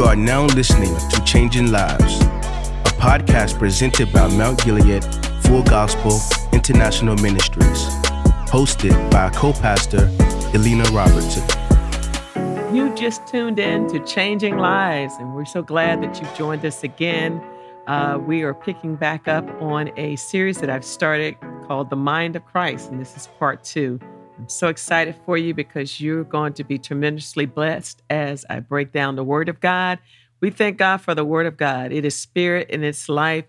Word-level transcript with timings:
You 0.00 0.06
are 0.06 0.16
now 0.16 0.46
listening 0.46 0.96
to 1.10 1.22
Changing 1.26 1.70
Lives, 1.70 2.22
a 2.22 2.94
podcast 2.96 3.58
presented 3.58 4.10
by 4.10 4.28
Mount 4.28 4.64
Gilead 4.64 5.04
Full 5.42 5.62
Gospel 5.62 6.18
International 6.54 7.16
Ministries, 7.16 7.84
hosted 8.48 9.10
by 9.10 9.28
co 9.28 9.52
pastor 9.52 10.08
Elena 10.54 10.84
Robertson. 10.84 11.46
You 12.74 12.94
just 12.94 13.26
tuned 13.26 13.58
in 13.58 13.88
to 13.88 14.02
Changing 14.06 14.56
Lives, 14.56 15.12
and 15.18 15.34
we're 15.34 15.44
so 15.44 15.60
glad 15.60 16.02
that 16.02 16.18
you've 16.18 16.34
joined 16.34 16.64
us 16.64 16.82
again. 16.82 17.42
Uh, 17.86 18.18
we 18.26 18.42
are 18.42 18.54
picking 18.54 18.96
back 18.96 19.28
up 19.28 19.46
on 19.60 19.90
a 19.98 20.16
series 20.16 20.60
that 20.60 20.70
I've 20.70 20.82
started 20.82 21.36
called 21.66 21.90
The 21.90 21.96
Mind 21.96 22.36
of 22.36 22.46
Christ, 22.46 22.90
and 22.90 22.98
this 22.98 23.18
is 23.18 23.26
part 23.38 23.62
two. 23.64 24.00
I'm 24.40 24.48
so 24.48 24.68
excited 24.68 25.16
for 25.26 25.36
you 25.36 25.52
because 25.52 26.00
you're 26.00 26.24
going 26.24 26.54
to 26.54 26.64
be 26.64 26.78
tremendously 26.78 27.44
blessed 27.44 28.00
as 28.08 28.46
I 28.48 28.60
break 28.60 28.90
down 28.90 29.16
the 29.16 29.22
Word 29.22 29.50
of 29.50 29.60
God. 29.60 29.98
We 30.40 30.48
thank 30.48 30.78
God 30.78 31.02
for 31.02 31.14
the 31.14 31.26
Word 31.26 31.44
of 31.44 31.58
God. 31.58 31.92
It 31.92 32.06
is 32.06 32.16
spirit 32.16 32.68
and 32.70 32.82
it's 32.82 33.10
life. 33.10 33.44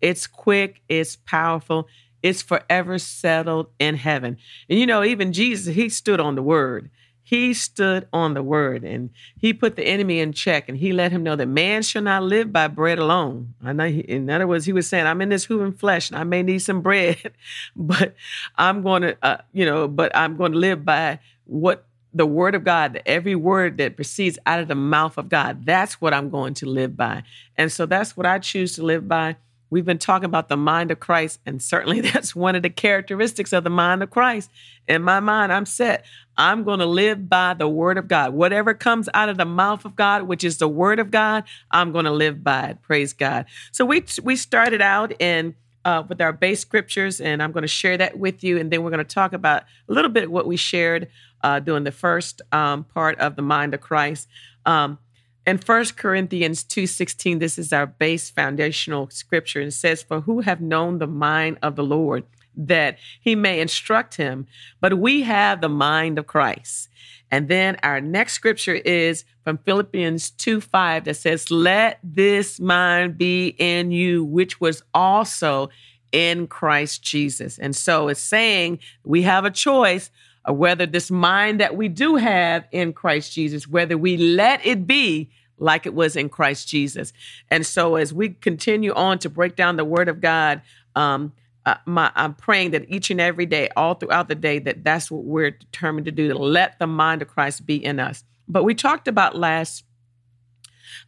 It's 0.00 0.28
quick, 0.28 0.82
it's 0.88 1.16
powerful, 1.16 1.88
it's 2.22 2.42
forever 2.42 2.96
settled 3.00 3.70
in 3.80 3.96
heaven. 3.96 4.36
And 4.70 4.78
you 4.78 4.86
know, 4.86 5.02
even 5.02 5.32
Jesus, 5.32 5.74
he 5.74 5.88
stood 5.88 6.20
on 6.20 6.36
the 6.36 6.44
Word. 6.44 6.90
He 7.26 7.54
stood 7.54 8.06
on 8.12 8.34
the 8.34 8.42
word 8.42 8.84
and 8.84 9.10
he 9.36 9.52
put 9.52 9.74
the 9.74 9.82
enemy 9.82 10.20
in 10.20 10.32
check 10.32 10.68
and 10.68 10.78
he 10.78 10.92
let 10.92 11.10
him 11.10 11.24
know 11.24 11.34
that 11.34 11.48
man 11.48 11.82
shall 11.82 12.02
not 12.02 12.22
live 12.22 12.52
by 12.52 12.68
bread 12.68 13.00
alone. 13.00 13.54
He, 13.64 13.98
in 13.98 14.30
other 14.30 14.46
words, 14.46 14.64
he 14.64 14.72
was 14.72 14.86
saying, 14.86 15.08
I'm 15.08 15.20
in 15.20 15.30
this 15.30 15.44
human 15.44 15.72
flesh 15.72 16.08
and 16.08 16.16
I 16.16 16.22
may 16.22 16.44
need 16.44 16.60
some 16.60 16.82
bread, 16.82 17.32
but 17.76 18.14
I'm 18.54 18.84
going 18.84 19.02
to, 19.02 19.16
uh, 19.24 19.38
you 19.52 19.66
know, 19.66 19.88
but 19.88 20.14
I'm 20.14 20.36
going 20.36 20.52
to 20.52 20.58
live 20.58 20.84
by 20.84 21.18
what 21.46 21.84
the 22.14 22.26
word 22.26 22.54
of 22.54 22.62
God, 22.62 23.02
every 23.04 23.34
word 23.34 23.78
that 23.78 23.96
proceeds 23.96 24.38
out 24.46 24.60
of 24.60 24.68
the 24.68 24.76
mouth 24.76 25.18
of 25.18 25.28
God. 25.28 25.66
That's 25.66 26.00
what 26.00 26.14
I'm 26.14 26.30
going 26.30 26.54
to 26.54 26.66
live 26.66 26.96
by. 26.96 27.24
And 27.56 27.72
so 27.72 27.86
that's 27.86 28.16
what 28.16 28.24
I 28.24 28.38
choose 28.38 28.76
to 28.76 28.84
live 28.84 29.08
by. 29.08 29.34
We've 29.68 29.84
been 29.84 29.98
talking 29.98 30.26
about 30.26 30.48
the 30.48 30.56
mind 30.56 30.90
of 30.90 31.00
Christ, 31.00 31.40
and 31.44 31.60
certainly 31.60 32.00
that's 32.12 32.34
one 32.34 32.54
of 32.54 32.62
the 32.62 32.70
characteristics 32.70 33.52
of 33.52 33.64
the 33.64 33.70
mind 33.70 34.02
of 34.02 34.10
Christ. 34.10 34.50
In 34.86 35.02
my 35.02 35.20
mind, 35.20 35.52
I'm 35.52 35.66
set. 35.66 36.04
I'm 36.36 36.64
going 36.64 36.80
to 36.80 36.86
live 36.86 37.28
by 37.28 37.54
the 37.54 37.68
word 37.68 37.98
of 37.98 38.08
God. 38.08 38.34
Whatever 38.34 38.74
comes 38.74 39.08
out 39.14 39.28
of 39.28 39.38
the 39.38 39.44
mouth 39.44 39.84
of 39.84 39.96
God, 39.96 40.24
which 40.24 40.44
is 40.44 40.58
the 40.58 40.68
word 40.68 40.98
of 40.98 41.10
God, 41.10 41.44
I'm 41.70 41.92
going 41.92 42.04
to 42.04 42.10
live 42.10 42.44
by 42.44 42.68
it. 42.68 42.82
Praise 42.82 43.12
God. 43.12 43.46
So 43.72 43.84
we 43.84 44.04
we 44.22 44.36
started 44.36 44.82
out 44.82 45.20
in 45.20 45.54
uh, 45.84 46.02
with 46.08 46.20
our 46.20 46.32
base 46.32 46.60
scriptures, 46.60 47.20
and 47.20 47.42
I'm 47.42 47.52
going 47.52 47.62
to 47.62 47.68
share 47.68 47.96
that 47.96 48.18
with 48.18 48.42
you, 48.44 48.58
and 48.58 48.70
then 48.70 48.82
we're 48.82 48.90
going 48.90 48.98
to 48.98 49.14
talk 49.14 49.32
about 49.32 49.62
a 49.88 49.92
little 49.92 50.10
bit 50.10 50.30
what 50.30 50.46
we 50.46 50.56
shared 50.56 51.08
uh, 51.42 51.60
during 51.60 51.84
the 51.84 51.92
first 51.92 52.42
um, 52.52 52.84
part 52.84 53.18
of 53.20 53.36
the 53.36 53.42
mind 53.42 53.72
of 53.72 53.80
Christ. 53.80 54.28
Um, 54.66 54.98
in 55.46 55.58
1 55.58 55.96
Corinthians 55.96 56.64
2:16, 56.64 57.38
this 57.38 57.58
is 57.58 57.72
our 57.72 57.86
base 57.86 58.30
foundational 58.30 59.08
scripture, 59.10 59.60
and 59.60 59.68
it 59.68 59.72
says, 59.72 60.02
For 60.02 60.22
who 60.22 60.40
have 60.40 60.60
known 60.60 60.98
the 60.98 61.06
mind 61.06 61.58
of 61.62 61.76
the 61.76 61.84
Lord, 61.84 62.24
that 62.56 62.98
he 63.20 63.36
may 63.36 63.60
instruct 63.60 64.16
him, 64.16 64.46
but 64.80 64.98
we 64.98 65.22
have 65.22 65.60
the 65.60 65.68
mind 65.68 66.18
of 66.18 66.26
Christ. 66.26 66.88
And 67.30 67.48
then 67.48 67.76
our 67.82 68.00
next 68.00 68.32
scripture 68.34 68.74
is 68.74 69.24
from 69.44 69.58
Philippians 69.58 70.30
2 70.30 70.60
5 70.60 71.04
that 71.04 71.14
says, 71.14 71.50
Let 71.50 72.00
this 72.02 72.58
mind 72.58 73.16
be 73.16 73.54
in 73.58 73.92
you, 73.92 74.24
which 74.24 74.60
was 74.60 74.82
also 74.94 75.70
in 76.12 76.46
Christ 76.46 77.02
Jesus. 77.02 77.58
And 77.58 77.74
so 77.74 78.08
it's 78.08 78.20
saying 78.20 78.78
we 79.04 79.22
have 79.22 79.44
a 79.44 79.50
choice 79.50 80.10
whether 80.52 80.86
this 80.86 81.10
mind 81.10 81.60
that 81.60 81.76
we 81.76 81.88
do 81.88 82.16
have 82.16 82.66
in 82.72 82.92
Christ 82.92 83.32
Jesus, 83.32 83.66
whether 83.66 83.98
we 83.98 84.16
let 84.16 84.64
it 84.64 84.86
be 84.86 85.30
like 85.58 85.86
it 85.86 85.94
was 85.94 86.16
in 86.16 86.28
Christ 86.28 86.68
Jesus. 86.68 87.12
And 87.50 87.64
so 87.64 87.96
as 87.96 88.12
we 88.12 88.30
continue 88.30 88.92
on 88.92 89.18
to 89.20 89.30
break 89.30 89.56
down 89.56 89.76
the 89.76 89.84
word 89.84 90.08
of 90.08 90.20
God, 90.20 90.62
um, 90.94 91.32
uh, 91.64 91.76
my, 91.84 92.12
I'm 92.14 92.34
praying 92.34 92.70
that 92.72 92.84
each 92.88 93.10
and 93.10 93.20
every 93.20 93.46
day, 93.46 93.68
all 93.76 93.94
throughout 93.94 94.28
the 94.28 94.34
day, 94.34 94.58
that 94.60 94.84
that's 94.84 95.10
what 95.10 95.24
we're 95.24 95.50
determined 95.50 96.04
to 96.04 96.12
do, 96.12 96.28
to 96.28 96.38
let 96.38 96.78
the 96.78 96.86
mind 96.86 97.22
of 97.22 97.28
Christ 97.28 97.66
be 97.66 97.82
in 97.84 97.98
us. 97.98 98.22
But 98.46 98.62
we 98.62 98.74
talked 98.74 99.08
about 99.08 99.36
last 99.36 99.82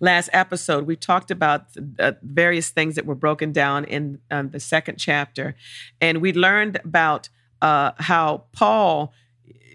last 0.01 0.31
episode, 0.33 0.87
we 0.87 0.97
talked 0.97 1.31
about 1.31 1.67
uh, 1.99 2.13
various 2.23 2.71
things 2.71 2.95
that 2.95 3.07
were 3.07 3.15
broken 3.15 3.53
down 3.53 3.85
in 3.85 4.21
um, 4.31 4.51
the 4.51 4.61
second 4.61 4.97
chapter. 4.97 5.57
And 6.01 6.21
we 6.21 6.33
learned 6.33 6.81
about 6.85 7.29
uh, 7.63 7.93
how 7.99 8.45
Paul, 8.53 9.13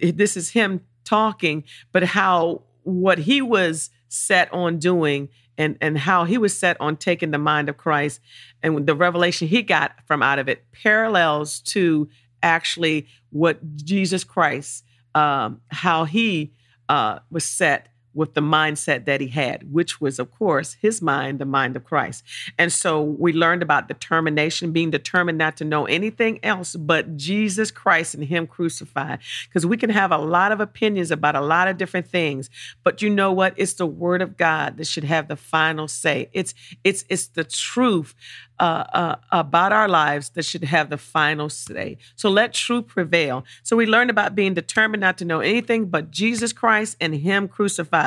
this 0.02 0.38
is 0.38 0.50
him 0.50 0.82
talking, 1.04 1.64
but 1.92 2.04
how 2.04 2.64
what 2.84 3.18
he 3.18 3.42
was 3.42 3.90
set 4.08 4.54
on 4.54 4.78
doing 4.78 5.30
and, 5.58 5.78
and 5.82 5.98
how 5.98 6.24
he 6.24 6.38
was 6.38 6.58
set 6.58 6.80
on 6.80 6.98
taking 6.98 7.32
the 7.32 7.38
mind 7.38 7.70
of 7.70 7.78
Christ 7.78 8.20
and 8.62 8.86
the 8.86 8.96
revelation 8.96 9.48
he 9.48 9.62
got 9.62 9.94
from 10.06 10.24
out 10.24 10.40
of 10.40 10.50
it 10.50 10.66
parallels 10.72 11.60
to 11.62 12.10
actually 12.42 13.08
what 13.30 13.76
Jesus 13.78 14.24
Christ, 14.24 14.84
um, 15.16 15.62
how 15.70 16.06
he 16.06 16.54
uh, 16.90 17.20
was 17.30 17.46
set 17.46 17.88
with 18.14 18.34
the 18.34 18.42
mindset 18.42 19.06
that 19.06 19.22
he 19.22 19.28
had, 19.28 19.72
which 19.72 20.00
was, 20.00 20.20
of 20.20 20.32
course, 20.32 20.78
his 20.82 21.02
mind, 21.02 21.40
the 21.40 21.46
mind 21.46 21.76
of 21.76 21.84
Christ. 21.84 22.24
And 22.58 22.72
so 22.72 23.02
we 23.02 23.34
learned 23.34 23.64
about 23.64 23.88
determination, 23.88 24.72
being 24.72 24.92
determined 24.92 25.38
not 25.38 25.58
to 25.58 25.66
know 25.66 25.86
anything 25.86 26.40
else 26.44 26.76
but 26.76 27.18
Jesus 27.18 27.72
Christ 27.72 28.16
and 28.16 28.24
Him 28.24 28.48
crucified. 28.48 29.20
Because 29.48 29.66
we 29.66 29.78
can 29.78 29.90
have 29.90 30.12
a 30.12 30.18
lot 30.18 30.52
of 30.52 30.60
opinions 30.60 31.12
about 31.12 31.36
a 31.36 31.42
lot 31.42 31.68
of 31.68 31.78
different 31.78 32.08
things, 32.08 32.50
but 32.84 33.02
you 33.02 33.10
know 33.10 33.32
what? 33.32 33.54
It's 33.58 33.74
the 33.74 33.86
Word 33.86 34.22
of 34.22 34.38
God 34.38 34.78
that 34.78 34.88
should 34.88 35.04
have 35.04 35.28
the 35.28 35.36
final 35.36 35.88
say. 35.88 36.30
It's 36.34 36.54
it's 36.84 37.06
it's 37.10 37.28
the 37.28 37.44
truth 37.44 38.16
uh, 38.60 38.86
uh, 38.94 39.16
about 39.32 39.72
our 39.72 39.90
lives 39.90 40.30
that 40.30 40.44
should 40.44 40.64
have 40.64 40.90
the 40.90 40.98
final 40.98 41.50
say. 41.50 41.98
So 42.16 42.30
let 42.30 42.54
truth 42.54 42.88
prevail. 42.88 43.44
So 43.64 43.76
we 43.76 43.86
learned 43.86 44.10
about 44.10 44.36
being 44.36 44.54
determined 44.54 45.02
not 45.02 45.18
to 45.18 45.26
know 45.26 45.40
anything 45.40 45.88
but 45.88 46.12
Jesus 46.12 46.54
Christ 46.54 46.96
and 47.02 47.16
Him 47.16 47.48
crucified. 47.48 48.03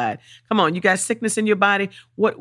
Come 0.48 0.60
on, 0.60 0.74
you 0.74 0.80
got 0.80 0.98
sickness 0.98 1.38
in 1.38 1.46
your 1.46 1.56
body. 1.56 1.90
What 2.16 2.34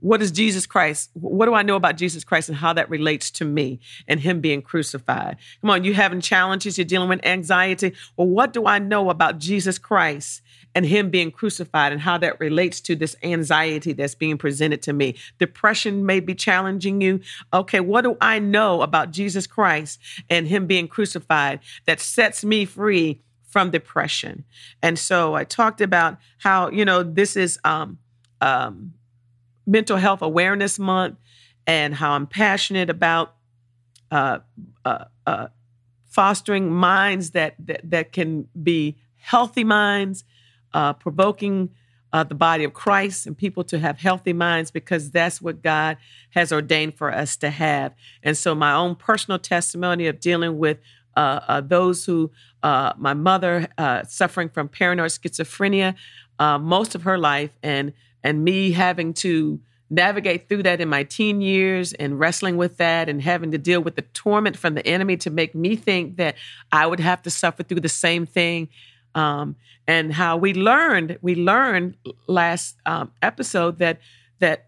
what 0.00 0.20
is 0.20 0.30
Jesus 0.30 0.66
Christ? 0.66 1.10
What 1.14 1.46
do 1.46 1.54
I 1.54 1.62
know 1.62 1.76
about 1.76 1.96
Jesus 1.96 2.24
Christ 2.24 2.50
and 2.50 2.58
how 2.58 2.74
that 2.74 2.90
relates 2.90 3.30
to 3.32 3.44
me 3.44 3.80
and 4.06 4.20
Him 4.20 4.40
being 4.40 4.60
crucified? 4.60 5.36
Come 5.62 5.70
on, 5.70 5.84
you 5.84 5.94
having 5.94 6.20
challenges, 6.20 6.76
you're 6.76 6.84
dealing 6.84 7.08
with 7.08 7.24
anxiety. 7.24 7.94
Well, 8.16 8.28
what 8.28 8.52
do 8.52 8.66
I 8.66 8.78
know 8.78 9.08
about 9.08 9.38
Jesus 9.38 9.78
Christ 9.78 10.42
and 10.74 10.84
him 10.84 11.10
being 11.10 11.30
crucified 11.30 11.92
and 11.92 12.00
how 12.00 12.18
that 12.18 12.40
relates 12.40 12.80
to 12.82 12.96
this 12.96 13.16
anxiety 13.22 13.92
that's 13.92 14.14
being 14.14 14.36
presented 14.36 14.82
to 14.82 14.92
me. 14.92 15.14
Depression 15.38 16.04
may 16.04 16.20
be 16.20 16.34
challenging 16.34 17.00
you. 17.00 17.20
Okay, 17.52 17.80
what 17.80 18.02
do 18.02 18.16
I 18.20 18.38
know 18.38 18.82
about 18.82 19.10
Jesus 19.10 19.46
Christ 19.46 20.00
and 20.28 20.48
him 20.48 20.66
being 20.66 20.88
crucified 20.88 21.60
that 21.86 22.00
sets 22.00 22.44
me 22.44 22.64
free 22.64 23.20
from 23.54 23.70
depression? 23.70 24.42
And 24.82 24.98
so 24.98 25.34
I 25.34 25.44
talked 25.44 25.80
about 25.80 26.18
how, 26.38 26.70
you 26.70 26.84
know, 26.84 27.04
this 27.04 27.36
is 27.36 27.56
um, 27.62 27.98
um, 28.40 28.94
Mental 29.64 29.96
Health 29.96 30.22
Awareness 30.22 30.76
Month 30.76 31.18
and 31.64 31.94
how 31.94 32.10
I'm 32.10 32.26
passionate 32.26 32.90
about 32.90 33.36
uh, 34.10 34.40
uh, 34.84 35.04
uh, 35.24 35.46
fostering 36.10 36.72
minds 36.72 37.30
that, 37.30 37.54
that 37.60 37.88
that 37.88 38.10
can 38.10 38.48
be 38.60 38.96
healthy 39.18 39.62
minds 39.62 40.24
uh, 40.72 40.92
provoking 40.92 41.70
uh, 42.12 42.24
the 42.24 42.34
body 42.34 42.64
of 42.64 42.74
Christ 42.74 43.24
and 43.24 43.38
people 43.38 43.62
to 43.64 43.78
have 43.78 44.00
healthy 44.00 44.32
minds 44.32 44.72
because 44.72 45.12
that's 45.12 45.40
what 45.40 45.62
God 45.62 45.96
has 46.30 46.52
ordained 46.52 46.96
for 46.96 47.12
us 47.12 47.36
to 47.36 47.50
have. 47.50 47.94
And 48.20 48.36
so, 48.36 48.52
my 48.54 48.72
own 48.72 48.96
personal 48.96 49.38
testimony 49.38 50.08
of 50.08 50.18
dealing 50.18 50.58
with 50.58 50.78
those 51.16 52.04
who, 52.04 52.30
uh, 52.62 52.92
my 52.96 53.14
mother 53.14 53.68
uh, 53.78 54.02
suffering 54.04 54.48
from 54.48 54.68
paranoid 54.68 55.10
schizophrenia 55.10 55.94
most 56.60 56.94
of 56.94 57.02
her 57.02 57.18
life, 57.18 57.50
and 57.62 57.92
and 58.22 58.42
me 58.42 58.72
having 58.72 59.12
to 59.12 59.60
navigate 59.90 60.48
through 60.48 60.62
that 60.62 60.80
in 60.80 60.88
my 60.88 61.04
teen 61.04 61.40
years 61.40 61.92
and 61.94 62.18
wrestling 62.18 62.56
with 62.56 62.78
that 62.78 63.08
and 63.08 63.22
having 63.22 63.50
to 63.52 63.58
deal 63.58 63.80
with 63.80 63.96
the 63.96 64.02
torment 64.02 64.56
from 64.56 64.74
the 64.74 64.86
enemy 64.86 65.16
to 65.18 65.30
make 65.30 65.54
me 65.54 65.76
think 65.76 66.16
that 66.16 66.36
I 66.72 66.86
would 66.86 67.00
have 67.00 67.22
to 67.22 67.30
suffer 67.30 67.62
through 67.62 67.80
the 67.80 67.88
same 67.88 68.26
thing. 68.26 68.68
Um, 69.14 69.56
and 69.86 70.12
how 70.12 70.36
we 70.36 70.54
learned 70.54 71.18
we 71.22 71.34
learned 71.34 71.96
last 72.26 72.76
um, 72.86 73.12
episode 73.22 73.78
that 73.78 74.00
that 74.40 74.66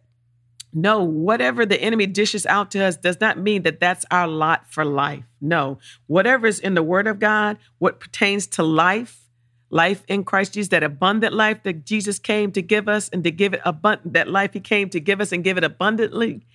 no 0.76 1.02
whatever 1.02 1.64
the 1.64 1.80
enemy 1.80 2.04
dishes 2.04 2.44
out 2.44 2.70
to 2.70 2.84
us 2.84 2.98
does 2.98 3.18
not 3.18 3.38
mean 3.38 3.62
that 3.62 3.80
that's 3.80 4.04
our 4.10 4.28
lot 4.28 4.70
for 4.70 4.84
life. 4.84 5.24
No 5.40 5.78
whatever 6.06 6.46
is 6.46 6.60
in 6.60 6.74
the 6.74 6.82
word 6.82 7.06
of 7.06 7.18
god 7.18 7.56
what 7.78 7.98
pertains 7.98 8.46
to 8.46 8.62
life 8.62 9.22
life 9.70 10.04
in 10.06 10.22
christ 10.22 10.52
jesus 10.54 10.68
that 10.68 10.82
abundant 10.82 11.34
life 11.34 11.62
that 11.64 11.84
jesus 11.84 12.18
came 12.18 12.52
to 12.52 12.62
give 12.62 12.88
us 12.88 13.08
and 13.08 13.24
to 13.24 13.30
give 13.30 13.54
it 13.54 13.60
abundant 13.64 14.12
that 14.12 14.28
life 14.28 14.52
he 14.52 14.60
came 14.60 14.88
to 14.88 15.00
give 15.00 15.20
us 15.20 15.32
and 15.32 15.42
give 15.42 15.56
it 15.56 15.64
abundantly 15.64 16.46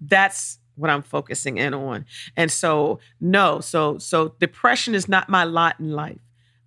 that's 0.00 0.58
what 0.74 0.90
i'm 0.90 1.02
focusing 1.02 1.58
in 1.58 1.74
on. 1.74 2.06
And 2.36 2.50
so 2.50 2.98
no 3.20 3.60
so 3.60 3.98
so 3.98 4.34
depression 4.40 4.94
is 4.94 5.08
not 5.08 5.28
my 5.28 5.44
lot 5.44 5.78
in 5.78 5.92
life 5.92 6.18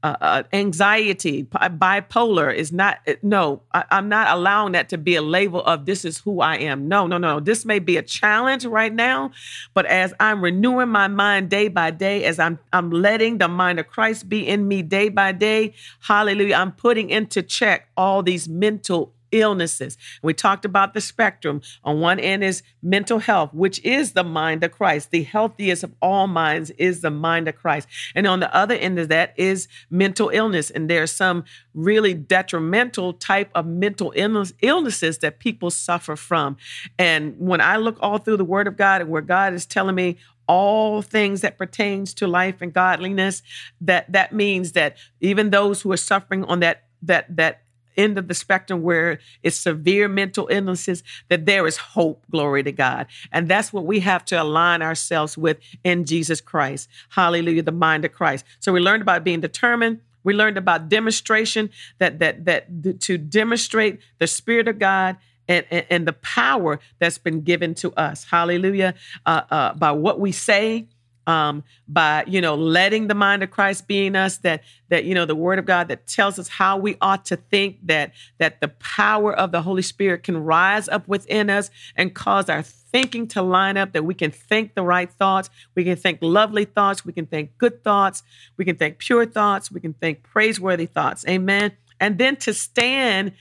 uh, 0.04 0.18
uh, 0.20 0.44
anxiety, 0.52 1.46
bipolar 1.46 2.54
is 2.54 2.74
not, 2.74 3.00
no, 3.22 3.62
I, 3.74 3.86
I'm 3.90 4.10
not 4.10 4.36
allowing 4.36 4.74
that 4.74 4.90
to 4.90 4.98
be 4.98 5.16
a 5.16 5.22
label 5.22 5.64
of 5.64 5.86
this 5.86 6.04
is 6.04 6.18
who 6.20 6.42
I 6.42 6.58
am. 6.58 6.90
No, 6.90 7.08
no, 7.08 7.18
no. 7.18 7.40
This 7.40 7.64
may 7.64 7.80
be 7.80 7.96
a 7.96 8.02
challenge 8.02 8.66
right 8.66 8.94
now, 8.94 9.32
but 9.74 9.86
as 9.86 10.14
I'm 10.20 10.44
renewing 10.44 10.90
my 10.90 11.08
mind 11.08 11.50
day 11.50 11.70
by 11.70 11.92
day, 11.92 12.26
as 12.26 12.38
I'm, 12.38 12.60
I'm 12.74 12.92
letting 12.92 13.38
the 13.38 13.48
mind 13.48 13.80
of 13.80 13.88
Christ 13.88 14.28
be 14.28 14.46
in 14.46 14.68
me 14.68 14.82
day 14.82 15.08
by 15.08 15.32
day, 15.32 15.74
hallelujah, 16.02 16.56
I'm 16.56 16.74
putting 16.74 17.10
into 17.10 17.42
check 17.42 17.88
all 17.96 18.22
these 18.22 18.50
mental 18.50 19.14
illnesses. 19.34 19.98
We 20.22 20.34
talked 20.34 20.64
about 20.64 20.94
the 20.94 21.02
spectrum. 21.02 21.62
On 21.84 22.00
one 22.00 22.20
end 22.20 22.44
is 22.44 22.64
mental 22.82 23.20
health, 23.20 23.54
which 23.54 23.84
is 23.84 24.14
the 24.14 24.24
mind 24.24 24.64
of 24.64 24.72
Christ. 24.72 25.12
The 25.12 25.24
healthiest 25.24 25.84
of 25.84 25.94
all 26.02 26.28
minds 26.28 26.70
is 26.72 27.02
the 27.02 27.12
mind 27.12 27.48
of 27.48 27.56
Christ. 27.56 27.88
And 28.16 28.28
on 28.28 28.40
the 28.40 28.56
other 28.56 28.76
end 28.76 29.00
of 29.00 29.10
that 29.10 29.34
is 29.38 29.68
mental 29.90 30.30
illness. 30.30 30.70
And 30.70 30.90
there's 30.90 31.12
some 31.12 31.44
really 31.74 32.14
detrimental 32.14 33.14
type 33.14 33.50
of 33.56 33.66
mental 33.66 34.14
illness, 34.16 34.54
illnesses 34.62 35.18
that 35.20 35.40
people 35.40 35.72
suffer 35.72 36.16
from. 36.16 36.58
And 37.00 37.36
when 37.40 37.60
I 37.62 37.78
look 37.78 37.98
all 38.00 38.20
through 38.20 38.38
the 38.38 38.46
word 38.46 38.68
of 38.68 38.78
God 38.78 39.02
and 39.02 39.10
where 39.10 39.22
God 39.22 39.54
is 39.54 39.66
telling 39.66 39.96
me 39.96 40.18
all 40.48 41.02
things 41.02 41.42
that 41.42 41.58
pertains 41.58 42.14
to 42.14 42.28
life 42.28 42.62
and 42.62 42.74
godliness 42.74 43.42
that 43.80 44.12
that 44.12 44.34
means 44.34 44.74
that 44.74 44.98
even 45.22 45.50
those 45.50 45.82
who 45.82 45.92
are 45.92 45.98
suffering 45.98 46.44
on 46.46 46.60
that 46.60 46.84
that 47.02 47.34
that 47.36 47.63
end 47.98 48.18
of 48.18 48.28
the 48.28 48.34
spectrum 48.34 48.82
where 48.82 49.20
it's 49.42 49.58
severe 49.58 50.08
mental 50.08 50.48
illnesses, 50.50 51.04
that 51.30 51.46
there 51.46 51.68
is 51.68 51.78
hope, 51.78 52.24
glory 52.32 52.64
to 52.64 52.72
God. 52.72 53.08
And 53.32 53.48
that's 53.48 53.72
what 53.72 53.86
we 53.86 54.00
have 54.02 54.26
to 54.26 54.42
align 54.42 54.82
ourselves 54.82 55.38
with 55.38 55.58
in 55.84 56.06
Jesus 56.06 56.42
Christ. 56.42 56.90
Hallelujah, 57.10 57.64
the 57.64 57.72
mind 57.72 58.06
of 58.06 58.12
Christ. 58.12 58.46
So 58.60 58.72
we 58.72 58.80
learned 58.80 59.02
about 59.02 59.24
being 59.24 59.42
determined. 59.42 60.02
We 60.24 60.34
learned 60.34 60.58
about 60.58 60.90
demonstration, 60.90 61.70
that 61.98 62.20
that 62.20 62.46
that 62.46 63.02
to 63.02 63.18
demonstrate 63.18 64.00
the 64.20 64.28
Spirit 64.28 64.68
of 64.68 64.80
God 64.80 65.18
and, 65.48 65.66
and, 65.70 65.86
and, 65.90 66.08
the 66.08 66.14
power 66.14 66.80
that's 67.00 67.18
been 67.18 67.42
given 67.42 67.76
to 67.76 67.92
us. 67.94 68.24
Hallelujah. 68.24 68.94
Uh, 69.26 69.42
uh, 69.52 69.74
by 69.74 69.92
what 69.92 70.20
we 70.20 70.32
say, 70.32 70.86
um, 71.28 71.64
by 71.88 72.24
you 72.28 72.42
know 72.42 72.56
letting 72.56 73.08
the 73.08 73.16
mind 73.16 73.44
of 73.44 73.52
Christ 73.52 73.88
be 73.88 74.06
in 74.06 74.16
us 74.16 74.38
that 74.38 74.64
that 74.90 75.06
you 75.06 75.16
know 75.16 75.26
the 75.26 75.36
word 75.36 75.60
of 75.60 75.66
God 75.66 75.88
that 75.88 76.08
tells 76.08 76.38
us 76.40 76.48
how 76.48 76.78
we 76.78 76.98
ought 77.02 77.26
to 77.26 77.36
think 77.36 77.78
that 77.84 78.14
that 78.38 78.62
the 78.62 78.68
power 78.68 79.34
of 79.34 79.52
the 79.52 79.62
Holy 79.62 79.82
Spirit 79.82 80.24
can 80.24 80.38
rise 80.38 80.90
up 80.90 81.08
within 81.08 81.50
us 81.50 81.70
and 81.96 82.14
cause 82.14 82.50
our 82.50 82.62
thinking 82.62 83.28
to 83.28 83.42
line 83.42 83.76
up 83.76 83.94
that 83.94 84.04
we 84.04 84.14
can 84.14 84.30
think 84.30 84.76
the 84.76 84.84
right 84.84 85.12
thoughts 85.12 85.50
we 85.76 85.84
can 85.84 85.96
think 85.96 86.20
lovely 86.22 86.66
thoughts 86.66 87.04
we 87.04 87.12
can 87.12 87.26
think 87.26 87.58
good 87.58 87.84
thoughts 87.84 88.22
we 88.58 88.66
can 88.66 88.76
think 88.76 89.00
pure 89.00 89.26
thoughts 89.26 89.72
we 89.72 89.80
can 89.80 89.94
think 89.94 90.24
praiseworthy 90.24 90.86
thoughts. 90.86 91.26
Amen. 91.28 91.72
And 92.00 92.18
then 92.18 92.36
to 92.38 92.54
stand 92.54 93.32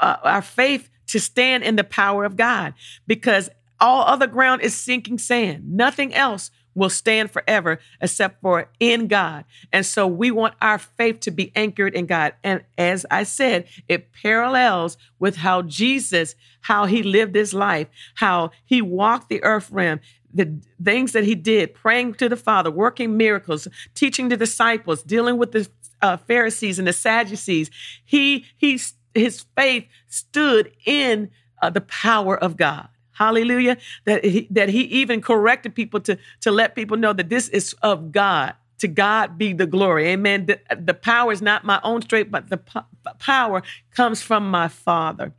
uh, 0.00 0.16
our 0.22 0.42
faith 0.42 0.88
to 1.08 1.20
stand 1.20 1.64
in 1.64 1.76
the 1.76 1.84
power 1.84 2.24
of 2.24 2.36
God 2.36 2.74
because 3.06 3.50
all 3.80 4.04
other 4.04 4.26
ground 4.26 4.62
is 4.62 4.74
sinking 4.74 5.18
sand. 5.18 5.76
Nothing 5.76 6.14
else 6.14 6.50
will 6.78 6.90
stand 6.90 7.30
forever 7.30 7.80
except 8.00 8.40
for 8.40 8.70
in 8.78 9.08
God. 9.08 9.44
And 9.72 9.84
so 9.84 10.06
we 10.06 10.30
want 10.30 10.54
our 10.62 10.78
faith 10.78 11.20
to 11.20 11.30
be 11.30 11.52
anchored 11.54 11.94
in 11.94 12.06
God. 12.06 12.34
And 12.44 12.62
as 12.78 13.04
I 13.10 13.24
said, 13.24 13.66
it 13.88 14.12
parallels 14.12 14.96
with 15.18 15.36
how 15.36 15.62
Jesus, 15.62 16.34
how 16.62 16.86
he 16.86 17.02
lived 17.02 17.34
his 17.34 17.52
life, 17.52 17.88
how 18.14 18.52
he 18.64 18.80
walked 18.80 19.28
the 19.28 19.42
earth 19.42 19.70
realm, 19.70 20.00
the 20.32 20.60
things 20.82 21.12
that 21.12 21.24
he 21.24 21.34
did, 21.34 21.74
praying 21.74 22.14
to 22.14 22.28
the 22.28 22.36
Father, 22.36 22.70
working 22.70 23.16
miracles, 23.16 23.66
teaching 23.94 24.28
the 24.28 24.36
disciples, 24.36 25.02
dealing 25.02 25.36
with 25.36 25.52
the 25.52 25.68
uh, 26.00 26.16
Pharisees 26.16 26.78
and 26.78 26.86
the 26.86 26.92
Sadducees. 26.92 27.70
He, 28.04 28.44
he, 28.56 28.80
his 29.14 29.44
faith 29.56 29.86
stood 30.06 30.72
in 30.84 31.30
uh, 31.60 31.70
the 31.70 31.80
power 31.80 32.38
of 32.38 32.56
God. 32.56 32.88
Hallelujah. 33.18 33.76
That 34.04 34.24
he, 34.24 34.46
that 34.50 34.68
he 34.68 34.82
even 34.82 35.20
corrected 35.20 35.74
people 35.74 35.98
to, 36.02 36.16
to 36.42 36.52
let 36.52 36.76
people 36.76 36.96
know 36.96 37.12
that 37.12 37.28
this 37.28 37.48
is 37.48 37.74
of 37.82 38.12
God. 38.12 38.54
To 38.78 38.86
God 38.86 39.36
be 39.36 39.52
the 39.52 39.66
glory. 39.66 40.06
Amen. 40.10 40.46
The, 40.46 40.60
the 40.78 40.94
power 40.94 41.32
is 41.32 41.42
not 41.42 41.64
my 41.64 41.80
own 41.82 42.00
strength, 42.02 42.30
but 42.30 42.48
the 42.48 42.58
po- 42.58 42.86
power 43.18 43.64
comes 43.90 44.22
from 44.22 44.48
my 44.48 44.68
Father. 44.68 45.32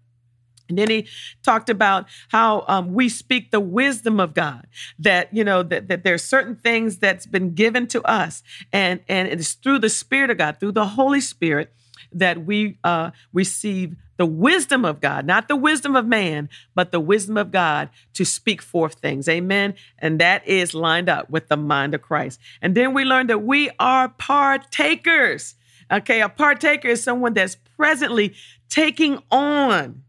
And 0.68 0.78
then 0.78 0.90
he 0.90 1.08
talked 1.42 1.70
about 1.70 2.08
how 2.28 2.66
um, 2.68 2.94
we 2.94 3.08
speak 3.08 3.52
the 3.52 3.62
wisdom 3.62 4.20
of 4.20 4.34
God, 4.34 4.68
that, 5.00 5.34
you 5.34 5.46
know, 5.46 5.64
that, 5.64 5.88
that 5.88 6.04
there's 6.04 6.24
certain 6.24 6.58
things 6.58 6.98
that's 6.98 7.26
been 7.26 7.54
given 7.54 7.88
to 7.88 8.04
us. 8.04 8.44
And, 8.74 9.00
and 9.08 9.30
it's 9.30 9.54
through 9.54 9.80
the 9.80 9.90
Spirit 9.90 10.30
of 10.30 10.38
God, 10.38 10.60
through 10.60 10.74
the 10.74 10.86
Holy 10.86 11.22
Spirit, 11.22 11.74
that 12.12 12.46
we 12.46 12.78
uh, 12.84 13.12
receive 13.34 13.96
the 14.18 14.26
wisdom 14.26 14.84
of 14.84 15.00
God, 15.00 15.26
not 15.26 15.48
the 15.48 15.56
wisdom 15.56 15.96
of 15.96 16.06
man, 16.06 16.50
but 16.76 16.92
the 16.92 17.00
wisdom 17.00 17.38
of 17.38 17.52
God 17.52 17.90
to 18.14 18.26
speak 18.26 18.62
forth 18.62 18.96
things. 18.96 19.30
Amen. 19.30 19.76
And 19.98 20.20
that 20.20 20.46
is 20.46 20.74
lined 20.74 21.08
up 21.08 21.30
with 21.30 21.48
the 21.48 21.56
mind 21.56 21.96
of 21.96 22.02
Christ. 22.02 22.40
And 22.62 22.76
then 22.76 22.94
we 22.94 23.06
learn 23.06 23.28
that 23.28 23.44
we 23.44 23.70
are 23.80 24.10
partakers. 24.10 25.56
Okay, 25.92 26.22
a 26.22 26.28
partaker 26.30 26.90
is 26.90 27.02
someone 27.02 27.34
that's 27.34 27.56
presently 27.78 28.36
taking 28.70 29.24
on 29.32 30.04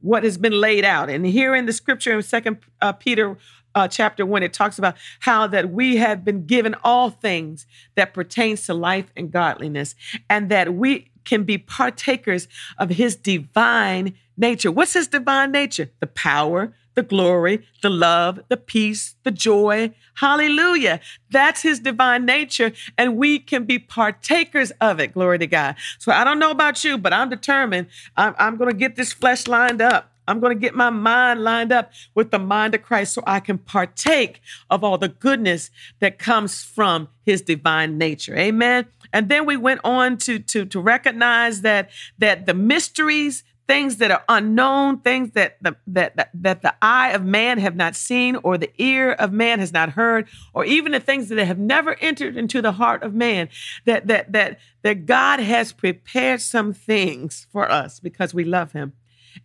what 0.00 0.22
has 0.22 0.38
been 0.38 0.52
laid 0.52 0.84
out. 0.84 1.10
And 1.10 1.26
here 1.26 1.54
in 1.54 1.66
the 1.66 1.72
scripture 1.72 2.16
in 2.16 2.22
Second 2.22 2.58
uh, 2.80 2.92
Peter 2.92 3.36
uh, 3.74 3.88
chapter 3.88 4.24
one, 4.24 4.44
it 4.44 4.52
talks 4.52 4.78
about 4.78 4.96
how 5.20 5.48
that 5.48 5.70
we 5.70 5.96
have 5.96 6.24
been 6.24 6.46
given 6.46 6.76
all 6.84 7.10
things 7.10 7.66
that 7.96 8.14
pertains 8.14 8.64
to 8.66 8.74
life 8.74 9.12
and 9.16 9.32
godliness, 9.32 9.96
and 10.30 10.48
that 10.48 10.74
we 10.74 11.10
can 11.28 11.44
be 11.44 11.58
partakers 11.58 12.48
of 12.78 12.90
his 12.90 13.14
divine 13.14 14.14
nature. 14.36 14.72
What's 14.72 14.94
his 14.94 15.08
divine 15.08 15.52
nature? 15.52 15.90
The 16.00 16.06
power, 16.06 16.72
the 16.94 17.02
glory, 17.02 17.66
the 17.82 17.90
love, 17.90 18.40
the 18.48 18.56
peace, 18.56 19.14
the 19.22 19.30
joy. 19.30 19.94
Hallelujah. 20.14 21.00
That's 21.30 21.62
his 21.62 21.80
divine 21.80 22.24
nature, 22.24 22.72
and 22.96 23.16
we 23.16 23.38
can 23.38 23.64
be 23.64 23.78
partakers 23.78 24.72
of 24.80 24.98
it. 24.98 25.12
Glory 25.12 25.38
to 25.38 25.46
God. 25.46 25.76
So 25.98 26.10
I 26.10 26.24
don't 26.24 26.38
know 26.38 26.50
about 26.50 26.82
you, 26.82 26.98
but 26.98 27.12
I'm 27.12 27.28
determined. 27.28 27.88
I'm, 28.16 28.34
I'm 28.38 28.56
going 28.56 28.70
to 28.70 28.76
get 28.76 28.96
this 28.96 29.12
flesh 29.12 29.46
lined 29.46 29.82
up. 29.82 30.12
I'm 30.28 30.40
going 30.40 30.54
to 30.54 30.60
get 30.60 30.74
my 30.74 30.90
mind 30.90 31.42
lined 31.42 31.72
up 31.72 31.92
with 32.14 32.30
the 32.30 32.38
mind 32.38 32.74
of 32.74 32.82
Christ 32.82 33.14
so 33.14 33.22
I 33.26 33.40
can 33.40 33.58
partake 33.58 34.40
of 34.70 34.84
all 34.84 34.98
the 34.98 35.08
goodness 35.08 35.70
that 36.00 36.18
comes 36.18 36.62
from 36.62 37.08
his 37.24 37.42
divine 37.42 37.98
nature. 37.98 38.36
Amen. 38.36 38.86
And 39.12 39.28
then 39.28 39.46
we 39.46 39.56
went 39.56 39.80
on 39.84 40.18
to, 40.18 40.38
to, 40.38 40.66
to 40.66 40.80
recognize 40.80 41.62
that, 41.62 41.90
that 42.18 42.46
the 42.46 42.54
mysteries, 42.54 43.42
things 43.66 43.98
that 43.98 44.10
are 44.10 44.24
unknown, 44.28 44.98
things 45.00 45.32
that 45.32 45.56
the, 45.62 45.76
that, 45.86 46.16
that, 46.16 46.30
that 46.34 46.62
the 46.62 46.74
eye 46.80 47.10
of 47.10 47.24
man 47.24 47.58
have 47.58 47.76
not 47.76 47.94
seen 47.94 48.36
or 48.36 48.56
the 48.58 48.70
ear 48.78 49.12
of 49.12 49.32
man 49.32 49.60
has 49.60 49.72
not 49.72 49.90
heard, 49.90 50.26
or 50.54 50.64
even 50.64 50.92
the 50.92 51.00
things 51.00 51.28
that 51.28 51.38
have 51.38 51.58
never 51.58 51.94
entered 52.00 52.36
into 52.36 52.62
the 52.62 52.72
heart 52.72 53.02
of 53.02 53.14
man, 53.14 53.48
that, 53.84 54.06
that, 54.06 54.32
that, 54.32 54.58
that 54.82 55.06
God 55.06 55.40
has 55.40 55.72
prepared 55.72 56.40
some 56.40 56.72
things 56.72 57.46
for 57.52 57.70
us 57.70 58.00
because 58.00 58.32
we 58.32 58.44
love 58.44 58.72
him. 58.72 58.94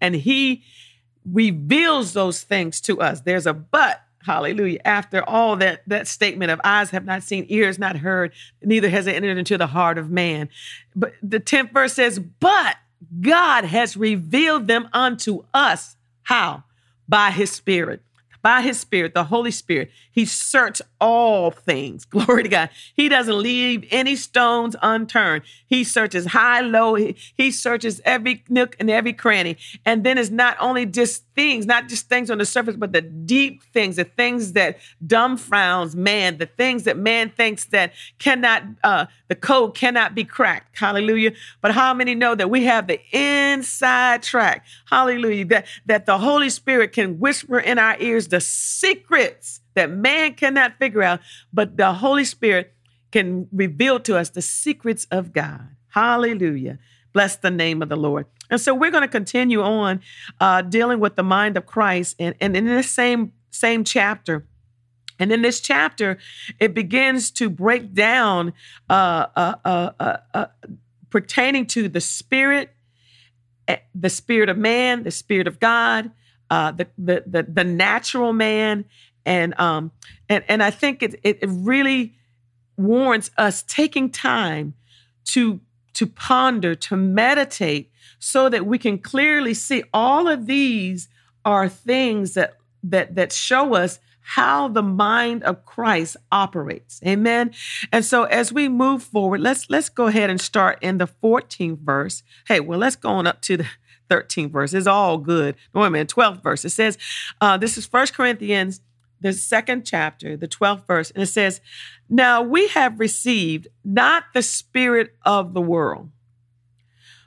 And 0.01 0.15
he 0.15 0.63
reveals 1.25 2.13
those 2.13 2.43
things 2.43 2.81
to 2.81 2.99
us. 2.99 3.21
There's 3.21 3.47
a 3.47 3.53
but 3.53 4.01
Hallelujah. 4.25 4.79
After 4.85 5.21
all 5.27 5.57
that, 5.57 5.81
that 5.87 6.07
statement 6.07 6.49
of 6.49 6.61
eyes 6.63 6.91
have 6.91 7.03
not 7.03 7.23
seen, 7.23 7.45
ears 7.49 7.77
not 7.77 7.97
heard, 7.97 8.31
neither 8.61 8.87
has 8.87 9.05
it 9.05 9.15
entered 9.15 9.37
into 9.37 9.57
the 9.57 9.67
heart 9.67 9.97
of 9.97 10.09
man. 10.09 10.47
But 10.95 11.13
the 11.21 11.41
10th 11.41 11.73
verse 11.73 11.93
says, 11.93 12.19
But 12.19 12.77
God 13.19 13.65
has 13.65 13.97
revealed 13.97 14.67
them 14.67 14.87
unto 14.93 15.43
us. 15.53 15.97
How? 16.21 16.63
By 17.09 17.31
his 17.31 17.51
spirit 17.51 18.01
by 18.43 18.61
his 18.61 18.77
spirit, 18.77 19.13
the 19.13 19.23
Holy 19.23 19.51
Spirit, 19.51 19.89
he 20.11 20.25
searched 20.25 20.81
all 20.99 21.49
things. 21.49 22.03
Glory 22.13 22.43
to 22.43 22.49
God. 22.49 22.69
He 22.93 23.07
doesn't 23.09 23.39
leave 23.39 23.87
any 23.89 24.17
stones 24.17 24.75
unturned. 24.81 25.43
He 25.65 25.85
searches 25.85 26.27
high, 26.27 26.59
low. 26.59 26.95
He, 26.95 27.15
he 27.35 27.51
searches 27.51 28.01
every 28.03 28.43
nook 28.49 28.75
and 28.79 28.89
every 28.89 29.13
cranny. 29.13 29.57
And 29.85 30.03
then 30.03 30.17
it's 30.17 30.29
not 30.29 30.57
only 30.59 30.85
just 30.85 31.23
things, 31.35 31.65
not 31.65 31.87
just 31.87 32.09
things 32.09 32.29
on 32.29 32.37
the 32.37 32.45
surface, 32.45 32.75
but 32.75 32.91
the 32.91 33.01
deep 33.01 33.63
things, 33.73 33.95
the 33.95 34.03
things 34.03 34.51
that 34.53 34.77
dumbfounds 35.05 35.95
man, 35.95 36.37
the 36.37 36.45
things 36.45 36.83
that 36.83 36.97
man 36.97 37.29
thinks 37.29 37.65
that 37.65 37.93
cannot, 38.19 38.63
uh, 38.83 39.05
the 39.29 39.35
code 39.35 39.73
cannot 39.73 40.13
be 40.13 40.25
cracked. 40.25 40.77
Hallelujah. 40.77 41.31
But 41.61 41.71
how 41.71 41.93
many 41.93 42.13
know 42.13 42.35
that 42.35 42.49
we 42.49 42.65
have 42.65 42.87
the 42.87 42.99
inside 43.11 44.21
track? 44.21 44.65
Hallelujah. 44.89 45.45
That, 45.45 45.67
that 45.85 46.05
the 46.05 46.17
Holy 46.17 46.49
Spirit 46.49 46.91
can 46.91 47.19
whisper 47.19 47.57
in 47.57 47.79
our 47.79 47.95
ears 47.99 48.27
the 48.33 48.41
secrets 48.41 49.61
that 49.75 49.91
man 49.91 50.33
cannot 50.33 50.79
figure 50.79 51.03
out, 51.03 51.19
but 51.53 51.77
the 51.77 51.93
Holy 51.93 52.25
Spirit 52.25 52.73
can 53.11 53.47
reveal 53.51 53.99
to 53.99 54.17
us 54.17 54.31
the 54.31 54.41
secrets 54.41 55.05
of 55.11 55.33
God. 55.33 55.69
Hallelujah. 55.89 56.79
Bless 57.13 57.35
the 57.35 57.51
name 57.51 57.83
of 57.83 57.89
the 57.89 57.95
Lord. 57.95 58.25
And 58.49 58.59
so 58.59 58.73
we're 58.73 58.89
going 58.89 59.03
to 59.03 59.07
continue 59.07 59.61
on 59.61 60.01
uh, 60.39 60.63
dealing 60.63 60.99
with 60.99 61.15
the 61.15 61.21
mind 61.21 61.57
of 61.57 61.67
Christ. 61.67 62.15
And, 62.17 62.33
and 62.41 62.57
in 62.57 62.65
this 62.65 62.89
same, 62.89 63.33
same 63.51 63.83
chapter, 63.83 64.47
And 65.19 65.31
in 65.31 65.43
this 65.43 65.61
chapter, 65.61 66.17
it 66.59 66.73
begins 66.73 67.29
to 67.33 67.51
break 67.51 67.93
down 67.93 68.53
uh, 68.89 69.27
uh, 69.35 69.55
uh, 69.63 69.91
uh, 69.99 70.17
uh 70.33 70.45
pertaining 71.11 71.67
to 71.67 71.87
the 71.87 72.01
spirit, 72.01 72.71
eh, 73.67 73.77
the 73.93 74.09
spirit 74.09 74.49
of 74.49 74.57
man, 74.57 75.03
the 75.03 75.11
spirit 75.11 75.45
of 75.47 75.59
God, 75.59 76.09
uh, 76.53 76.71
the, 76.71 76.87
the, 76.99 77.23
the 77.25 77.43
the 77.43 77.63
natural 77.63 78.31
man, 78.31 78.85
and 79.25 79.59
um 79.59 79.91
and 80.29 80.43
and 80.47 80.61
I 80.61 80.69
think 80.69 81.01
it 81.01 81.19
it 81.23 81.39
really 81.41 82.13
warrants 82.77 83.31
us 83.39 83.63
taking 83.63 84.11
time 84.11 84.75
to 85.25 85.61
to 85.93 86.05
ponder, 86.05 86.75
to 86.75 86.95
meditate, 86.95 87.91
so 88.19 88.49
that 88.49 88.67
we 88.67 88.77
can 88.77 88.99
clearly 88.99 89.55
see 89.55 89.83
all 89.93 90.27
of 90.27 90.45
these 90.45 91.07
are 91.43 91.67
things 91.67 92.35
that 92.35 92.57
that 92.83 93.15
that 93.15 93.31
show 93.33 93.73
us 93.73 93.99
how 94.23 94.67
the 94.67 94.83
mind 94.83 95.43
of 95.43 95.65
Christ 95.65 96.17
operates. 96.31 97.01
Amen. 97.03 97.51
And 97.91 98.05
so 98.05 98.25
as 98.25 98.53
we 98.53 98.69
move 98.69 99.01
forward, 99.01 99.41
let's 99.41 99.71
let's 99.71 99.89
go 99.89 100.05
ahead 100.05 100.29
and 100.29 100.39
start 100.39 100.77
in 100.81 100.99
the 100.99 101.07
14th 101.07 101.79
verse. 101.79 102.21
Hey, 102.47 102.59
well, 102.59 102.77
let's 102.77 102.95
go 102.95 103.09
on 103.09 103.25
up 103.25 103.41
to 103.41 103.57
the 103.57 103.67
13th 104.09 104.51
verse. 104.51 104.73
It's 104.73 104.87
all 104.87 105.17
good. 105.17 105.55
Wait 105.73 105.87
a 105.87 105.89
minute, 105.89 106.09
12th 106.09 106.43
verse. 106.43 106.65
It 106.65 106.71
says, 106.71 106.97
uh, 107.41 107.57
this 107.57 107.77
is 107.77 107.85
First 107.85 108.13
Corinthians, 108.13 108.81
the 109.21 109.33
second 109.33 109.85
chapter, 109.85 110.35
the 110.35 110.47
12th 110.47 110.85
verse, 110.85 111.11
and 111.11 111.23
it 111.23 111.27
says, 111.27 111.61
Now 112.09 112.41
we 112.41 112.67
have 112.69 112.99
received 112.99 113.67
not 113.83 114.25
the 114.33 114.41
spirit 114.41 115.15
of 115.23 115.53
the 115.53 115.61
world, 115.61 116.09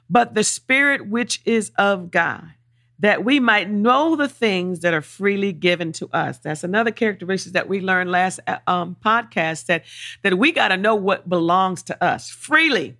but 0.09 0.33
the 0.33 0.43
spirit 0.43 1.07
which 1.07 1.41
is 1.45 1.71
of 1.77 2.11
God 2.11 2.51
that 2.99 3.23
we 3.23 3.39
might 3.39 3.69
know 3.69 4.15
the 4.15 4.27
things 4.27 4.79
that 4.79 4.93
are 4.93 5.01
freely 5.01 5.53
given 5.53 5.91
to 5.93 6.09
us. 6.11 6.39
That's 6.39 6.63
another 6.63 6.91
characteristic 6.91 7.53
that 7.53 7.69
we 7.69 7.79
learned 7.79 8.11
last 8.11 8.39
uh, 8.47 8.57
um, 8.65 8.97
podcast 9.03 9.67
that 9.67 9.83
that 10.23 10.37
we 10.37 10.51
got 10.51 10.69
to 10.69 10.77
know 10.77 10.95
what 10.95 11.29
belongs 11.29 11.83
to 11.83 12.03
us 12.03 12.29
freely. 12.29 12.97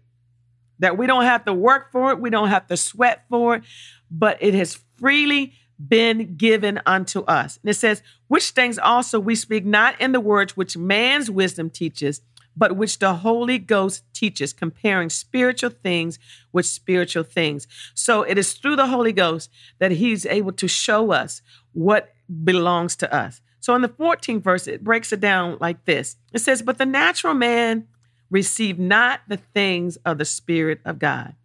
That 0.80 0.98
we 0.98 1.08
don't 1.08 1.24
have 1.24 1.46
to 1.46 1.54
work 1.54 1.92
for 1.92 2.12
it, 2.12 2.20
we 2.20 2.30
don't 2.30 2.50
have 2.50 2.68
to 2.68 2.78
sweat 2.78 3.26
for 3.30 3.56
it, 3.56 3.64
but 4.12 4.38
it 4.42 4.54
has 4.54 4.80
freely 4.98 5.54
been 5.86 6.36
given 6.36 6.82
unto 6.86 7.22
us. 7.22 7.60
And 7.62 7.70
it 7.70 7.76
says, 7.76 8.02
which 8.28 8.50
things 8.50 8.80
also 8.80 9.20
we 9.20 9.36
speak 9.36 9.66
not 9.66 10.00
in 10.02 10.12
the 10.12 10.20
words 10.20 10.58
which 10.58 10.76
man's 10.76 11.30
wisdom 11.30 11.70
teaches, 11.70 12.22
but 12.56 12.76
which 12.76 12.98
the 13.00 13.16
Holy 13.16 13.60
Ghost 13.60 14.04
teaches, 14.14 14.52
comparing 14.52 15.10
spiritual 15.10 15.70
things 15.70 16.18
with 16.52 16.66
spiritual 16.66 17.24
things. 17.24 17.68
So 17.94 18.24
it 18.24 18.38
is 18.38 18.54
through 18.54 18.78
the 18.78 18.88
Holy 18.88 19.14
Ghost 19.14 19.52
that 19.78 19.92
He's 19.92 20.26
able 20.26 20.54
to 20.54 20.68
show 20.68 21.12
us 21.12 21.44
what 21.74 22.14
belongs 22.44 22.96
to 22.98 23.14
us. 23.14 23.42
So 23.60 23.76
in 23.76 23.84
the 23.84 23.90
14th 23.90 24.42
verse, 24.42 24.66
it 24.66 24.84
breaks 24.84 25.14
it 25.14 25.20
down 25.20 25.58
like 25.62 25.86
this 25.86 26.18
it 26.34 26.40
says, 26.40 26.62
But 26.64 26.80
the 26.80 26.86
natural 26.86 27.36
man 27.36 27.88
receive 28.30 28.78
not 28.78 29.22
the 29.28 29.38
things 29.38 29.98
of 29.98 30.18
the 30.18 30.26
Spirit 30.26 30.80
of 30.86 31.00
God, 31.00 31.36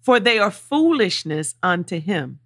for 0.00 0.20
they 0.20 0.38
are 0.38 0.50
foolishness 0.50 1.54
unto 1.62 2.00
him. 2.00 2.38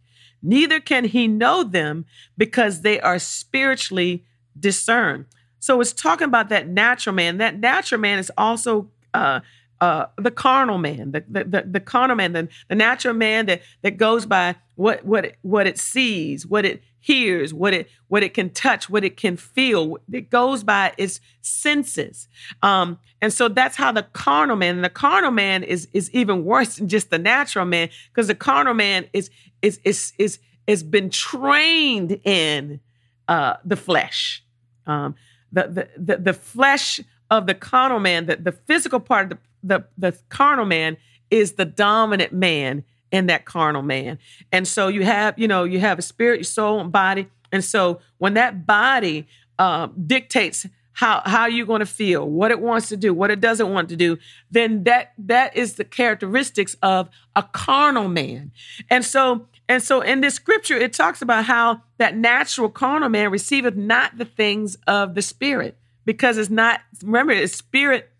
Neither 0.42 0.80
can 0.80 1.04
he 1.04 1.28
know 1.28 1.62
them 1.62 2.04
because 2.36 2.80
they 2.80 3.00
are 3.00 3.18
spiritually 3.18 4.24
discerned. 4.58 5.26
So 5.60 5.80
it's 5.80 5.92
talking 5.92 6.24
about 6.24 6.48
that 6.48 6.66
natural 6.66 7.14
man. 7.14 7.38
That 7.38 7.60
natural 7.60 8.00
man 8.00 8.18
is 8.18 8.32
also 8.36 8.90
uh, 9.14 9.40
uh, 9.80 10.06
the 10.16 10.30
carnal 10.30 10.78
man, 10.78 11.12
the, 11.12 11.24
the, 11.28 11.44
the, 11.44 11.62
the 11.62 11.80
carnal 11.80 12.16
man, 12.16 12.32
the, 12.32 12.48
the 12.68 12.74
natural 12.74 13.14
man 13.14 13.46
that, 13.46 13.62
that 13.82 13.96
goes 13.96 14.26
by 14.26 14.56
what, 14.74 15.04
what, 15.04 15.24
it, 15.24 15.36
what 15.42 15.66
it 15.66 15.78
sees, 15.78 16.46
what 16.46 16.64
it 16.64 16.82
hears, 17.02 17.52
what 17.52 17.74
it, 17.74 17.90
what 18.08 18.22
it 18.22 18.32
can 18.32 18.48
touch, 18.48 18.88
what 18.88 19.04
it 19.04 19.16
can 19.16 19.36
feel. 19.36 19.98
It 20.10 20.30
goes 20.30 20.62
by 20.62 20.92
its 20.96 21.20
senses. 21.40 22.28
Um, 22.62 22.98
and 23.20 23.32
so 23.32 23.48
that's 23.48 23.76
how 23.76 23.92
the 23.92 24.04
carnal 24.04 24.56
man, 24.56 24.76
and 24.76 24.84
the 24.84 24.88
carnal 24.88 25.32
man 25.32 25.64
is, 25.64 25.88
is 25.92 26.10
even 26.12 26.44
worse 26.44 26.76
than 26.76 26.88
just 26.88 27.10
the 27.10 27.18
natural 27.18 27.64
man, 27.64 27.90
because 28.10 28.28
the 28.28 28.34
carnal 28.36 28.74
man 28.74 29.06
is, 29.12 29.30
is, 29.60 29.80
is, 29.84 30.12
is, 30.16 30.38
has 30.68 30.84
been 30.84 31.10
trained 31.10 32.20
in 32.24 32.80
uh, 33.26 33.56
the 33.64 33.76
flesh. 33.76 34.44
Um, 34.86 35.16
the, 35.50 35.88
the, 35.96 36.16
the, 36.16 36.32
flesh 36.32 37.00
of 37.30 37.46
the 37.46 37.54
carnal 37.54 37.98
man, 37.98 38.26
the, 38.26 38.36
the 38.36 38.52
physical 38.52 39.00
part 39.00 39.32
of 39.32 39.38
the, 39.38 39.38
the, 39.62 39.84
the 39.98 40.18
carnal 40.28 40.64
man 40.64 40.96
is 41.30 41.52
the 41.52 41.64
dominant 41.64 42.32
man 42.32 42.84
in 43.12 43.26
that 43.26 43.44
carnal 43.44 43.82
man. 43.82 44.18
And 44.50 44.66
so 44.66 44.88
you 44.88 45.04
have, 45.04 45.38
you 45.38 45.46
know, 45.46 45.62
you 45.62 45.78
have 45.78 45.98
a 45.98 46.02
spirit, 46.02 46.38
your 46.38 46.44
soul, 46.44 46.80
and 46.80 46.90
body. 46.90 47.28
And 47.52 47.62
so 47.62 48.00
when 48.18 48.34
that 48.34 48.66
body 48.66 49.28
uh, 49.58 49.88
dictates 50.06 50.66
how 50.94 51.22
how 51.24 51.46
you're 51.46 51.66
going 51.66 51.80
to 51.80 51.86
feel, 51.86 52.28
what 52.28 52.50
it 52.50 52.60
wants 52.60 52.88
to 52.88 52.96
do, 52.96 53.14
what 53.14 53.30
it 53.30 53.40
doesn't 53.40 53.70
want 53.72 53.88
to 53.90 53.96
do, 53.96 54.18
then 54.50 54.84
that 54.84 55.12
that 55.18 55.56
is 55.56 55.74
the 55.74 55.84
characteristics 55.84 56.76
of 56.82 57.08
a 57.36 57.42
carnal 57.42 58.08
man. 58.08 58.50
And 58.90 59.04
so 59.04 59.46
and 59.68 59.82
so 59.82 60.00
in 60.00 60.20
this 60.20 60.34
scripture, 60.34 60.76
it 60.76 60.92
talks 60.92 61.22
about 61.22 61.44
how 61.44 61.82
that 61.98 62.16
natural 62.16 62.68
carnal 62.68 63.08
man 63.08 63.30
receiveth 63.30 63.76
not 63.76 64.18
the 64.18 64.26
things 64.26 64.76
of 64.86 65.14
the 65.14 65.22
spirit, 65.22 65.78
because 66.04 66.36
it's 66.36 66.50
not, 66.50 66.80
remember, 67.02 67.32
it's 67.32 67.56
spirit 67.56 68.10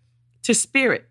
to 0.43 0.53
spirit, 0.55 1.07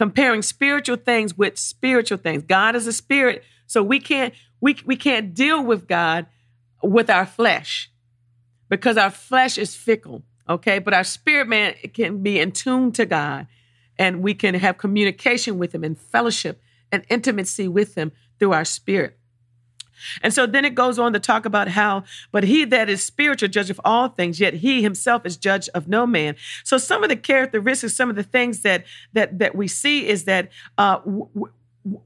comparing 0.00 0.40
spiritual 0.40 0.96
things 0.96 1.36
with 1.36 1.58
spiritual 1.58 2.16
things. 2.16 2.42
God 2.44 2.74
is 2.74 2.86
a 2.86 2.92
spirit, 2.92 3.44
so 3.66 3.82
we 3.82 4.00
can't 4.00 4.32
we, 4.58 4.78
we 4.86 4.96
can't 4.96 5.34
deal 5.34 5.62
with 5.62 5.86
God 5.86 6.24
with 6.82 7.10
our 7.10 7.26
flesh 7.26 7.90
because 8.70 8.96
our 8.96 9.10
flesh 9.10 9.58
is 9.58 9.74
fickle, 9.74 10.22
okay? 10.48 10.78
But 10.78 10.94
our 10.94 11.04
spirit 11.04 11.48
man 11.48 11.74
can 11.92 12.22
be 12.22 12.40
in 12.40 12.52
tune 12.52 12.92
to 12.92 13.04
God 13.04 13.46
and 13.98 14.22
we 14.22 14.32
can 14.32 14.54
have 14.54 14.78
communication 14.78 15.58
with 15.58 15.74
him 15.74 15.84
and 15.84 16.00
fellowship 16.00 16.62
and 16.90 17.04
intimacy 17.10 17.68
with 17.68 17.94
him 17.94 18.10
through 18.38 18.54
our 18.54 18.64
spirit. 18.64 19.18
And 20.22 20.32
so 20.32 20.46
then 20.46 20.64
it 20.64 20.74
goes 20.74 20.98
on 20.98 21.12
to 21.12 21.20
talk 21.20 21.44
about 21.44 21.68
how, 21.68 22.04
but 22.32 22.44
he 22.44 22.64
that 22.66 22.88
is 22.88 23.04
spiritual 23.04 23.48
judgeth 23.48 23.80
all 23.84 24.08
things, 24.08 24.40
yet 24.40 24.54
he 24.54 24.82
himself 24.82 25.26
is 25.26 25.36
judge 25.36 25.68
of 25.70 25.88
no 25.88 26.06
man. 26.06 26.36
So 26.64 26.78
some 26.78 27.02
of 27.02 27.08
the 27.08 27.16
characteristics, 27.16 27.94
some 27.94 28.10
of 28.10 28.16
the 28.16 28.22
things 28.22 28.62
that 28.62 28.84
that 29.12 29.38
that 29.38 29.54
we 29.54 29.68
see 29.68 30.08
is 30.08 30.24
that 30.24 30.50
uh, 30.78 30.98
w- 30.98 31.28
w- 31.34 31.52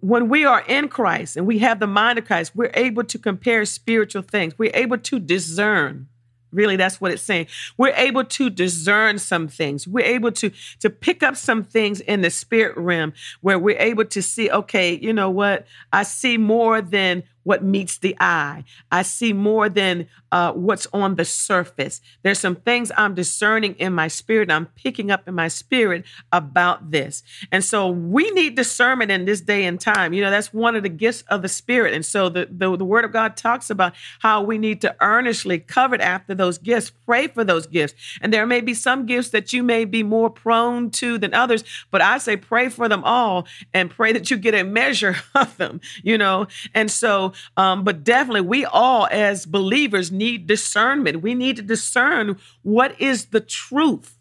when 0.01 0.29
we 0.29 0.45
are 0.45 0.63
in 0.69 0.89
Christ 0.89 1.37
and 1.37 1.47
we 1.47 1.59
have 1.59 1.81
the 1.81 1.87
mind 1.87 2.19
of 2.19 2.27
Christ, 2.27 2.53
we're 2.55 2.71
able 2.75 3.05
to 3.05 3.19
compare 3.19 3.65
spiritual 3.65 4.23
things. 4.23 4.57
We're 4.59 4.71
able 4.75 4.99
to 4.99 5.19
discern 5.19 6.09
Really, 6.55 6.77
that's 6.77 7.01
what 7.01 7.11
it's 7.11 7.23
saying. 7.23 7.49
We're 7.77 7.95
able 7.97 8.25
to 8.25 8.49
discern 8.49 9.19
some 9.19 9.49
things. 9.49 9.89
We're 9.89 10.05
able 10.05 10.31
to 10.33 10.53
to 10.79 10.89
pick 10.89 11.25
up 11.25 11.37
some 11.37 11.65
things 11.65 12.01
in 12.01 12.23
the 12.23 12.31
spirit 12.31 12.77
realm 12.77 13.13
where 13.41 13.59
we're 13.59 13.79
able 13.79 14.05
to 14.05 14.23
see, 14.23 14.51
okay, 14.51 14.95
you 14.95 15.13
know 15.13 15.31
what? 15.31 15.67
I 15.93 16.05
see 16.05 16.39
more 16.39 16.81
than 16.81 17.25
what 17.45 17.63
meets 17.63 17.99
the 17.99 18.17
eye. 18.19 18.65
I 18.91 19.03
see 19.03 19.33
more 19.33 19.69
than 19.69 20.09
uh, 20.33 20.53
what's 20.53 20.89
on 20.93 21.15
the 21.15 21.25
surface. 21.25 22.01
There's 22.23 22.41
some 22.41 22.57
things 22.57 22.91
I'm 22.97 23.15
discerning 23.15 23.75
in 23.75 23.93
my 23.93 24.09
spirit. 24.09 24.51
I'm 24.51 24.67
picking 24.67 25.11
up 25.13 25.29
in 25.29 25.35
my 25.35 25.47
spirit 25.47 26.05
about 26.33 26.91
this. 26.91 27.23
And 27.53 27.63
so 27.63 27.89
we 27.89 28.31
need 28.33 28.57
discernment 28.57 29.13
in 29.13 29.27
this 29.27 29.41
day 29.41 29.65
and 29.65 29.81
time. 29.81 30.13
You 30.13 30.23
know, 30.23 30.31
that's 30.31 30.53
one 30.53 30.75
of 30.75 30.83
the 30.83 30.89
gifts 30.89 31.23
of 31.29 31.43
the 31.43 31.49
spirit. 31.49 31.95
And 31.95 32.05
so 32.05 32.29
the, 32.29 32.49
the, 32.51 32.77
the 32.77 32.85
word 32.85 33.05
of 33.05 33.13
God 33.13 33.37
talks 33.37 33.71
about 33.71 33.95
how 34.19 34.43
we 34.43 34.59
need 34.59 34.81
to 34.81 34.97
earnestly 35.01 35.61
covet 35.61 36.01
after 36.01 36.35
those 36.35 36.59
gifts, 36.59 36.91
pray 36.91 37.29
for 37.29 37.45
those 37.45 37.69
gifts. 37.69 37.95
And 38.21 38.33
there 38.33 38.47
may 38.47 38.61
be 38.61 38.75
some 38.75 39.07
gifts 39.07 39.29
that 39.31 39.53
you 39.53 39.63
may 39.63 39.85
be 39.85 40.03
more 40.03 40.31
prone 40.31 40.91
to 40.93 41.19
than 41.19 41.35
others, 41.35 41.63
but 41.91 42.01
I 42.01 42.19
say 42.19 42.37
pray 42.37 42.71
for 42.71 42.89
them 42.89 43.05
all 43.05 43.47
and 43.73 43.91
pray 43.91 44.13
that 44.13 44.31
you 44.31 44.37
get 44.37 44.55
a 44.55 44.65
measure 44.65 45.17
of 45.35 45.57
them, 45.59 45.81
you 46.03 46.19
know. 46.19 46.49
And 46.75 46.91
so 46.91 47.34
um, 47.57 47.85
but 47.85 48.05
definitely, 48.05 48.43
we 48.43 48.65
all 48.65 49.09
as 49.11 49.47
believers 49.47 50.11
need 50.11 50.47
discernment. 50.47 51.23
We 51.23 51.35
need 51.35 51.57
to 51.57 51.63
discern 51.63 52.39
what 52.63 53.01
is 53.01 53.27
the 53.27 53.41
truth 53.41 54.19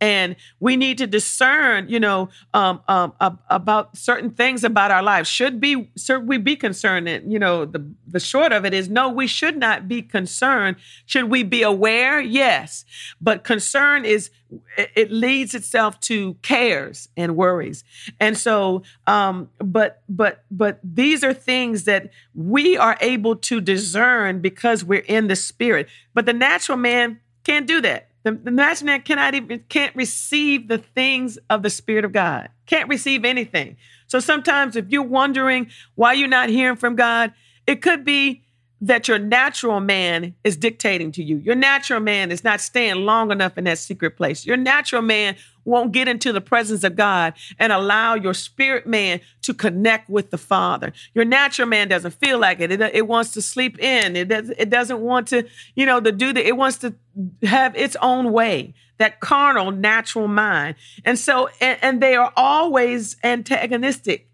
and 0.00 0.36
we 0.58 0.76
need 0.76 0.98
to 0.98 1.06
discern 1.06 1.88
you 1.88 2.00
know 2.00 2.28
um, 2.54 2.80
um, 2.88 3.12
about 3.48 3.96
certain 3.96 4.30
things 4.30 4.64
about 4.64 4.90
our 4.90 5.02
lives. 5.02 5.28
Should 5.28 5.60
be 5.60 5.90
should 5.96 6.26
we 6.26 6.38
be 6.38 6.56
concerned? 6.56 7.08
And 7.08 7.32
you 7.32 7.38
know 7.38 7.64
the 7.64 7.84
the 8.06 8.20
short 8.20 8.52
of 8.52 8.64
it 8.64 8.74
is 8.74 8.88
no 8.88 9.08
we 9.08 9.26
should 9.26 9.56
not 9.56 9.88
be 9.88 10.02
concerned. 10.02 10.76
Should 11.06 11.24
we 11.30 11.42
be 11.42 11.62
aware? 11.62 12.20
Yes. 12.20 12.84
But 13.20 13.44
concern 13.44 14.04
is 14.04 14.30
it 14.96 15.12
leads 15.12 15.54
itself 15.54 16.00
to 16.00 16.34
cares 16.42 17.08
and 17.16 17.36
worries. 17.36 17.84
And 18.18 18.36
so 18.36 18.82
um, 19.06 19.50
but 19.58 20.02
but 20.08 20.44
but 20.50 20.80
these 20.82 21.22
are 21.22 21.34
things 21.34 21.84
that 21.84 22.10
we 22.34 22.76
are 22.76 22.96
able 23.00 23.36
to 23.36 23.60
discern 23.60 24.40
because 24.40 24.84
we're 24.84 25.00
in 25.00 25.28
the 25.28 25.36
spirit. 25.36 25.88
But 26.14 26.26
the 26.26 26.32
natural 26.32 26.78
man 26.78 27.20
can't 27.44 27.66
do 27.66 27.80
that 27.82 28.09
the, 28.22 28.32
the 28.32 29.02
cannot 29.04 29.34
even 29.34 29.64
can't 29.68 29.94
receive 29.96 30.68
the 30.68 30.78
things 30.78 31.38
of 31.48 31.62
the 31.62 31.70
Spirit 31.70 32.04
of 32.04 32.12
God. 32.12 32.50
Can't 32.66 32.88
receive 32.88 33.24
anything. 33.24 33.76
So 34.06 34.20
sometimes 34.20 34.76
if 34.76 34.86
you're 34.88 35.02
wondering 35.02 35.70
why 35.94 36.12
you're 36.12 36.28
not 36.28 36.48
hearing 36.48 36.76
from 36.76 36.96
God, 36.96 37.32
it 37.66 37.82
could 37.82 38.04
be 38.04 38.42
that 38.82 39.08
your 39.08 39.18
natural 39.18 39.80
man 39.80 40.34
is 40.42 40.56
dictating 40.56 41.12
to 41.12 41.22
you. 41.22 41.36
Your 41.38 41.54
natural 41.54 42.00
man 42.00 42.32
is 42.32 42.42
not 42.42 42.60
staying 42.60 42.96
long 42.96 43.30
enough 43.30 43.58
in 43.58 43.64
that 43.64 43.78
secret 43.78 44.16
place. 44.16 44.46
Your 44.46 44.56
natural 44.56 45.02
man 45.02 45.36
won't 45.66 45.92
get 45.92 46.08
into 46.08 46.32
the 46.32 46.40
presence 46.40 46.82
of 46.82 46.96
God 46.96 47.34
and 47.58 47.72
allow 47.72 48.14
your 48.14 48.32
spirit 48.32 48.86
man 48.86 49.20
to 49.42 49.52
connect 49.52 50.08
with 50.08 50.30
the 50.30 50.38
Father. 50.38 50.94
Your 51.14 51.26
natural 51.26 51.68
man 51.68 51.88
doesn't 51.88 52.14
feel 52.14 52.38
like 52.38 52.60
it. 52.60 52.72
It, 52.72 52.80
it 52.80 53.06
wants 53.06 53.34
to 53.34 53.42
sleep 53.42 53.78
in. 53.78 54.16
It, 54.16 54.28
does, 54.28 54.48
it 54.50 54.70
doesn't 54.70 55.00
want 55.00 55.28
to, 55.28 55.46
you 55.74 55.84
know, 55.84 56.00
to 56.00 56.10
do 56.10 56.32
that. 56.32 56.46
It 56.46 56.56
wants 56.56 56.78
to 56.78 56.94
have 57.42 57.76
its 57.76 57.96
own 58.00 58.32
way, 58.32 58.72
that 58.96 59.20
carnal, 59.20 59.70
natural 59.72 60.28
mind. 60.28 60.76
And 61.04 61.18
so, 61.18 61.50
and, 61.60 61.78
and 61.82 62.02
they 62.02 62.16
are 62.16 62.32
always 62.34 63.16
antagonistic 63.22 64.29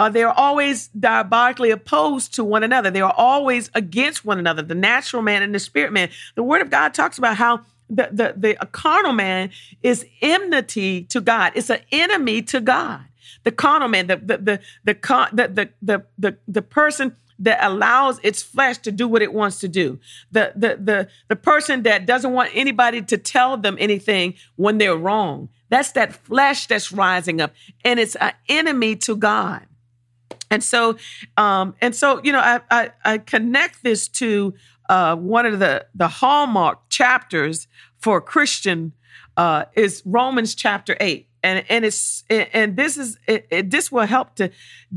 uh, 0.00 0.08
they're 0.08 0.32
always 0.32 0.88
diabolically 0.88 1.70
opposed 1.70 2.32
to 2.32 2.42
one 2.42 2.62
another. 2.62 2.90
They 2.90 3.02
are 3.02 3.12
always 3.14 3.70
against 3.74 4.24
one 4.24 4.38
another, 4.38 4.62
the 4.62 4.74
natural 4.74 5.20
man 5.20 5.42
and 5.42 5.54
the 5.54 5.58
spirit 5.58 5.92
man. 5.92 6.08
The 6.36 6.42
word 6.42 6.62
of 6.62 6.70
God 6.70 6.94
talks 6.94 7.18
about 7.18 7.36
how 7.36 7.60
the, 7.90 8.08
the, 8.10 8.34
the 8.34 8.66
carnal 8.72 9.12
man 9.12 9.50
is 9.82 10.06
enmity 10.22 11.04
to 11.04 11.20
God. 11.20 11.52
It's 11.54 11.68
an 11.68 11.80
enemy 11.92 12.40
to 12.44 12.62
God. 12.62 13.02
The 13.44 13.52
carnal 13.52 13.88
man, 13.88 14.06
the 14.06 14.16
the 14.16 14.38
the 14.38 14.60
the 14.84 14.94
the 15.32 15.70
the, 15.82 16.04
the, 16.18 16.36
the 16.48 16.62
person 16.62 17.14
that 17.38 17.58
allows 17.62 18.20
its 18.22 18.42
flesh 18.42 18.78
to 18.78 18.92
do 18.92 19.06
what 19.06 19.20
it 19.20 19.34
wants 19.34 19.60
to 19.60 19.68
do. 19.68 19.98
The, 20.32 20.52
the, 20.56 20.76
the, 20.76 21.08
the 21.28 21.36
person 21.36 21.82
that 21.84 22.04
doesn't 22.04 22.32
want 22.32 22.50
anybody 22.54 23.00
to 23.02 23.16
tell 23.18 23.56
them 23.56 23.76
anything 23.80 24.34
when 24.56 24.78
they're 24.78 24.96
wrong. 24.96 25.48
That's 25.70 25.92
that 25.92 26.12
flesh 26.12 26.66
that's 26.66 26.90
rising 26.90 27.40
up, 27.40 27.52
and 27.84 28.00
it's 28.00 28.14
an 28.16 28.32
enemy 28.48 28.96
to 28.96 29.16
God. 29.16 29.66
And 30.50 30.64
so, 30.64 30.96
um, 31.36 31.74
and 31.80 31.94
so, 31.94 32.20
you 32.24 32.32
know, 32.32 32.40
I, 32.40 32.60
I, 32.70 32.90
I 33.04 33.18
connect 33.18 33.82
this 33.82 34.08
to 34.08 34.54
uh, 34.88 35.14
one 35.14 35.46
of 35.46 35.60
the 35.60 35.86
the 35.94 36.08
hallmark 36.08 36.88
chapters 36.88 37.68
for 38.00 38.20
Christian 38.20 38.92
uh, 39.36 39.66
is 39.74 40.02
Romans 40.04 40.54
chapter 40.56 40.96
eight, 40.98 41.28
and 41.44 41.64
and 41.68 41.84
it's 41.84 42.24
and 42.28 42.76
this 42.76 42.98
is 42.98 43.16
it, 43.28 43.46
it, 43.50 43.70
this 43.70 43.92
will 43.92 44.06
help 44.06 44.34
to 44.36 44.50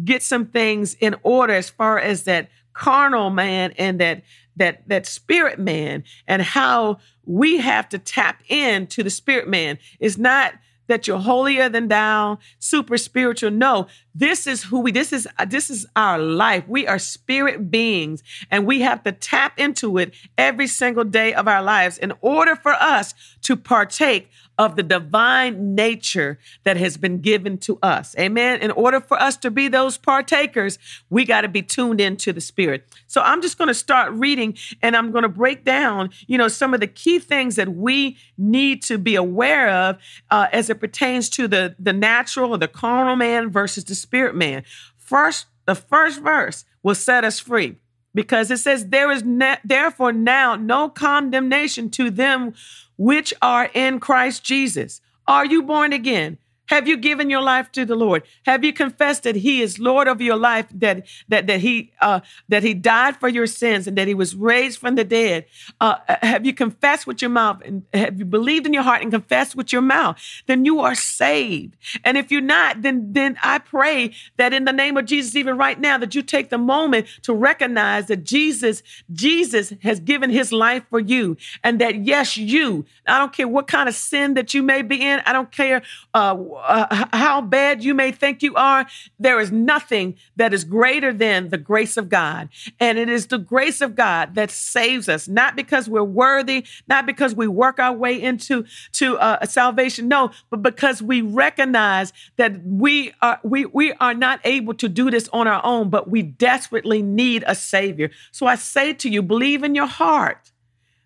get 0.03 0.23
some 0.23 0.47
things 0.47 0.95
in 0.95 1.15
order 1.21 1.53
as 1.53 1.69
far 1.69 1.99
as 1.99 2.23
that 2.23 2.49
carnal 2.73 3.29
man 3.29 3.71
and 3.77 3.99
that 3.99 4.23
that 4.55 4.87
that 4.89 5.05
spirit 5.05 5.59
man 5.59 6.03
and 6.27 6.41
how 6.41 6.97
we 7.25 7.59
have 7.59 7.87
to 7.89 7.99
tap 7.99 8.41
into 8.49 9.03
the 9.03 9.11
spirit 9.11 9.47
man. 9.47 9.77
Is 9.99 10.17
not 10.17 10.55
that 10.87 11.07
you're 11.07 11.19
holier 11.19 11.69
than 11.69 11.87
thou, 11.87 12.39
super 12.59 12.97
spiritual. 12.97 13.51
No, 13.51 13.87
this 14.15 14.45
is 14.45 14.63
who 14.63 14.79
we 14.81 14.91
this 14.91 15.11
is 15.11 15.27
this 15.47 15.69
is 15.69 15.87
our 15.95 16.19
life. 16.19 16.67
We 16.67 16.87
are 16.87 16.99
spirit 16.99 17.71
beings 17.71 18.23
and 18.51 18.65
we 18.65 18.81
have 18.81 19.03
to 19.03 19.11
tap 19.11 19.59
into 19.59 19.97
it 19.97 20.13
every 20.37 20.67
single 20.67 21.03
day 21.03 21.33
of 21.33 21.47
our 21.47 21.63
lives 21.63 21.97
in 21.97 22.13
order 22.21 22.55
for 22.55 22.73
us 22.73 23.13
to 23.41 23.55
partake 23.55 24.29
of 24.57 24.75
the 24.75 24.83
divine 24.83 25.73
nature 25.73 26.37
that 26.63 26.77
has 26.77 26.95
been 26.97 27.19
given 27.19 27.57
to 27.57 27.79
us. 27.81 28.15
Amen. 28.19 28.61
In 28.61 28.69
order 28.71 28.99
for 28.99 29.19
us 29.19 29.35
to 29.37 29.49
be 29.49 29.67
those 29.67 29.97
partakers, 29.97 30.77
we 31.09 31.25
got 31.25 31.41
to 31.41 31.47
be 31.47 31.63
tuned 31.63 31.99
into 31.99 32.31
the 32.31 32.41
spirit. 32.41 32.87
So 33.07 33.21
I'm 33.21 33.41
just 33.41 33.57
going 33.57 33.69
to 33.69 33.73
start 33.73 34.13
reading 34.13 34.55
and 34.81 34.95
I'm 34.95 35.11
going 35.11 35.23
to 35.23 35.29
break 35.29 35.65
down, 35.65 36.11
you 36.27 36.37
know, 36.37 36.47
some 36.47 36.73
of 36.73 36.79
the 36.79 36.87
key 36.87 37.17
things 37.17 37.55
that 37.55 37.69
we 37.69 38.17
need 38.37 38.83
to 38.83 38.97
be 38.99 39.15
aware 39.15 39.69
of 39.69 39.97
uh, 40.29 40.47
as 40.51 40.69
it 40.69 40.79
pertains 40.79 41.29
to 41.31 41.47
the, 41.47 41.75
the 41.79 41.93
natural 41.93 42.51
or 42.51 42.57
the 42.59 42.67
carnal 42.67 43.15
man 43.15 43.49
versus 43.49 43.85
the 43.85 43.95
spirit 44.03 44.35
man. 44.35 44.63
First, 44.97 45.47
the 45.65 45.75
first 45.75 46.21
verse 46.21 46.65
will 46.83 46.95
set 46.95 47.23
us 47.23 47.39
free 47.39 47.77
because 48.13 48.51
it 48.51 48.57
says 48.57 48.87
there 48.87 49.11
is 49.11 49.23
ne- 49.23 49.57
therefore 49.63 50.13
now 50.13 50.55
no 50.55 50.89
condemnation 50.89 51.89
to 51.91 52.09
them 52.09 52.53
which 52.97 53.33
are 53.41 53.69
in 53.73 53.99
Christ 53.99 54.43
Jesus. 54.43 55.01
Are 55.27 55.45
you 55.45 55.63
born 55.63 55.93
again? 55.93 56.37
Have 56.67 56.87
you 56.87 56.95
given 56.95 57.29
your 57.29 57.41
life 57.41 57.71
to 57.73 57.85
the 57.85 57.95
Lord? 57.95 58.23
Have 58.45 58.63
you 58.63 58.71
confessed 58.71 59.23
that 59.23 59.35
He 59.35 59.61
is 59.61 59.79
Lord 59.79 60.07
of 60.07 60.21
your 60.21 60.37
life? 60.37 60.67
That 60.73 61.05
that 61.27 61.47
that 61.47 61.59
He 61.59 61.91
uh, 61.99 62.21
that 62.47 62.63
He 62.63 62.73
died 62.73 63.17
for 63.17 63.27
your 63.27 63.47
sins 63.47 63.85
and 63.85 63.97
that 63.97 64.07
He 64.07 64.13
was 64.13 64.33
raised 64.35 64.79
from 64.79 64.95
the 64.95 65.03
dead? 65.03 65.45
Uh, 65.81 65.95
have 66.21 66.45
you 66.45 66.53
confessed 66.53 67.05
with 67.05 67.21
your 67.21 67.29
mouth 67.29 67.61
and 67.65 67.83
have 67.93 68.17
you 68.17 68.25
believed 68.25 68.65
in 68.65 68.73
your 68.73 68.83
heart 68.83 69.01
and 69.01 69.11
confessed 69.11 69.55
with 69.55 69.73
your 69.73 69.81
mouth? 69.81 70.17
Then 70.47 70.63
you 70.63 70.79
are 70.79 70.95
saved. 70.95 71.75
And 72.05 72.17
if 72.17 72.31
you're 72.31 72.41
not, 72.41 72.81
then 72.81 73.11
then 73.11 73.37
I 73.43 73.59
pray 73.59 74.13
that 74.37 74.53
in 74.53 74.63
the 74.63 74.73
name 74.73 74.95
of 74.95 75.05
Jesus, 75.05 75.35
even 75.35 75.57
right 75.57 75.79
now, 75.79 75.97
that 75.97 76.15
you 76.15 76.21
take 76.21 76.49
the 76.49 76.57
moment 76.57 77.07
to 77.23 77.33
recognize 77.33 78.07
that 78.07 78.23
Jesus 78.23 78.83
Jesus 79.11 79.73
has 79.83 79.99
given 79.99 80.29
His 80.29 80.53
life 80.53 80.83
for 80.89 80.99
you, 80.99 81.35
and 81.61 81.81
that 81.81 82.05
yes, 82.05 82.37
you. 82.37 82.85
I 83.05 83.19
don't 83.19 83.33
care 83.33 83.49
what 83.49 83.67
kind 83.67 83.89
of 83.89 83.95
sin 83.95 84.35
that 84.35 84.53
you 84.53 84.63
may 84.63 84.81
be 84.81 85.01
in. 85.01 85.19
I 85.25 85.33
don't 85.33 85.51
care. 85.51 85.81
Uh, 86.13 86.35
uh, 86.55 87.07
how 87.13 87.41
bad 87.41 87.83
you 87.83 87.93
may 87.93 88.11
think 88.11 88.41
you 88.41 88.55
are, 88.55 88.85
there 89.19 89.39
is 89.39 89.51
nothing 89.51 90.15
that 90.35 90.53
is 90.53 90.63
greater 90.63 91.11
than 91.13 91.49
the 91.49 91.57
grace 91.57 91.97
of 91.97 92.09
God. 92.09 92.49
And 92.79 92.97
it 92.97 93.09
is 93.09 93.27
the 93.27 93.37
grace 93.37 93.81
of 93.81 93.95
God 93.95 94.35
that 94.35 94.51
saves 94.51 95.09
us, 95.09 95.27
not 95.27 95.55
because 95.55 95.89
we're 95.89 96.03
worthy, 96.03 96.65
not 96.87 97.05
because 97.05 97.35
we 97.35 97.47
work 97.47 97.79
our 97.79 97.93
way 97.93 98.21
into 98.21 98.65
to 98.93 99.17
uh, 99.17 99.45
salvation, 99.45 100.07
no, 100.07 100.31
but 100.49 100.61
because 100.61 101.01
we 101.01 101.21
recognize 101.21 102.13
that 102.37 102.63
we 102.63 103.13
are 103.21 103.39
we 103.43 103.65
we 103.65 103.93
are 103.93 104.13
not 104.13 104.39
able 104.43 104.73
to 104.75 104.87
do 104.87 105.11
this 105.11 105.29
on 105.33 105.47
our 105.47 105.61
own, 105.65 105.89
but 105.89 106.09
we 106.09 106.21
desperately 106.21 107.01
need 107.01 107.43
a 107.47 107.55
savior. 107.55 108.09
So 108.31 108.45
I 108.45 108.55
say 108.55 108.93
to 108.93 109.09
you, 109.09 109.21
believe 109.21 109.63
in 109.63 109.75
your 109.75 109.87
heart 109.87 110.52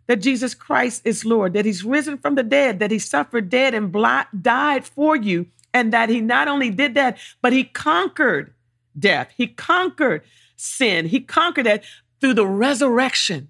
that 0.08 0.22
Jesus 0.22 0.54
Christ 0.54 1.02
is 1.06 1.26
Lord, 1.26 1.54
that 1.54 1.66
he's 1.66 1.84
risen 1.84 2.18
from 2.18 2.36
the 2.36 2.44
dead, 2.44 2.80
that 2.80 2.92
he 2.92 3.00
suffered 3.00 3.50
dead 3.50 3.74
and 3.74 3.94
died 4.42 4.86
for 4.86 5.16
you, 5.16 5.48
and 5.74 5.94
that 5.94 6.10
he 6.10 6.22
not 6.22 6.48
only 6.48 6.70
did 6.70 6.96
that, 6.96 7.18
but 7.42 7.54
he 7.54 7.64
conquered 7.64 8.54
death. 8.98 9.32
He 9.38 9.48
conquered 9.48 10.24
sin. 10.56 11.06
He 11.08 11.20
conquered 11.20 11.66
that 11.66 11.84
through 12.20 12.34
the 12.34 12.48
resurrection. 12.48 13.50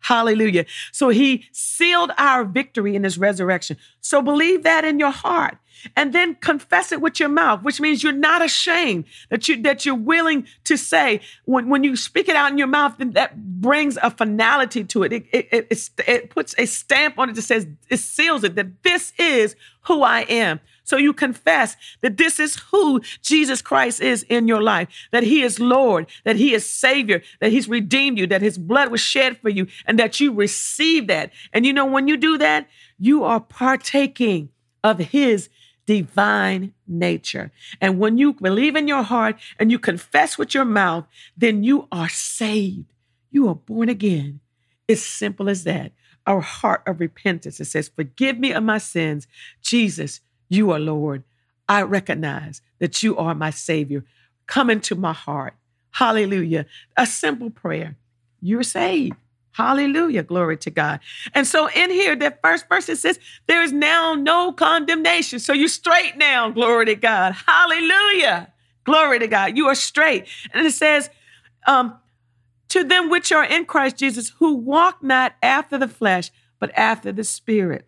Hallelujah. 0.00 0.66
So 0.92 1.08
he 1.08 1.46
sealed 1.50 2.12
our 2.18 2.44
victory 2.44 2.94
in 2.94 3.04
his 3.04 3.18
resurrection. 3.18 3.78
So 4.00 4.20
believe 4.20 4.62
that 4.62 4.84
in 4.84 4.98
your 4.98 5.10
heart 5.10 5.56
and 5.96 6.12
then 6.12 6.34
confess 6.36 6.92
it 6.92 7.00
with 7.00 7.20
your 7.20 7.28
mouth, 7.28 7.62
which 7.62 7.80
means 7.80 8.02
you're 8.02 8.12
not 8.12 8.42
ashamed 8.42 9.04
that 9.30 9.48
you 9.48 9.60
that 9.62 9.84
you're 9.84 9.94
willing 9.94 10.46
to 10.64 10.76
say 10.76 11.20
when, 11.44 11.68
when 11.68 11.84
you 11.84 11.96
speak 11.96 12.28
it 12.28 12.36
out 12.36 12.50
in 12.50 12.58
your 12.58 12.66
mouth, 12.66 12.96
then 12.98 13.12
that 13.12 13.60
brings 13.60 13.98
a 14.02 14.10
finality 14.10 14.84
to 14.84 15.02
it. 15.02 15.12
It, 15.12 15.26
it, 15.32 15.48
it, 15.70 15.90
it 16.06 16.30
puts 16.30 16.54
a 16.58 16.66
stamp 16.66 17.18
on 17.18 17.30
it 17.30 17.34
that 17.34 17.42
says 17.42 17.66
it 17.88 17.98
seals 17.98 18.44
it 18.44 18.54
that 18.56 18.82
this 18.82 19.12
is 19.18 19.56
who 19.82 20.02
I 20.02 20.20
am. 20.22 20.60
So 20.84 20.98
you 20.98 21.14
confess 21.14 21.76
that 22.02 22.18
this 22.18 22.38
is 22.38 22.56
who 22.70 23.00
Jesus 23.22 23.62
Christ 23.62 24.00
is 24.00 24.22
in 24.24 24.46
your 24.46 24.62
life, 24.62 24.88
that 25.12 25.22
he 25.22 25.42
is 25.42 25.58
Lord, 25.58 26.06
that 26.24 26.36
he 26.36 26.52
is 26.52 26.68
Savior, 26.68 27.22
that 27.40 27.52
he's 27.52 27.68
redeemed 27.68 28.18
you, 28.18 28.26
that 28.26 28.42
his 28.42 28.58
blood 28.58 28.90
was 28.90 29.00
shed 29.00 29.38
for 29.38 29.48
you, 29.48 29.66
and 29.86 29.98
that 29.98 30.20
you 30.20 30.32
receive 30.32 31.06
that. 31.06 31.32
And 31.52 31.64
you 31.64 31.72
know, 31.72 31.86
when 31.86 32.06
you 32.06 32.18
do 32.18 32.36
that, 32.38 32.68
you 32.98 33.24
are 33.24 33.40
partaking 33.40 34.50
of 34.82 34.98
his 34.98 35.48
divine 35.86 36.72
nature. 36.86 37.52
And 37.80 37.98
when 37.98 38.18
you 38.18 38.34
believe 38.34 38.76
in 38.76 38.88
your 38.88 39.02
heart 39.02 39.36
and 39.58 39.70
you 39.70 39.78
confess 39.78 40.38
with 40.38 40.54
your 40.54 40.64
mouth, 40.64 41.06
then 41.36 41.62
you 41.62 41.88
are 41.92 42.08
saved. 42.08 42.92
You 43.30 43.48
are 43.48 43.54
born 43.54 43.88
again. 43.88 44.40
It's 44.88 45.02
simple 45.02 45.48
as 45.48 45.64
that. 45.64 45.92
Our 46.26 46.40
heart 46.40 46.82
of 46.86 47.00
repentance. 47.00 47.60
It 47.60 47.66
says, 47.66 47.90
Forgive 47.94 48.38
me 48.38 48.52
of 48.52 48.62
my 48.62 48.78
sins. 48.78 49.26
Jesus, 49.60 50.20
you 50.48 50.70
are 50.70 50.78
Lord. 50.78 51.24
I 51.68 51.82
recognize 51.82 52.62
that 52.78 53.02
you 53.02 53.16
are 53.16 53.34
my 53.34 53.50
Savior. 53.50 54.04
Come 54.46 54.70
into 54.70 54.94
my 54.94 55.12
heart. 55.12 55.54
Hallelujah. 55.90 56.66
A 56.96 57.06
simple 57.06 57.50
prayer. 57.50 57.96
You're 58.40 58.62
saved. 58.62 59.16
Hallelujah. 59.54 60.24
Glory 60.24 60.56
to 60.58 60.70
God. 60.70 60.98
And 61.32 61.46
so 61.46 61.68
in 61.68 61.90
here, 61.90 62.16
that 62.16 62.40
first 62.42 62.68
verse 62.68 62.88
it 62.88 62.98
says, 62.98 63.20
there 63.46 63.62
is 63.62 63.72
now 63.72 64.14
no 64.14 64.52
condemnation. 64.52 65.38
So 65.38 65.52
you're 65.52 65.68
straight 65.68 66.16
now. 66.16 66.50
Glory 66.50 66.86
to 66.86 66.96
God. 66.96 67.36
Hallelujah. 67.46 68.52
Glory 68.82 69.20
to 69.20 69.28
God. 69.28 69.56
You 69.56 69.68
are 69.68 69.76
straight. 69.76 70.26
And 70.52 70.66
it 70.66 70.72
says, 70.72 71.08
um, 71.68 71.96
to 72.70 72.82
them 72.82 73.08
which 73.08 73.30
are 73.30 73.44
in 73.44 73.64
Christ 73.64 73.96
Jesus, 73.96 74.30
who 74.40 74.54
walk 74.54 75.04
not 75.04 75.34
after 75.40 75.78
the 75.78 75.86
flesh, 75.86 76.32
but 76.58 76.76
after 76.76 77.12
the 77.12 77.22
Spirit. 77.22 77.86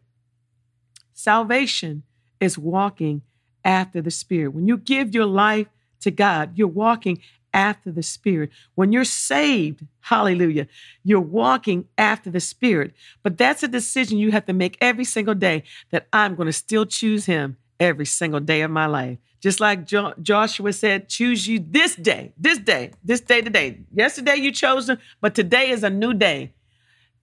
Salvation 1.15 2.05
is 2.39 2.57
walking 2.57 3.23
after 3.65 4.01
the 4.01 4.13
Spirit. 4.13 4.55
When 4.55 4.69
you 4.69 4.77
give 4.77 5.13
your 5.13 5.27
life 5.27 5.67
to 6.03 6.13
God, 6.13 6.53
you're 6.55 6.69
walking 6.69 7.21
after 7.57 7.91
the 7.91 8.03
Spirit. 8.03 8.51
When 8.77 8.93
you're 8.93 9.05
saved, 9.05 9.85
hallelujah, 10.01 10.69
you're 11.03 11.19
walking 11.19 11.89
after 11.97 12.31
the 12.31 12.39
Spirit. 12.39 12.95
But 13.25 13.39
that's 13.39 13.63
a 13.63 13.69
decision 13.69 14.19
you 14.19 14.31
have 14.31 14.45
to 14.47 14.53
make 14.53 14.77
every 14.81 15.05
single 15.05 15.35
day 15.35 15.65
that 15.91 16.07
I'm 16.13 16.37
going 16.37 16.47
to 16.47 16.53
still 16.53 16.85
choose 16.87 17.27
Him 17.27 17.57
every 17.81 18.07
single 18.07 18.41
day 18.41 18.61
of 18.61 18.71
my 18.71 18.87
life. 18.87 19.19
Just 19.41 19.59
like 19.61 19.87
jo- 19.87 20.15
Joshua 20.23 20.73
said, 20.73 21.09
choose 21.09 21.47
you 21.47 21.59
this 21.59 21.95
day, 21.97 22.33
this 22.37 22.59
day, 22.59 22.93
this 23.03 23.21
day 23.21 23.41
today. 23.41 23.81
Yesterday 23.93 24.37
you 24.37 24.51
chose 24.53 24.89
him, 24.89 24.99
but 25.21 25.35
today 25.35 25.71
is 25.71 25.83
a 25.83 25.91
new 25.91 26.15
day. 26.15 26.53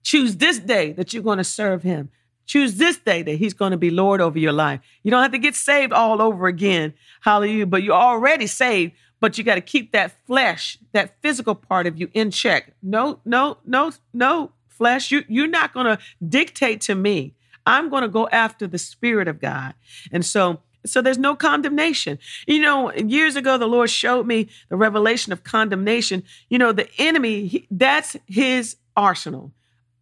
Choose 0.02 0.36
this 0.36 0.58
day 0.58 0.92
that 0.92 1.12
you're 1.12 1.22
going 1.22 1.38
to 1.38 1.44
serve 1.44 1.82
him. 1.82 2.10
Choose 2.46 2.76
this 2.76 2.98
day 2.98 3.22
that 3.22 3.36
he's 3.36 3.54
going 3.54 3.70
to 3.72 3.78
be 3.78 3.90
Lord 3.90 4.20
over 4.20 4.38
your 4.38 4.52
life. 4.52 4.80
You 5.02 5.10
don't 5.10 5.22
have 5.22 5.32
to 5.32 5.38
get 5.38 5.54
saved 5.54 5.92
all 5.92 6.20
over 6.20 6.46
again. 6.46 6.92
Hallelujah. 7.20 7.66
But 7.66 7.82
you're 7.82 7.94
already 7.94 8.46
saved, 8.46 8.92
but 9.24 9.38
you 9.38 9.42
got 9.42 9.54
to 9.54 9.62
keep 9.62 9.92
that 9.92 10.12
flesh, 10.26 10.76
that 10.92 11.14
physical 11.22 11.54
part 11.54 11.86
of 11.86 11.98
you 11.98 12.10
in 12.12 12.30
check. 12.30 12.74
No, 12.82 13.20
no, 13.24 13.56
no, 13.64 13.90
no, 14.12 14.52
flesh. 14.68 15.10
You, 15.10 15.24
you're 15.28 15.46
not 15.46 15.72
going 15.72 15.86
to 15.86 15.98
dictate 16.28 16.82
to 16.82 16.94
me. 16.94 17.32
I'm 17.64 17.88
going 17.88 18.02
to 18.02 18.08
go 18.08 18.28
after 18.28 18.66
the 18.66 18.76
Spirit 18.76 19.26
of 19.26 19.40
God. 19.40 19.72
And 20.12 20.26
so, 20.26 20.60
so 20.84 21.00
there's 21.00 21.16
no 21.16 21.34
condemnation. 21.36 22.18
You 22.46 22.60
know, 22.60 22.92
years 22.92 23.34
ago, 23.34 23.56
the 23.56 23.64
Lord 23.66 23.88
showed 23.88 24.26
me 24.26 24.48
the 24.68 24.76
revelation 24.76 25.32
of 25.32 25.42
condemnation. 25.42 26.22
You 26.50 26.58
know, 26.58 26.72
the 26.72 26.90
enemy, 26.98 27.46
he, 27.46 27.66
that's 27.70 28.18
his 28.26 28.76
arsenal, 28.94 29.52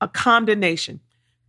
a 0.00 0.08
condemnation 0.08 0.98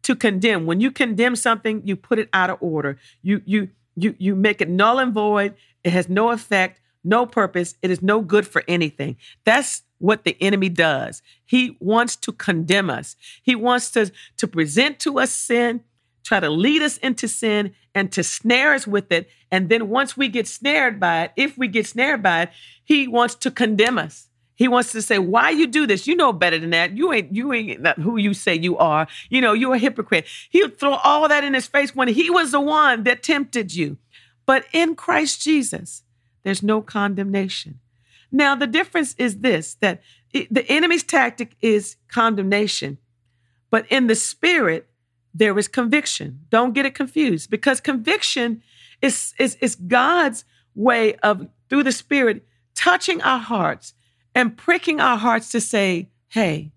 to 0.03 0.15
condemn. 0.15 0.67
When 0.67 0.79
you 0.79 0.91
condemn 0.91 1.35
something, 1.35 1.81
you 1.87 1.95
put 1.95 2.19
it 2.19 2.29
out 2.33 2.51
of 2.51 2.59
order. 2.61 2.99
You 3.23 3.41
you 3.45 3.69
you 3.95 4.13
you 4.19 4.35
make 4.35 4.61
it 4.61 4.69
null 4.69 4.99
and 4.99 5.11
void. 5.11 5.55
It 5.83 5.91
has 5.91 6.07
no 6.07 6.29
effect, 6.29 6.79
no 7.03 7.25
purpose. 7.25 7.75
It 7.81 7.91
is 7.91 8.01
no 8.01 8.21
good 8.21 8.47
for 8.47 8.63
anything. 8.67 9.17
That's 9.43 9.83
what 9.99 10.23
the 10.23 10.35
enemy 10.41 10.69
does. 10.69 11.21
He 11.45 11.77
wants 11.79 12.15
to 12.17 12.31
condemn 12.31 12.89
us. 12.89 13.15
He 13.41 13.55
wants 13.55 13.89
to 13.91 14.11
to 14.37 14.47
present 14.47 14.99
to 14.99 15.19
us 15.19 15.31
sin, 15.31 15.81
try 16.23 16.39
to 16.39 16.49
lead 16.49 16.81
us 16.81 16.97
into 16.97 17.27
sin 17.27 17.73
and 17.95 18.11
to 18.11 18.23
snare 18.23 18.73
us 18.73 18.87
with 18.87 19.11
it. 19.11 19.29
And 19.51 19.69
then 19.69 19.89
once 19.89 20.17
we 20.17 20.27
get 20.27 20.47
snared 20.47 20.99
by 20.99 21.23
it, 21.23 21.31
if 21.35 21.57
we 21.57 21.67
get 21.67 21.87
snared 21.87 22.23
by 22.23 22.43
it, 22.43 22.49
he 22.83 23.07
wants 23.07 23.35
to 23.35 23.51
condemn 23.51 23.97
us. 23.97 24.29
He 24.55 24.67
wants 24.67 24.91
to 24.91 25.01
say, 25.01 25.19
"Why 25.19 25.49
you 25.49 25.67
do 25.67 25.87
this? 25.87 26.05
You 26.05 26.15
know 26.15 26.31
better 26.31 26.59
than 26.59 26.69
that. 26.71 26.95
You 26.95 27.11
ain't 27.11 27.33
you 27.33 27.53
ain't 27.53 27.87
who 27.99 28.17
you 28.17 28.33
say 28.33 28.55
you 28.55 28.77
are. 28.77 29.07
You 29.29 29.41
know 29.41 29.53
you're 29.53 29.75
a 29.75 29.79
hypocrite." 29.79 30.27
He'll 30.49 30.69
throw 30.69 30.93
all 30.95 31.27
that 31.27 31.43
in 31.43 31.53
his 31.53 31.67
face 31.67 31.95
when 31.95 32.07
he 32.07 32.29
was 32.29 32.51
the 32.51 32.61
one 32.61 33.03
that 33.03 33.23
tempted 33.23 33.73
you. 33.73 33.97
But 34.45 34.65
in 34.73 34.95
Christ 34.95 35.41
Jesus, 35.41 36.03
there's 36.43 36.63
no 36.63 36.81
condemnation. 36.81 37.79
Now 38.31 38.55
the 38.55 38.67
difference 38.67 39.15
is 39.17 39.39
this: 39.39 39.75
that 39.75 40.01
the 40.31 40.65
enemy's 40.69 41.03
tactic 41.03 41.55
is 41.61 41.97
condemnation, 42.07 42.97
but 43.69 43.85
in 43.91 44.07
the 44.07 44.15
spirit 44.15 44.87
there 45.33 45.57
is 45.57 45.67
conviction. 45.67 46.41
Don't 46.49 46.73
get 46.73 46.85
it 46.85 46.95
confused, 46.95 47.49
because 47.49 47.79
conviction 47.81 48.61
is 49.01 49.33
is 49.39 49.55
is 49.61 49.75
God's 49.75 50.45
way 50.75 51.15
of 51.15 51.47
through 51.69 51.83
the 51.83 51.91
spirit 51.91 52.45
touching 52.75 53.21
our 53.21 53.39
hearts 53.39 53.93
and 54.35 54.57
pricking 54.57 54.99
our 54.99 55.17
hearts 55.17 55.49
to 55.51 55.61
say, 55.61 56.09
hey, 56.29 56.71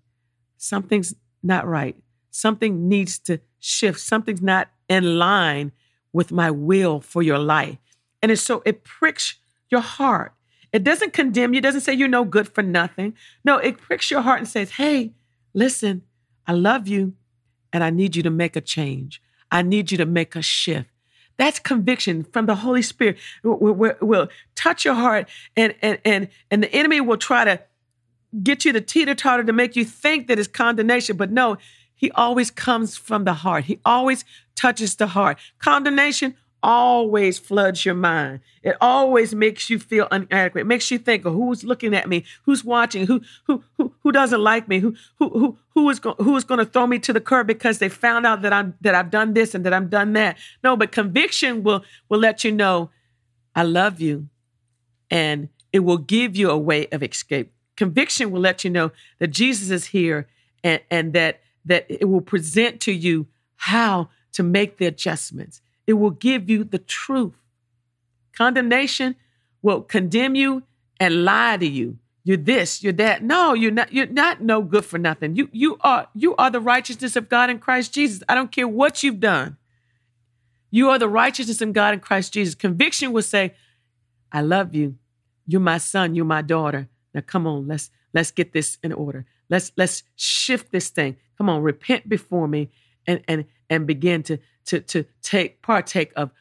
something's 0.57 1.15
not 1.41 1.67
right. 1.67 1.95
Something 2.29 2.87
needs 2.87 3.17
to 3.19 3.39
shift. 3.59 3.99
Something's 3.99 4.41
not 4.41 4.69
in 4.87 5.17
line 5.17 5.71
with 6.13 6.31
my 6.31 6.51
will 6.51 7.01
for 7.01 7.23
your 7.23 7.39
life. 7.39 7.77
And 8.21 8.31
it's 8.31 8.41
so 8.41 8.61
it 8.65 8.83
pricks 8.83 9.35
your 9.69 9.81
heart. 9.81 10.33
It 10.73 10.83
doesn't 10.83 11.13
condemn 11.13 11.53
you, 11.53 11.59
it 11.59 11.63
doesn't 11.63 11.81
say 11.81 11.93
you're 11.93 12.07
no 12.07 12.25
good 12.25 12.49
for 12.49 12.61
nothing. 12.61 13.15
No, 13.43 13.57
it 13.57 13.77
pricks 13.77 14.11
your 14.11 14.21
heart 14.21 14.39
and 14.39 14.47
says, 14.47 14.71
hey, 14.71 15.13
listen, 15.53 16.03
I 16.45 16.53
love 16.53 16.87
you 16.87 17.13
and 17.71 17.83
I 17.83 17.89
need 17.89 18.15
you 18.15 18.23
to 18.23 18.29
make 18.29 18.55
a 18.55 18.61
change. 18.61 19.21
I 19.51 19.61
need 19.61 19.91
you 19.91 19.97
to 19.97 20.05
make 20.05 20.35
a 20.35 20.41
shift. 20.41 20.89
That's 21.37 21.59
conviction 21.59 22.23
from 22.23 22.47
the 22.47 22.55
Holy 22.55 22.81
Spirit. 22.81 23.17
Will, 23.43 24.27
touch 24.55 24.83
your 24.83 24.95
heart, 24.95 25.29
and 25.55 25.75
and 25.81 25.99
and 26.03 26.29
and 26.49 26.63
the 26.63 26.73
enemy 26.73 26.99
will 26.99 27.17
try 27.17 27.45
to 27.45 27.61
get 28.41 28.65
you 28.65 28.73
to 28.73 28.81
teeter 28.81 29.13
totter 29.13 29.43
to 29.43 29.53
make 29.53 29.75
you 29.75 29.85
think 29.85 30.27
that 30.27 30.39
it's 30.39 30.47
condemnation. 30.47 31.15
But 31.15 31.31
no, 31.31 31.57
he 31.93 32.09
always 32.11 32.49
comes 32.49 32.97
from 32.97 33.23
the 33.23 33.33
heart. 33.33 33.65
He 33.65 33.79
always 33.85 34.25
touches 34.55 34.95
the 34.95 35.07
heart. 35.07 35.37
Condemnation 35.59 36.35
always 36.63 37.37
floods 37.37 37.85
your 37.85 37.95
mind. 37.95 38.39
It 38.63 38.75
always 38.81 39.33
makes 39.33 39.69
you 39.69 39.79
feel 39.79 40.07
inadequate. 40.11 40.61
It 40.61 40.67
makes 40.67 40.89
you 40.91 40.97
think 40.97 41.25
of 41.25 41.33
who's 41.33 41.63
looking 41.63 41.95
at 41.95 42.09
me, 42.09 42.25
who's 42.43 42.63
watching, 42.63 43.07
who 43.07 43.21
who 43.45 43.63
who, 43.77 43.93
who 44.01 44.11
doesn't 44.11 44.41
like 44.41 44.67
me, 44.67 44.79
who 44.79 44.95
who 45.19 45.29
who 45.29 45.57
who 45.69 45.89
is 45.89 45.99
go, 45.99 46.15
who 46.19 46.35
is 46.35 46.43
going 46.43 46.59
to 46.59 46.65
throw 46.65 46.87
me 46.87 46.99
to 46.99 47.13
the 47.13 47.21
curb 47.21 47.47
because 47.47 47.79
they 47.79 47.89
found 47.89 48.25
out 48.25 48.41
that 48.41 48.53
I'm 48.53 48.75
that 48.81 48.95
I've 48.95 49.11
done 49.11 49.33
this 49.33 49.53
and 49.55 49.65
that 49.65 49.73
I've 49.73 49.89
done 49.89 50.13
that. 50.13 50.37
No, 50.63 50.75
but 50.75 50.91
conviction 50.91 51.63
will 51.63 51.83
will 52.09 52.19
let 52.19 52.43
you 52.43 52.51
know 52.51 52.89
I 53.55 53.63
love 53.63 54.01
you 54.01 54.29
and 55.09 55.49
it 55.71 55.79
will 55.79 55.97
give 55.97 56.35
you 56.35 56.49
a 56.49 56.57
way 56.57 56.87
of 56.91 57.03
escape. 57.03 57.51
Conviction 57.75 58.31
will 58.31 58.41
let 58.41 58.63
you 58.63 58.69
know 58.69 58.91
that 59.19 59.27
Jesus 59.27 59.69
is 59.69 59.85
here 59.85 60.27
and, 60.63 60.81
and 60.89 61.13
that 61.13 61.41
that 61.65 61.85
it 61.89 62.05
will 62.05 62.21
present 62.21 62.79
to 62.81 62.91
you 62.91 63.27
how 63.57 64.09
to 64.31 64.43
make 64.43 64.77
the 64.77 64.85
adjustments 64.85 65.61
it 65.87 65.93
will 65.93 66.11
give 66.11 66.49
you 66.49 66.63
the 66.63 66.77
truth. 66.77 67.33
Condemnation 68.35 69.15
will 69.61 69.81
condemn 69.81 70.35
you 70.35 70.63
and 70.99 71.23
lie 71.25 71.57
to 71.57 71.65
you. 71.65 71.97
You're 72.23 72.37
this, 72.37 72.83
you're 72.83 72.93
that. 72.93 73.23
No, 73.23 73.53
you're 73.53 73.71
not, 73.71 73.93
you're 73.93 74.05
not 74.05 74.41
no 74.41 74.61
good 74.61 74.83
for 74.83 74.97
nothing. 74.97 75.37
You 75.37 75.49
you 75.53 75.77
are 75.79 76.09
you 76.13 76.35
are 76.35 76.51
the 76.51 76.59
righteousness 76.59 77.15
of 77.15 77.29
God 77.29 77.49
in 77.49 77.57
Christ 77.57 77.93
Jesus. 77.93 78.21
I 78.27 78.35
don't 78.35 78.51
care 78.51 78.67
what 78.67 79.01
you've 79.01 79.21
done. 79.21 79.55
You 80.69 80.89
are 80.89 80.99
the 80.99 81.07
righteousness 81.07 81.61
of 81.61 81.71
God 81.71 81.93
in 81.93 82.01
Christ 82.01 82.33
Jesus. 82.33 82.53
Conviction 82.53 83.13
will 83.13 83.21
say, 83.21 83.53
I 84.29 84.41
love 84.41 84.75
you. 84.75 84.95
You're 85.45 85.61
my 85.61 85.77
son, 85.77 86.15
you're 86.15 86.25
my 86.25 86.41
daughter. 86.41 86.89
Now 87.13 87.21
come 87.25 87.47
on, 87.47 87.65
let's 87.65 87.89
let's 88.13 88.31
get 88.31 88.51
this 88.51 88.77
in 88.83 88.91
order. 88.91 89.25
Let's 89.49 89.71
let's 89.77 90.03
shift 90.17 90.73
this 90.73 90.89
thing. 90.89 91.15
Come 91.37 91.47
on, 91.47 91.61
repent 91.61 92.09
before 92.09 92.49
me 92.49 92.69
and 93.07 93.21
and 93.29 93.45
and 93.69 93.87
begin 93.87 94.23
to 94.23 94.39
to 94.67 94.81
to 94.81 95.05
take 95.21 95.61
partake 95.61 96.11
of 96.15 96.31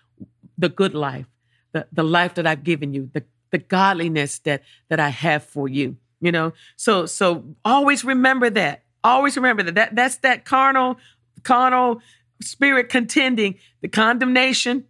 the 0.58 0.68
good 0.68 0.94
life, 0.94 1.26
the, 1.72 1.86
the 1.92 2.02
life 2.02 2.34
that 2.34 2.46
I've 2.46 2.64
given 2.64 2.94
you, 2.94 3.10
the, 3.12 3.24
the 3.50 3.58
godliness 3.58 4.38
that 4.40 4.62
that 4.88 5.00
I 5.00 5.08
have 5.08 5.44
for 5.44 5.68
you. 5.68 5.96
You 6.20 6.32
know, 6.32 6.52
so 6.76 7.06
so 7.06 7.44
always 7.64 8.04
remember 8.04 8.50
that. 8.50 8.82
Always 9.02 9.36
remember 9.36 9.62
that. 9.64 9.74
That 9.74 9.94
that's 9.94 10.16
that 10.18 10.44
carnal, 10.44 10.98
carnal 11.42 12.00
spirit 12.42 12.88
contending, 12.88 13.56
the 13.80 13.88
condemnation, 13.88 14.84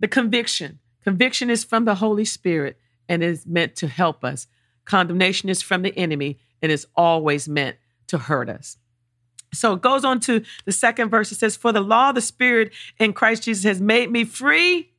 the 0.00 0.08
conviction. 0.08 0.78
Conviction 1.04 1.50
is 1.50 1.64
from 1.64 1.84
the 1.84 1.96
Holy 1.96 2.24
Spirit 2.24 2.78
and 3.08 3.22
is 3.22 3.46
meant 3.46 3.74
to 3.76 3.88
help 3.88 4.24
us. 4.24 4.46
Condemnation 4.84 5.48
is 5.48 5.62
from 5.62 5.82
the 5.82 5.96
enemy 5.96 6.38
and 6.60 6.70
is 6.70 6.86
always 6.94 7.48
meant 7.48 7.76
to 8.08 8.18
hurt 8.18 8.48
us. 8.48 8.76
So 9.54 9.74
it 9.74 9.82
goes 9.82 10.04
on 10.04 10.20
to 10.20 10.42
the 10.64 10.72
second 10.72 11.10
verse. 11.10 11.30
It 11.30 11.36
says, 11.36 11.56
For 11.56 11.72
the 11.72 11.80
law 11.80 12.10
of 12.10 12.14
the 12.14 12.20
Spirit 12.20 12.72
in 12.98 13.12
Christ 13.12 13.44
Jesus 13.44 13.64
has 13.64 13.80
made 13.80 14.10
me 14.10 14.24
free, 14.24 14.90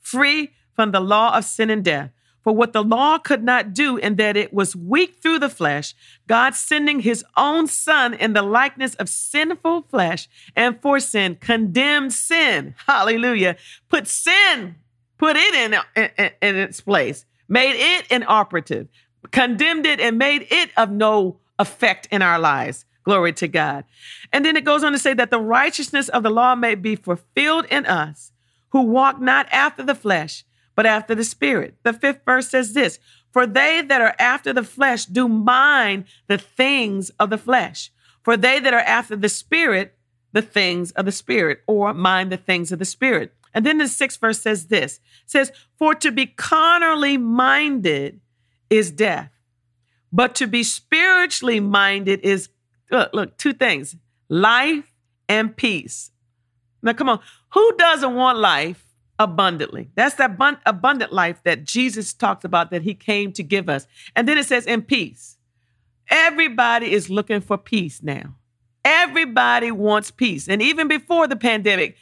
free 0.00 0.52
from 0.74 0.92
the 0.92 1.00
law 1.00 1.36
of 1.36 1.44
sin 1.44 1.70
and 1.70 1.84
death. 1.84 2.10
For 2.42 2.52
what 2.52 2.72
the 2.72 2.82
law 2.82 3.18
could 3.18 3.44
not 3.44 3.72
do, 3.72 3.96
in 3.96 4.16
that 4.16 4.36
it 4.36 4.52
was 4.52 4.74
weak 4.74 5.18
through 5.22 5.38
the 5.38 5.48
flesh, 5.48 5.94
God 6.26 6.56
sending 6.56 7.00
his 7.00 7.24
own 7.36 7.68
Son 7.68 8.14
in 8.14 8.32
the 8.32 8.42
likeness 8.42 8.96
of 8.96 9.08
sinful 9.08 9.82
flesh, 9.82 10.28
and 10.56 10.80
for 10.82 10.98
sin, 10.98 11.36
condemned 11.36 12.12
sin. 12.12 12.74
Hallelujah. 12.86 13.56
Put 13.88 14.08
sin, 14.08 14.74
put 15.18 15.36
it 15.36 15.54
in, 15.54 15.80
in, 15.94 16.30
in 16.42 16.56
its 16.56 16.80
place, 16.80 17.24
made 17.48 17.76
it 17.76 18.10
inoperative, 18.10 18.88
condemned 19.30 19.86
it, 19.86 20.00
and 20.00 20.18
made 20.18 20.48
it 20.50 20.70
of 20.76 20.90
no 20.90 21.38
effect 21.60 22.08
in 22.10 22.22
our 22.22 22.40
lives. 22.40 22.84
Glory 23.04 23.32
to 23.34 23.48
God. 23.48 23.84
And 24.32 24.44
then 24.44 24.56
it 24.56 24.64
goes 24.64 24.84
on 24.84 24.92
to 24.92 24.98
say 24.98 25.14
that 25.14 25.30
the 25.30 25.40
righteousness 25.40 26.08
of 26.08 26.22
the 26.22 26.30
law 26.30 26.54
may 26.54 26.74
be 26.74 26.96
fulfilled 26.96 27.66
in 27.70 27.86
us 27.86 28.32
who 28.70 28.82
walk 28.82 29.20
not 29.20 29.46
after 29.52 29.82
the 29.82 29.94
flesh, 29.94 30.44
but 30.74 30.86
after 30.86 31.14
the 31.14 31.24
spirit. 31.24 31.76
The 31.82 31.92
fifth 31.92 32.20
verse 32.24 32.48
says 32.48 32.72
this 32.72 32.98
For 33.32 33.46
they 33.46 33.82
that 33.82 34.00
are 34.00 34.14
after 34.18 34.52
the 34.52 34.64
flesh 34.64 35.04
do 35.04 35.28
mind 35.28 36.04
the 36.26 36.38
things 36.38 37.10
of 37.18 37.30
the 37.30 37.38
flesh. 37.38 37.90
For 38.22 38.36
they 38.36 38.60
that 38.60 38.72
are 38.72 38.80
after 38.80 39.16
the 39.16 39.28
spirit, 39.28 39.96
the 40.32 40.42
things 40.42 40.92
of 40.92 41.04
the 41.04 41.12
spirit, 41.12 41.60
or 41.66 41.92
mind 41.92 42.30
the 42.30 42.36
things 42.36 42.72
of 42.72 42.78
the 42.78 42.84
spirit. 42.84 43.34
And 43.52 43.66
then 43.66 43.78
the 43.78 43.88
sixth 43.88 44.20
verse 44.20 44.40
says 44.40 44.68
this 44.68 45.00
says, 45.26 45.52
For 45.78 45.94
to 45.96 46.10
be 46.10 46.26
carnally 46.26 47.18
minded 47.18 48.20
is 48.70 48.90
death, 48.90 49.30
but 50.12 50.34
to 50.36 50.46
be 50.46 50.62
spiritually 50.62 51.60
minded 51.60 52.20
is 52.20 52.48
Look, 52.92 53.10
look, 53.12 53.38
two 53.38 53.54
things 53.54 53.96
life 54.28 54.92
and 55.28 55.56
peace. 55.56 56.10
Now, 56.82 56.92
come 56.92 57.08
on. 57.08 57.20
Who 57.54 57.76
doesn't 57.76 58.14
want 58.14 58.38
life 58.38 58.84
abundantly? 59.18 59.90
That's 59.94 60.16
that 60.16 60.38
abundant 60.66 61.12
life 61.12 61.42
that 61.44 61.64
Jesus 61.64 62.12
talked 62.12 62.44
about 62.44 62.70
that 62.70 62.82
he 62.82 62.94
came 62.94 63.32
to 63.32 63.42
give 63.42 63.68
us. 63.68 63.86
And 64.14 64.28
then 64.28 64.38
it 64.38 64.46
says, 64.46 64.66
in 64.66 64.82
peace. 64.82 65.38
Everybody 66.08 66.92
is 66.92 67.08
looking 67.08 67.40
for 67.40 67.56
peace 67.56 68.02
now. 68.02 68.34
Everybody 68.84 69.70
wants 69.70 70.10
peace. 70.10 70.48
And 70.48 70.60
even 70.60 70.88
before 70.88 71.28
the 71.28 71.36
pandemic, 71.36 71.96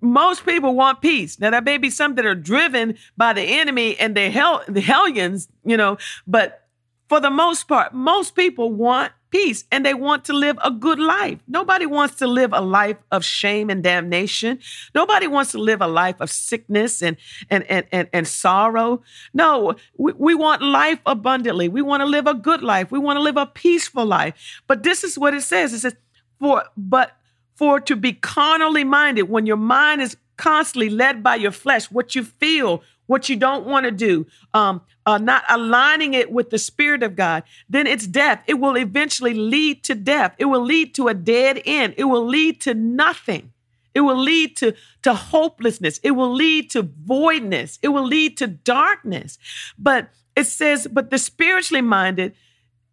most 0.00 0.44
people 0.44 0.74
want 0.74 1.00
peace. 1.00 1.38
Now, 1.38 1.50
there 1.50 1.62
may 1.62 1.78
be 1.78 1.90
some 1.90 2.14
that 2.16 2.26
are 2.26 2.34
driven 2.34 2.96
by 3.16 3.32
the 3.32 3.42
enemy 3.42 3.96
and 3.98 4.16
the 4.16 4.30
hell, 4.30 4.62
the 4.66 4.80
hellions, 4.80 5.48
you 5.64 5.76
know, 5.76 5.98
but 6.26 6.66
for 7.08 7.20
the 7.20 7.30
most 7.30 7.68
part, 7.68 7.94
most 7.94 8.34
people 8.34 8.72
want 8.72 9.12
peace 9.36 9.64
and 9.70 9.84
they 9.84 9.94
want 9.94 10.24
to 10.24 10.32
live 10.32 10.58
a 10.64 10.70
good 10.70 10.98
life. 10.98 11.38
Nobody 11.46 11.86
wants 11.86 12.14
to 12.16 12.26
live 12.26 12.52
a 12.52 12.60
life 12.60 12.96
of 13.10 13.24
shame 13.24 13.68
and 13.70 13.82
damnation. 13.82 14.58
Nobody 14.94 15.26
wants 15.26 15.52
to 15.52 15.58
live 15.58 15.80
a 15.82 15.86
life 15.86 16.16
of 16.20 16.30
sickness 16.30 17.02
and 17.02 17.16
and 17.50 17.64
and 17.64 17.86
and, 17.92 18.08
and 18.12 18.26
sorrow. 18.26 19.02
No, 19.34 19.74
we, 19.96 20.12
we 20.12 20.34
want 20.34 20.62
life 20.62 21.00
abundantly. 21.04 21.68
We 21.68 21.82
want 21.82 22.00
to 22.00 22.06
live 22.06 22.26
a 22.26 22.34
good 22.34 22.62
life. 22.62 22.90
We 22.90 22.98
want 22.98 23.16
to 23.18 23.22
live 23.22 23.36
a 23.36 23.46
peaceful 23.46 24.06
life. 24.06 24.34
But 24.66 24.82
this 24.82 25.04
is 25.04 25.18
what 25.18 25.34
it 25.34 25.42
says. 25.42 25.72
It 25.72 25.80
says, 25.80 25.96
for 26.38 26.64
but 26.76 27.16
for 27.54 27.80
to 27.80 27.96
be 27.96 28.12
carnally 28.12 28.84
minded, 28.84 29.24
when 29.24 29.46
your 29.46 29.56
mind 29.56 30.00
is 30.02 30.16
constantly 30.36 30.90
led 30.90 31.22
by 31.22 31.36
your 31.36 31.50
flesh, 31.52 31.90
what 31.90 32.14
you 32.14 32.22
feel, 32.24 32.82
what 33.06 33.28
you 33.28 33.36
don't 33.36 33.66
want 33.66 33.84
to 33.84 33.90
do, 33.90 34.26
um, 34.52 34.80
uh, 35.04 35.18
not 35.18 35.44
aligning 35.48 36.14
it 36.14 36.30
with 36.30 36.50
the 36.50 36.58
Spirit 36.58 37.02
of 37.02 37.16
God, 37.16 37.44
then 37.68 37.86
it's 37.86 38.06
death. 38.06 38.42
It 38.46 38.54
will 38.54 38.76
eventually 38.76 39.34
lead 39.34 39.84
to 39.84 39.94
death. 39.94 40.34
It 40.38 40.46
will 40.46 40.64
lead 40.64 40.94
to 40.96 41.08
a 41.08 41.14
dead 41.14 41.62
end. 41.64 41.94
It 41.96 42.04
will 42.04 42.26
lead 42.26 42.60
to 42.62 42.74
nothing. 42.74 43.52
It 43.94 44.00
will 44.00 44.18
lead 44.18 44.56
to, 44.58 44.74
to 45.02 45.14
hopelessness. 45.14 46.00
It 46.02 46.10
will 46.10 46.32
lead 46.32 46.70
to 46.70 46.82
voidness. 46.82 47.78
It 47.80 47.88
will 47.88 48.04
lead 48.06 48.36
to 48.38 48.46
darkness. 48.46 49.38
But 49.78 50.10
it 50.34 50.44
says, 50.44 50.86
but 50.90 51.10
the 51.10 51.18
spiritually 51.18 51.80
minded 51.80 52.34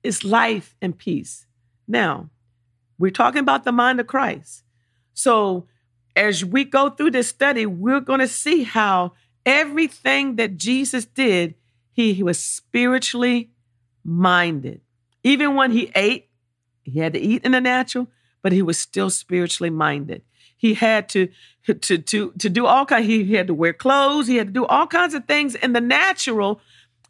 is 0.02 0.24
life 0.24 0.76
and 0.82 0.98
peace. 0.98 1.46
Now, 1.88 2.30
we're 2.98 3.12
talking 3.12 3.42
about 3.42 3.66
the 3.66 3.72
mind 3.72 4.00
of 4.00 4.08
Christ. 4.08 4.64
So 5.14 5.68
as 6.16 6.46
we 6.46 6.64
go 6.64 6.90
through 6.90 7.12
this 7.12 7.28
study, 7.28 7.66
we're 7.66 8.00
going 8.00 8.20
to 8.20 8.28
see 8.28 8.64
how 8.64 9.14
everything 9.46 10.36
that 10.38 10.58
Jesus 10.58 11.06
did, 11.06 11.56
he, 11.92 12.14
he 12.14 12.24
was 12.24 12.40
spiritually 12.40 13.52
minded. 14.04 14.82
Even 15.24 15.56
when 15.56 15.72
he 15.72 15.92
ate, 15.96 16.30
he 16.84 17.00
had 17.00 17.14
to 17.14 17.20
eat 17.20 17.44
in 17.44 17.54
the 17.54 17.62
natural, 17.62 18.08
but 18.42 18.52
he 18.52 18.62
was 18.62 18.78
still 18.78 19.10
spiritually 19.10 19.70
minded. 19.70 20.22
He 20.58 20.74
had 20.74 21.10
to 21.10 21.30
to 21.66 21.98
to 21.98 22.32
to 22.32 22.50
do 22.50 22.66
all 22.66 22.86
kinds. 22.86 23.08
He 23.08 23.34
had 23.34 23.48
to 23.48 23.54
wear 23.54 23.74
clothes. 23.74 24.28
He 24.28 24.38
had 24.38 24.48
to 24.48 24.54
do 24.54 24.66
all 24.66 24.88
kinds 24.88 25.14
of 25.14 25.26
things 25.26 25.56
in 25.56 25.74
the 25.74 25.82
natural, 25.82 26.62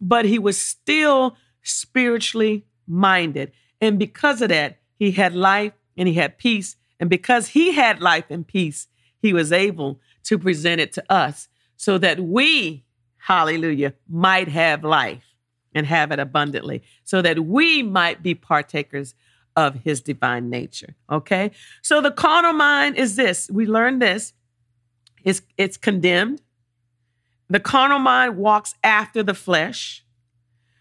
but 0.01 0.25
he 0.25 0.39
was 0.39 0.57
still 0.57 1.35
spiritually 1.63 2.65
minded. 2.87 3.51
And 3.81 3.99
because 3.99 4.41
of 4.41 4.49
that, 4.49 4.79
he 4.95 5.11
had 5.11 5.35
life 5.35 5.73
and 5.97 6.07
he 6.07 6.15
had 6.15 6.37
peace. 6.37 6.75
And 6.99 7.09
because 7.09 7.49
he 7.49 7.73
had 7.73 8.01
life 8.01 8.25
and 8.29 8.47
peace, 8.47 8.87
he 9.21 9.33
was 9.33 9.51
able 9.51 9.99
to 10.23 10.37
present 10.37 10.79
it 10.79 10.93
to 10.93 11.03
us 11.11 11.47
so 11.83 11.97
that 11.97 12.17
we, 12.17 12.85
hallelujah, 13.17 13.93
might 14.07 14.47
have 14.47 14.85
life 14.85 15.25
and 15.75 15.85
have 15.85 16.13
it 16.13 16.19
abundantly, 16.19 16.81
so 17.03 17.21
that 17.21 17.45
we 17.45 17.83
might 17.83 18.23
be 18.23 18.33
partakers 18.33 19.15
of 19.57 19.75
his 19.83 19.99
divine 19.99 20.49
nature. 20.49 20.95
Okay? 21.11 21.51
So 21.81 21.99
the 21.99 22.09
carnal 22.11 22.53
mind 22.53 22.95
is 22.95 23.17
this. 23.17 23.49
We 23.51 23.65
learned 23.65 24.01
this. 24.01 24.31
It's, 25.25 25.41
it's 25.57 25.75
condemned. 25.75 26.41
The 27.49 27.59
carnal 27.59 27.99
mind 27.99 28.37
walks 28.37 28.75
after 28.81 29.21
the 29.21 29.33
flesh. 29.33 30.05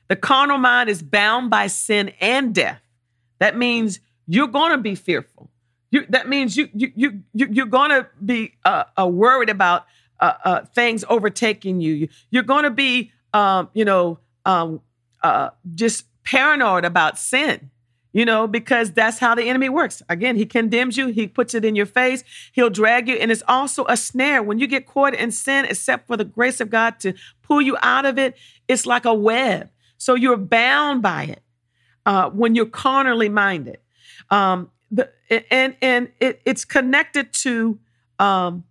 The 0.07 0.15
carnal 0.15 0.59
mind 0.59 0.89
is 0.89 1.03
bound 1.03 1.51
by 1.51 1.67
sin 1.67 2.13
and 2.21 2.55
death. 2.55 2.81
That 3.41 3.57
means 3.57 3.99
you're 4.29 4.47
going 4.47 4.71
to 4.71 4.79
be 4.79 4.95
fearful. 4.95 5.51
You, 5.91 6.07
that 6.11 6.29
means 6.29 6.57
you 6.57 6.71
you 6.73 6.91
you, 6.95 7.23
you 7.35 7.63
are 7.65 7.67
going 7.67 7.91
to 7.91 8.07
be 8.25 8.55
uh, 8.65 8.85
uh, 8.99 9.07
worried 9.07 9.51
about 9.51 9.85
uh, 10.23 10.35
uh, 10.45 10.65
things 10.67 11.05
overtaking 11.09 11.81
you. 11.81 12.09
You're 12.31 12.45
going 12.45 12.63
to 12.63 12.71
be, 12.71 13.11
um, 13.35 13.69
you 13.75 13.85
know, 13.85 14.21
um, 14.47 14.81
uh, 15.23 15.51
just 15.75 16.07
paranoid 16.23 16.85
about 16.85 17.19
sin, 17.19 17.71
you 18.13 18.25
know, 18.25 18.47
because 18.47 18.93
that's 18.93 19.19
how 19.19 19.35
the 19.35 19.43
enemy 19.43 19.69
works. 19.69 20.01
Again, 20.09 20.37
he 20.37 20.47
condemns 20.47 20.97
you, 20.97 21.09
he 21.09 21.27
puts 21.27 21.55
it 21.55 21.65
in 21.65 21.75
your 21.75 21.87
face, 21.87 22.23
he'll 22.53 22.71
drag 22.71 23.09
you. 23.09 23.17
And 23.17 23.33
it's 23.33 23.43
also 23.49 23.85
a 23.89 23.97
snare. 23.97 24.45
When 24.45 24.61
you 24.61 24.69
get 24.69 24.87
caught 24.87 25.15
in 25.15 25.33
sin, 25.33 25.65
except 25.65 26.07
for 26.07 26.17
the 26.17 26.25
grace 26.25 26.61
of 26.61 26.71
God 26.71 27.01
to 27.01 27.15
pull 27.43 27.61
you 27.61 27.77
out 27.83 28.07
of 28.07 28.17
it, 28.17 28.37
it's 28.69 28.87
like 28.87 29.05
a 29.05 29.15
web. 29.15 29.71
So 29.99 30.15
you're 30.15 30.37
bound 30.37 31.03
by 31.03 31.25
it 31.25 31.43
uh, 32.07 32.31
when 32.31 32.55
you're 32.55 32.67
carnally 32.67 33.29
minded. 33.29 33.79
Um, 34.31 34.71
the, 34.93 35.11
and 35.51 35.75
and 35.83 36.13
it, 36.21 36.41
it's 36.45 36.65
connected 36.65 37.33
to 37.33 37.79
um, 38.21 38.65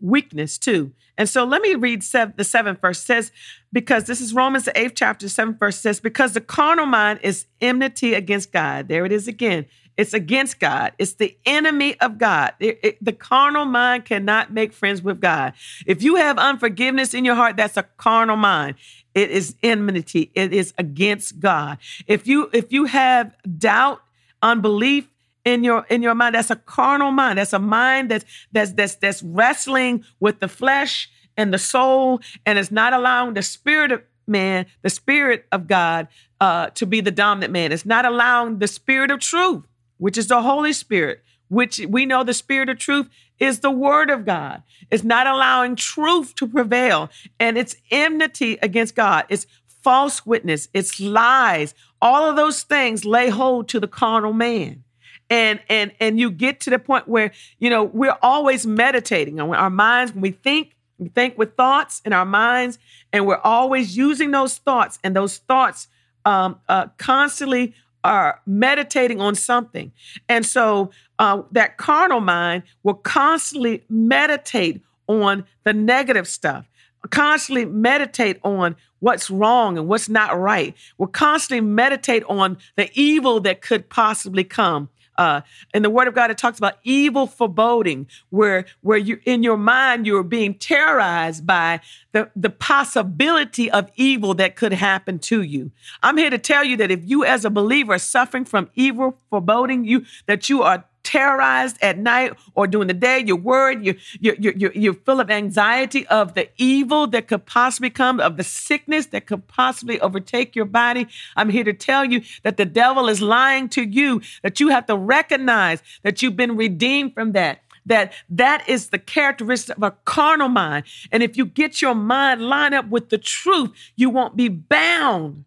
weakness 0.00 0.58
too. 0.58 0.92
And 1.16 1.28
so 1.28 1.44
let 1.44 1.62
me 1.62 1.74
read 1.74 2.04
seven, 2.04 2.34
the 2.36 2.44
seventh 2.44 2.80
verse 2.80 3.02
says, 3.02 3.32
because 3.72 4.04
this 4.04 4.20
is 4.20 4.32
Romans, 4.32 4.66
the 4.66 4.78
eighth 4.78 4.94
chapter, 4.94 5.28
seventh 5.28 5.58
verse 5.58 5.76
says, 5.76 5.98
because 5.98 6.34
the 6.34 6.40
carnal 6.40 6.86
mind 6.86 7.20
is 7.22 7.46
enmity 7.60 8.14
against 8.14 8.52
God. 8.52 8.88
There 8.88 9.04
it 9.04 9.12
is 9.12 9.26
again. 9.26 9.66
It's 9.96 10.14
against 10.14 10.60
God. 10.60 10.92
It's 10.96 11.14
the 11.14 11.36
enemy 11.44 11.98
of 12.00 12.18
God. 12.18 12.52
It, 12.60 12.78
it, 12.84 13.04
the 13.04 13.12
carnal 13.12 13.64
mind 13.64 14.04
cannot 14.04 14.52
make 14.52 14.72
friends 14.72 15.02
with 15.02 15.20
God. 15.20 15.54
If 15.86 16.04
you 16.04 16.14
have 16.14 16.38
unforgiveness 16.38 17.14
in 17.14 17.24
your 17.24 17.34
heart, 17.34 17.56
that's 17.56 17.76
a 17.76 17.82
carnal 17.82 18.36
mind. 18.36 18.76
It 19.12 19.32
is 19.32 19.56
enmity. 19.60 20.30
It 20.34 20.52
is 20.52 20.72
against 20.78 21.40
God. 21.40 21.78
If 22.06 22.28
you 22.28 22.48
if 22.52 22.72
you 22.72 22.84
have 22.84 23.34
doubt, 23.58 24.00
unbelief, 24.40 25.08
in 25.48 25.64
your 25.64 25.86
in 25.88 26.02
your 26.02 26.14
mind. 26.14 26.34
That's 26.34 26.50
a 26.50 26.56
carnal 26.56 27.10
mind. 27.10 27.38
That's 27.38 27.54
a 27.54 27.58
mind 27.58 28.10
that's 28.10 28.24
that's 28.52 28.72
that's 28.72 28.96
that's 28.96 29.22
wrestling 29.22 30.04
with 30.20 30.40
the 30.40 30.48
flesh 30.48 31.10
and 31.36 31.54
the 31.54 31.58
soul 31.58 32.20
and 32.44 32.58
is 32.58 32.70
not 32.70 32.92
allowing 32.92 33.34
the 33.34 33.42
spirit 33.42 33.90
of 33.90 34.02
man 34.26 34.66
the 34.82 34.90
spirit 34.90 35.46
of 35.50 35.66
god 35.66 36.06
uh, 36.40 36.68
to 36.70 36.84
be 36.84 37.00
the 37.00 37.10
dominant 37.10 37.52
man. 37.52 37.72
It's 37.72 37.86
not 37.86 38.04
allowing 38.04 38.58
the 38.58 38.68
spirit 38.68 39.10
of 39.10 39.20
truth 39.20 39.64
which 39.96 40.18
is 40.18 40.28
the 40.28 40.42
holy 40.42 40.74
spirit 40.74 41.22
which 41.48 41.80
we 41.88 42.04
know 42.04 42.22
the 42.22 42.34
spirit 42.34 42.68
of 42.68 42.78
truth 42.78 43.08
is 43.38 43.60
the 43.60 43.70
word 43.70 44.10
of 44.10 44.26
god. 44.26 44.62
It's 44.90 45.04
not 45.04 45.26
allowing 45.26 45.76
truth 45.76 46.34
to 46.34 46.46
prevail 46.46 47.08
and 47.40 47.56
it's 47.56 47.76
enmity 47.90 48.58
against 48.60 48.94
god. 48.94 49.24
It's 49.30 49.46
false 49.82 50.26
witness. 50.26 50.68
It's 50.74 51.00
lies. 51.00 51.74
All 52.02 52.28
of 52.28 52.36
those 52.36 52.64
things 52.64 53.06
lay 53.06 53.30
hold 53.30 53.68
to 53.68 53.80
the 53.80 53.88
carnal 53.88 54.34
man 54.34 54.84
and 55.30 55.60
and 55.68 55.92
and 56.00 56.18
you 56.18 56.30
get 56.30 56.60
to 56.60 56.70
the 56.70 56.78
point 56.78 57.08
where 57.08 57.32
you 57.58 57.70
know 57.70 57.84
we're 57.84 58.16
always 58.22 58.66
meditating 58.66 59.40
on 59.40 59.54
our 59.54 59.70
minds 59.70 60.12
when 60.12 60.22
we 60.22 60.30
think 60.30 60.74
we 60.98 61.08
think 61.08 61.38
with 61.38 61.56
thoughts 61.56 62.00
in 62.04 62.12
our 62.12 62.24
minds 62.24 62.78
and 63.12 63.26
we're 63.26 63.40
always 63.44 63.96
using 63.96 64.30
those 64.30 64.58
thoughts 64.58 64.98
and 65.04 65.14
those 65.14 65.38
thoughts 65.38 65.88
um, 66.24 66.58
uh, 66.68 66.86
constantly 66.96 67.74
are 68.04 68.40
meditating 68.46 69.20
on 69.20 69.34
something 69.34 69.92
and 70.28 70.46
so 70.46 70.90
uh, 71.18 71.42
that 71.52 71.76
carnal 71.76 72.20
mind 72.20 72.62
will 72.82 72.94
constantly 72.94 73.84
meditate 73.88 74.80
on 75.08 75.44
the 75.64 75.72
negative 75.72 76.26
stuff 76.26 76.68
constantly 77.10 77.64
meditate 77.64 78.38
on 78.42 78.76
what's 79.00 79.30
wrong 79.30 79.78
and 79.78 79.88
what's 79.88 80.08
not 80.08 80.38
right. 80.38 80.74
We'll 80.96 81.08
constantly 81.08 81.60
meditate 81.60 82.24
on 82.24 82.58
the 82.76 82.90
evil 82.94 83.40
that 83.40 83.62
could 83.62 83.88
possibly 83.88 84.44
come. 84.44 84.88
Uh, 85.18 85.40
in 85.74 85.82
the 85.82 85.90
Word 85.90 86.06
of 86.06 86.14
God, 86.14 86.30
it 86.30 86.38
talks 86.38 86.58
about 86.58 86.78
evil 86.84 87.26
foreboding, 87.26 88.06
where 88.30 88.64
where 88.80 88.96
you 88.96 89.18
in 89.24 89.42
your 89.42 89.56
mind 89.56 90.06
you're 90.06 90.22
being 90.22 90.54
terrorized 90.54 91.44
by 91.44 91.80
the 92.12 92.30
the 92.36 92.50
possibility 92.50 93.70
of 93.70 93.90
evil 93.96 94.32
that 94.34 94.54
could 94.54 94.72
happen 94.72 95.18
to 95.18 95.42
you. 95.42 95.72
I'm 96.02 96.16
here 96.16 96.30
to 96.30 96.38
tell 96.38 96.64
you 96.64 96.76
that 96.78 96.92
if 96.92 97.00
you, 97.04 97.24
as 97.24 97.44
a 97.44 97.50
believer, 97.50 97.94
are 97.94 97.98
suffering 97.98 98.44
from 98.44 98.70
evil 98.76 99.18
foreboding, 99.28 99.84
you 99.84 100.06
that 100.26 100.48
you 100.48 100.62
are 100.62 100.84
terrorized 101.08 101.78
at 101.80 101.96
night 101.96 102.34
or 102.54 102.66
during 102.66 102.86
the 102.86 102.92
day. 102.92 103.24
You're 103.26 103.34
worried. 103.38 103.82
You're, 103.82 103.94
you're, 104.20 104.52
you're, 104.52 104.72
you're 104.72 104.92
full 104.92 105.20
of 105.20 105.30
anxiety 105.30 106.06
of 106.08 106.34
the 106.34 106.50
evil 106.58 107.06
that 107.06 107.28
could 107.28 107.46
possibly 107.46 107.88
come, 107.88 108.20
of 108.20 108.36
the 108.36 108.44
sickness 108.44 109.06
that 109.06 109.24
could 109.24 109.48
possibly 109.48 109.98
overtake 110.02 110.54
your 110.54 110.66
body. 110.66 111.08
I'm 111.34 111.48
here 111.48 111.64
to 111.64 111.72
tell 111.72 112.04
you 112.04 112.20
that 112.42 112.58
the 112.58 112.66
devil 112.66 113.08
is 113.08 113.22
lying 113.22 113.70
to 113.70 113.82
you, 113.82 114.20
that 114.42 114.60
you 114.60 114.68
have 114.68 114.84
to 114.86 114.96
recognize 114.96 115.82
that 116.02 116.20
you've 116.20 116.36
been 116.36 116.58
redeemed 116.58 117.14
from 117.14 117.32
that 117.32 117.60
that 117.86 118.12
that 118.28 118.68
is 118.68 118.90
the 118.90 118.98
characteristic 118.98 119.74
of 119.78 119.82
a 119.82 119.96
carnal 120.04 120.50
mind. 120.50 120.84
And 121.10 121.22
if 121.22 121.38
you 121.38 121.46
get 121.46 121.80
your 121.80 121.94
mind 121.94 122.42
lined 122.42 122.74
up 122.74 122.90
with 122.90 123.08
the 123.08 123.16
truth, 123.16 123.70
you 123.96 124.10
won't 124.10 124.36
be 124.36 124.48
bound 124.48 125.46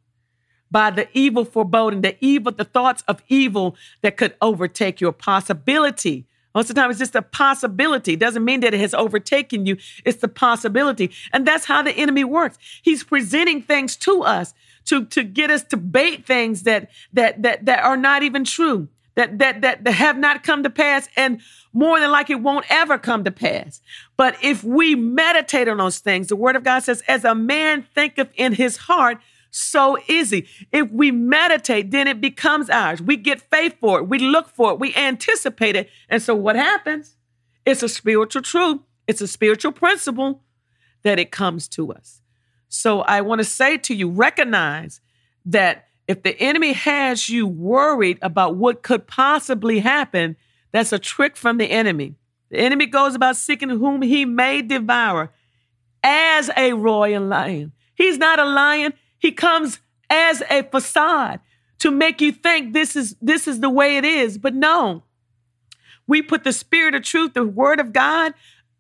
by 0.72 0.90
the 0.90 1.08
evil 1.14 1.46
foreboding, 1.46 2.02
the 2.02 2.16
evil, 2.24 2.52
the 2.52 2.64
thoughts 2.64 3.04
of 3.08 3.22
evil 3.28 3.76
that 4.02 4.18
could 4.18 4.36
overtake 4.42 5.02
your 5.02 5.12
possibility. 5.12 6.26
Most 6.56 6.70
of 6.70 6.76
the 6.76 6.82
time, 6.82 6.90
it's 6.90 7.00
just 7.00 7.16
a 7.16 7.22
possibility. 7.22 8.14
It 8.14 8.20
doesn't 8.20 8.44
mean 8.44 8.62
that 8.62 8.74
it 8.74 8.80
has 8.80 8.94
overtaken 8.94 9.66
you. 9.66 9.78
It's 10.06 10.20
the 10.20 10.28
possibility. 10.28 11.12
And 11.32 11.46
that's 11.46 11.66
how 11.66 11.82
the 11.82 11.92
enemy 11.92 12.24
works. 12.24 12.58
He's 12.82 13.04
presenting 13.04 13.62
things 13.62 13.96
to 13.98 14.24
us 14.24 14.54
to, 14.86 15.06
to 15.06 15.24
get 15.24 15.52
us 15.52 15.64
to 15.66 15.78
bait 15.78 16.26
things 16.26 16.64
that, 16.64 16.90
that, 17.14 17.42
that, 17.44 17.66
that 17.66 17.84
are 17.84 17.98
not 17.98 18.24
even 18.24 18.44
true. 18.44 18.88
that, 19.16 19.40
that, 19.40 19.62
that, 19.62 19.84
that 19.84 19.92
have 19.94 20.18
not 20.18 20.44
come 20.44 20.64
to 20.64 20.70
pass 20.70 21.08
and 21.16 21.42
more 21.74 22.00
than 22.00 22.12
like 22.12 22.30
it 22.30 22.42
won't 22.42 22.66
ever 22.70 22.98
come 22.98 23.24
to 23.24 23.32
pass. 23.32 23.82
But 24.18 24.36
if 24.42 24.64
we 24.64 24.96
meditate 24.96 25.68
on 25.68 25.78
those 25.78 26.00
things, 26.00 26.28
the 26.28 26.36
word 26.36 26.56
of 26.56 26.64
God 26.64 26.80
says, 26.80 27.02
as 27.08 27.24
a 27.24 27.36
man 27.36 27.86
thinketh 27.96 28.30
in 28.36 28.54
his 28.54 28.78
heart, 28.78 29.20
so 29.52 29.98
easy. 30.08 30.48
If 30.72 30.90
we 30.92 31.12
meditate, 31.12 31.92
then 31.92 32.08
it 32.08 32.22
becomes 32.22 32.70
ours. 32.70 33.02
We 33.02 33.18
get 33.18 33.42
faith 33.42 33.76
for 33.80 34.00
it. 34.00 34.08
We 34.08 34.18
look 34.20 34.50
for 34.50 34.72
it. 34.72 34.80
We 34.80 34.96
anticipate 34.96 35.76
it. 35.76 35.90
And 36.10 36.22
so 36.22 36.34
what 36.34 36.56
happens? 36.56 37.18
It's 37.66 37.84
a 37.84 37.90
spiritual 37.90 38.42
truth. 38.42 38.80
It's 39.08 39.22
a 39.22 39.28
spiritual 39.28 39.74
principle 39.74 40.42
that 41.04 41.20
it 41.20 41.32
comes 41.32 41.68
to 41.70 41.92
us. 41.92 42.22
So 42.70 43.02
I 43.02 43.22
want 43.22 43.40
to 43.40 43.46
say 43.46 43.78
to 43.78 43.94
you, 43.94 44.10
recognize 44.10 45.02
that 45.46 45.88
if 46.08 46.24
the 46.24 46.40
enemy 46.40 46.74
has 46.74 47.30
you 47.30 47.46
worried 47.46 48.18
about 48.22 48.56
what 48.56 48.84
could 48.84 49.08
possibly 49.08 49.80
happen, 49.80 50.38
that's 50.72 50.94
a 50.94 51.00
trick 51.00 51.36
from 51.36 51.58
the 51.58 51.66
enemy. 51.66 52.16
The 52.50 52.60
enemy 52.60 52.86
goes 52.86 53.16
about 53.16 53.36
seeking 53.36 53.70
whom 53.70 54.02
he 54.02 54.26
may 54.26 54.62
devour 54.62 55.32
as 56.04 56.50
a 56.56 56.74
royal 56.74 57.24
lion. 57.24 57.74
He's 57.96 58.18
not 58.18 58.40
a 58.40 58.46
lion. 58.46 58.94
He 59.22 59.32
comes 59.32 59.80
as 60.10 60.42
a 60.50 60.64
facade 60.64 61.40
to 61.80 61.92
make 61.92 62.20
you 62.20 62.32
think 62.32 62.74
this 62.74 62.96
is 62.96 63.16
this 63.22 63.48
is 63.48 63.62
the 63.62 63.70
way 63.70 63.96
it 63.98 64.04
is. 64.04 64.38
But 64.38 64.54
no. 64.54 65.04
We 66.08 66.22
put 66.22 66.44
the 66.44 66.52
spirit 66.52 66.96
of 66.96 67.04
truth, 67.04 67.36
the 67.36 67.46
word 67.46 67.80
of 67.80 67.94
God, 67.94 68.34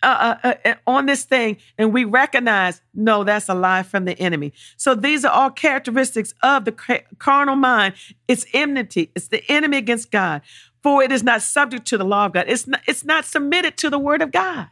uh, 0.03 0.35
uh, 0.43 0.53
uh, 0.65 0.73
on 0.87 1.05
this 1.05 1.23
thing 1.23 1.57
and 1.77 1.93
we 1.93 2.03
recognize, 2.03 2.81
no, 2.93 3.23
that's 3.23 3.47
a 3.47 3.53
lie 3.53 3.83
from 3.83 4.05
the 4.05 4.17
enemy. 4.19 4.51
So 4.75 4.95
these 4.95 5.23
are 5.23 5.31
all 5.31 5.51
characteristics 5.51 6.33
of 6.41 6.65
the 6.65 6.71
carnal 7.19 7.55
mind. 7.55 7.93
It's 8.27 8.45
enmity. 8.51 9.11
It's 9.15 9.27
the 9.27 9.43
enemy 9.49 9.77
against 9.77 10.09
God. 10.09 10.41
For 10.81 11.03
it 11.03 11.11
is 11.11 11.21
not 11.21 11.43
subject 11.43 11.85
to 11.89 11.99
the 11.99 12.03
law 12.03 12.25
of 12.25 12.33
God. 12.33 12.45
It's 12.47 12.65
not, 12.65 12.81
it's 12.87 13.05
not 13.05 13.25
submitted 13.25 13.77
to 13.77 13.91
the 13.91 13.99
word 13.99 14.23
of 14.23 14.31
God. 14.31 14.69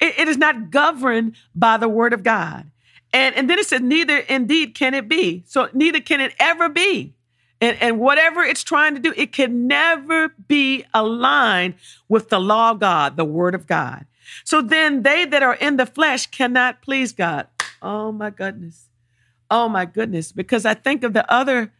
it, 0.00 0.18
it 0.18 0.28
is 0.28 0.38
not 0.38 0.70
governed 0.70 1.34
by 1.54 1.76
the 1.76 1.88
word 1.88 2.12
of 2.12 2.22
God. 2.22 2.70
And, 3.12 3.34
and 3.34 3.50
then 3.50 3.58
it 3.58 3.66
says, 3.66 3.80
neither 3.80 4.18
indeed 4.18 4.74
can 4.74 4.94
it 4.94 5.08
be. 5.08 5.44
So 5.46 5.68
neither 5.72 6.00
can 6.00 6.20
it 6.20 6.34
ever 6.38 6.68
be. 6.68 7.14
And, 7.60 7.76
and 7.80 8.00
whatever 8.00 8.42
it's 8.42 8.62
trying 8.62 8.94
to 8.94 9.00
do, 9.00 9.12
it 9.16 9.32
can 9.32 9.66
never 9.66 10.30
be 10.48 10.84
aligned 10.92 11.74
with 12.08 12.28
the 12.28 12.40
law 12.40 12.72
of 12.72 12.80
God, 12.80 13.16
the 13.16 13.24
word 13.24 13.54
of 13.54 13.66
God. 13.66 14.06
So 14.44 14.62
then 14.62 15.02
they 15.02 15.24
that 15.26 15.42
are 15.42 15.54
in 15.54 15.76
the 15.76 15.86
flesh 15.86 16.26
cannot 16.26 16.82
please 16.82 17.12
God. 17.12 17.46
Oh 17.80 18.12
my 18.12 18.30
goodness. 18.30 18.88
Oh 19.50 19.68
my 19.68 19.84
goodness. 19.84 20.32
Because 20.32 20.64
I 20.64 20.74
think 20.74 21.04
of 21.04 21.12
the 21.12 21.30
other 21.32 21.72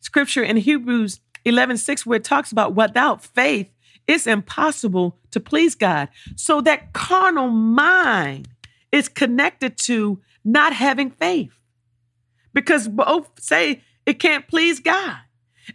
scripture 0.00 0.42
in 0.42 0.56
Hebrews 0.56 1.20
11 1.44 1.78
6, 1.78 2.06
where 2.06 2.16
it 2.16 2.24
talks 2.24 2.52
about 2.52 2.74
without 2.74 3.22
faith, 3.22 3.68
it's 4.06 4.26
impossible 4.26 5.16
to 5.30 5.40
please 5.40 5.74
God. 5.74 6.08
So 6.36 6.60
that 6.62 6.92
carnal 6.92 7.48
mind 7.48 8.48
is 8.92 9.08
connected 9.08 9.76
to 9.78 10.20
not 10.44 10.72
having 10.72 11.10
faith. 11.10 11.52
Because 12.52 12.88
both 12.88 13.28
say 13.38 13.82
it 14.06 14.18
can't 14.18 14.48
please 14.48 14.80
God. 14.80 15.18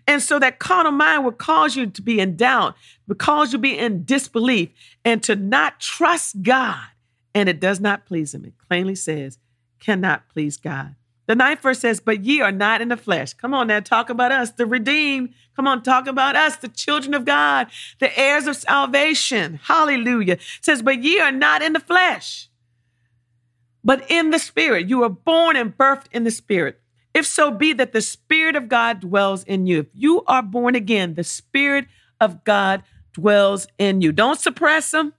And 0.07 0.21
so 0.21 0.39
that 0.39 0.59
carnal 0.59 0.91
mind 0.91 1.23
will 1.23 1.31
cause 1.31 1.75
you 1.75 1.87
to 1.87 2.01
be 2.01 2.19
in 2.19 2.35
doubt, 2.35 2.75
will 3.07 3.15
cause 3.15 3.53
you 3.53 3.57
to 3.57 3.61
be 3.61 3.77
in 3.77 4.03
disbelief 4.03 4.69
and 5.05 5.23
to 5.23 5.35
not 5.35 5.79
trust 5.79 6.41
God. 6.41 6.83
And 7.33 7.47
it 7.47 7.59
does 7.59 7.79
not 7.79 8.05
please 8.05 8.33
him. 8.33 8.45
It 8.45 8.53
plainly 8.67 8.95
says, 8.95 9.37
cannot 9.79 10.27
please 10.29 10.57
God. 10.57 10.95
The 11.27 11.35
ninth 11.35 11.61
verse 11.61 11.79
says, 11.79 11.99
But 11.99 12.23
ye 12.23 12.41
are 12.41 12.51
not 12.51 12.81
in 12.81 12.89
the 12.89 12.97
flesh. 12.97 13.33
Come 13.33 13.53
on 13.53 13.67
now, 13.67 13.79
talk 13.79 14.09
about 14.09 14.31
us, 14.31 14.51
the 14.51 14.65
redeemed. 14.65 15.33
Come 15.55 15.67
on, 15.67 15.81
talk 15.81 16.07
about 16.07 16.35
us, 16.35 16.57
the 16.57 16.67
children 16.67 17.13
of 17.13 17.25
God, 17.25 17.67
the 17.99 18.17
heirs 18.19 18.45
of 18.45 18.55
salvation. 18.55 19.59
Hallelujah. 19.63 20.33
It 20.33 20.41
says, 20.61 20.81
But 20.81 21.03
ye 21.03 21.19
are 21.19 21.31
not 21.31 21.61
in 21.61 21.73
the 21.73 21.79
flesh, 21.79 22.49
but 23.85 24.03
in 24.09 24.31
the 24.31 24.39
spirit. 24.39 24.89
You 24.89 25.03
are 25.03 25.09
born 25.09 25.55
and 25.55 25.77
birthed 25.77 26.07
in 26.11 26.25
the 26.25 26.31
spirit. 26.31 26.81
If 27.15 27.25
so 27.25 27.49
be 27.49 27.71
that 27.71 27.93
the 27.93 28.01
Spirit 28.01 28.57
of 28.57 28.67
God 28.67 28.99
dwells 28.99 29.45
in 29.45 29.67
you. 29.67 29.79
If 29.79 29.87
you 29.93 30.25
are 30.27 30.43
born 30.43 30.75
again, 30.75 31.13
the 31.13 31.23
Spirit 31.23 31.85
of 32.19 32.43
God 32.43 32.83
dwells 33.13 33.67
in 33.77 34.01
you. 34.01 34.11
Don't 34.11 34.37
suppress 34.37 34.93
Him. 34.93 35.13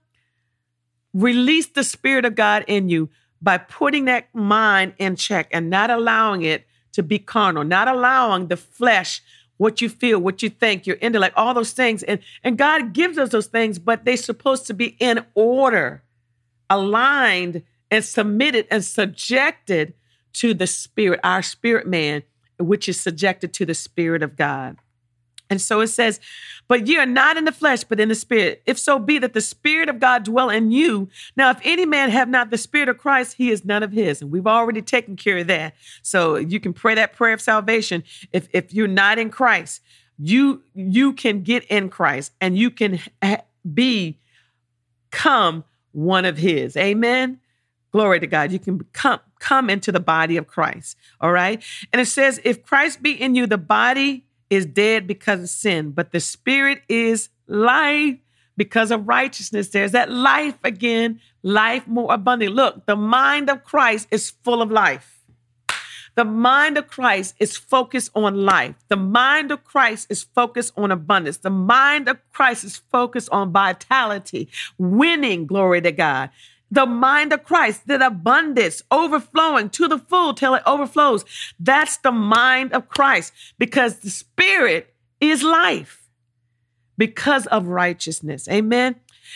Release 1.11 1.65
the 1.65 1.83
Spirit 1.83 2.23
of 2.23 2.35
God 2.35 2.63
in 2.67 2.87
you 2.87 3.09
by 3.41 3.57
putting 3.57 4.05
that 4.05 4.33
mind 4.35 4.93
in 4.99 5.15
check 5.15 5.47
and 5.51 5.71
not 5.71 5.89
allowing 5.89 6.43
it 6.43 6.67
to 6.91 7.01
be 7.01 7.17
carnal, 7.17 7.63
not 7.63 7.87
allowing 7.87 8.47
the 8.47 8.57
flesh, 8.57 9.23
what 9.57 9.81
you 9.81 9.89
feel, 9.89 10.19
what 10.19 10.43
you 10.43 10.51
think, 10.51 10.85
your 10.85 10.97
intellect, 11.01 11.35
all 11.35 11.55
those 11.55 11.71
things. 11.71 12.03
And, 12.03 12.19
and 12.43 12.59
God 12.59 12.93
gives 12.93 13.17
us 13.17 13.29
those 13.29 13.47
things, 13.47 13.79
but 13.79 14.05
they're 14.05 14.17
supposed 14.17 14.67
to 14.67 14.75
be 14.75 14.95
in 14.99 15.25
order, 15.33 16.03
aligned 16.69 17.63
and 17.89 18.03
submitted 18.03 18.67
and 18.69 18.83
subjected 18.83 19.93
to 20.33 20.53
the 20.53 20.67
spirit, 20.67 21.19
our 21.23 21.41
spirit 21.41 21.87
man, 21.87 22.23
which 22.59 22.89
is 22.89 22.99
subjected 22.99 23.53
to 23.53 23.65
the 23.65 23.73
spirit 23.73 24.23
of 24.23 24.35
God. 24.35 24.77
And 25.49 25.61
so 25.61 25.79
it 25.79 25.87
says, 25.87 26.19
but 26.67 26.87
ye 26.87 26.97
are 26.97 27.05
not 27.05 27.37
in 27.37 27.45
the 27.45 27.51
flesh, 27.53 27.85
but 27.85 27.99
in 27.99 28.09
the 28.09 28.15
spirit. 28.15 28.61
If 28.65 28.77
so 28.77 28.99
be 28.99 29.17
that 29.19 29.33
the 29.33 29.41
spirit 29.41 29.87
of 29.87 29.99
God 29.99 30.25
dwell 30.25 30.49
in 30.49 30.71
you. 30.71 31.09
Now, 31.37 31.51
if 31.51 31.59
any 31.63 31.85
man 31.85 32.09
have 32.09 32.27
not 32.27 32.49
the 32.49 32.57
spirit 32.57 32.89
of 32.89 32.97
Christ, 32.97 33.37
he 33.37 33.49
is 33.49 33.63
none 33.63 33.81
of 33.81 33.93
his. 33.93 34.21
And 34.21 34.29
we've 34.29 34.47
already 34.47 34.81
taken 34.81 35.15
care 35.15 35.37
of 35.37 35.47
that. 35.47 35.75
So 36.01 36.35
you 36.35 36.59
can 36.59 36.73
pray 36.73 36.95
that 36.95 37.13
prayer 37.13 37.33
of 37.33 37.41
salvation. 37.41 38.03
If, 38.33 38.49
if 38.51 38.73
you're 38.73 38.87
not 38.89 39.19
in 39.19 39.29
Christ, 39.29 39.81
you, 40.19 40.63
you 40.75 41.13
can 41.13 41.43
get 41.43 41.63
in 41.65 41.89
Christ 41.89 42.33
and 42.41 42.57
you 42.57 42.69
can 42.69 42.99
be, 43.73 44.19
come 45.11 45.63
one 45.93 46.25
of 46.25 46.37
his. 46.37 46.75
Amen. 46.75 47.39
Glory 47.91 48.19
to 48.19 48.27
God. 48.27 48.51
You 48.51 48.59
can 48.59 48.81
come, 48.93 49.19
come 49.39 49.69
into 49.69 49.91
the 49.91 49.99
body 49.99 50.37
of 50.37 50.47
Christ. 50.47 50.97
All 51.21 51.31
right. 51.31 51.63
And 51.91 52.01
it 52.01 52.07
says, 52.07 52.39
if 52.43 52.63
Christ 52.63 53.01
be 53.01 53.11
in 53.11 53.35
you, 53.35 53.47
the 53.47 53.57
body 53.57 54.25
is 54.49 54.65
dead 54.65 55.07
because 55.07 55.41
of 55.41 55.49
sin, 55.49 55.91
but 55.91 56.11
the 56.11 56.19
spirit 56.19 56.81
is 56.87 57.29
life 57.47 58.17
because 58.55 58.91
of 58.91 59.07
righteousness. 59.07 59.69
There's 59.69 59.91
that 59.91 60.11
life 60.11 60.57
again, 60.63 61.21
life 61.43 61.87
more 61.87 62.13
abundant. 62.13 62.55
Look, 62.55 62.85
the 62.85 62.95
mind 62.95 63.49
of 63.49 63.63
Christ 63.63 64.07
is 64.11 64.31
full 64.31 64.61
of 64.61 64.71
life. 64.71 65.13
The 66.15 66.25
mind 66.25 66.79
of 66.79 66.87
Christ 66.87 67.35
is 67.39 67.55
focused 67.55 68.09
on 68.15 68.43
life. 68.43 68.73
The 68.87 68.95
mind 68.95 69.51
of 69.51 69.63
Christ 69.63 70.07
is 70.09 70.23
focused 70.23 70.73
on 70.75 70.91
abundance. 70.91 71.37
The 71.37 71.51
mind 71.51 72.09
of 72.09 72.17
Christ 72.31 72.63
is 72.63 72.77
focused 72.77 73.29
on 73.29 73.51
vitality, 73.51 74.49
winning, 74.79 75.45
glory 75.45 75.79
to 75.81 75.91
God 75.91 76.31
the 76.69 76.85
mind 76.85 77.33
of 77.33 77.43
Christ, 77.43 77.87
that 77.87 78.01
abundance 78.01 78.81
overflowing 78.91 79.69
to 79.71 79.87
the 79.87 79.99
full 79.99 80.33
till 80.33 80.55
it 80.55 80.63
overflows. 80.65 81.23
That's 81.59 81.97
the 81.97 82.11
mind 82.11 82.73
of 82.73 82.89
Christ 82.89 83.33
because 83.57 83.99
the 83.99 84.09
spirit 84.09 84.93
is 85.19 85.43
life 85.43 86.07
because 86.97 87.45
of 87.47 87.67
righteousness. 87.67 88.47
Amen. 88.49 88.95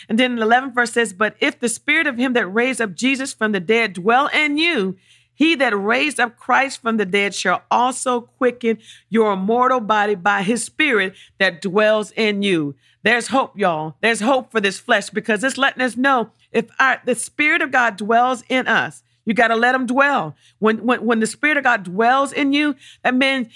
And 0.10 0.17
then 0.17 0.36
the 0.36 0.46
11th 0.46 0.76
verse 0.76 0.91
says, 0.94 1.13
But 1.13 1.36
if 1.39 1.60
the 1.60 1.70
spirit 1.70 2.08
of 2.08 2.17
him 2.17 2.34
that 2.34 2.48
raised 2.48 2.82
up 2.82 2.96
Jesus 2.96 3.34
from 3.34 3.52
the 3.52 3.60
dead 3.60 3.94
dwell 3.94 4.28
in 4.28 4.58
you, 4.58 4.98
he 5.41 5.56
that 5.56 5.75
raised 5.75 6.19
up 6.19 6.38
Christ 6.38 6.84
from 6.84 6.97
the 6.97 7.06
dead 7.06 7.34
shall 7.34 7.63
also 7.71 8.21
quicken 8.21 8.77
your 9.10 9.36
mortal 9.36 9.80
body 9.80 10.13
by 10.13 10.43
his 10.43 10.63
spirit 10.63 11.15
that 11.39 11.63
dwells 11.63 12.12
in 12.12 12.43
you. 12.43 12.75
There's 13.01 13.30
hope, 13.30 13.58
y'all. 13.58 13.95
There's 14.01 14.19
hope 14.19 14.51
for 14.51 14.62
this 14.62 14.77
flesh 14.77 15.10
because 15.10 15.43
it's 15.43 15.58
letting 15.58 15.82
us 15.82 15.97
know 15.97 16.30
if 16.51 16.69
our, 16.77 17.01
the 17.06 17.15
Spirit 17.15 17.63
of 17.63 17.71
God 17.71 17.97
dwells 17.97 18.43
in 18.49 18.67
us, 18.67 19.01
you 19.25 19.34
got 19.34 19.47
to 19.47 19.56
let 19.56 19.73
him 19.73 19.88
dwell. 19.88 20.36
When, 20.60 20.86
when, 20.86 21.04
when 21.08 21.21
the 21.21 21.25
Spirit 21.25 21.58
of 21.58 21.63
God 21.63 21.86
dwells 21.86 22.32
in 22.32 22.54
you, 22.54 22.75
that 23.01 23.15
means 23.15 23.47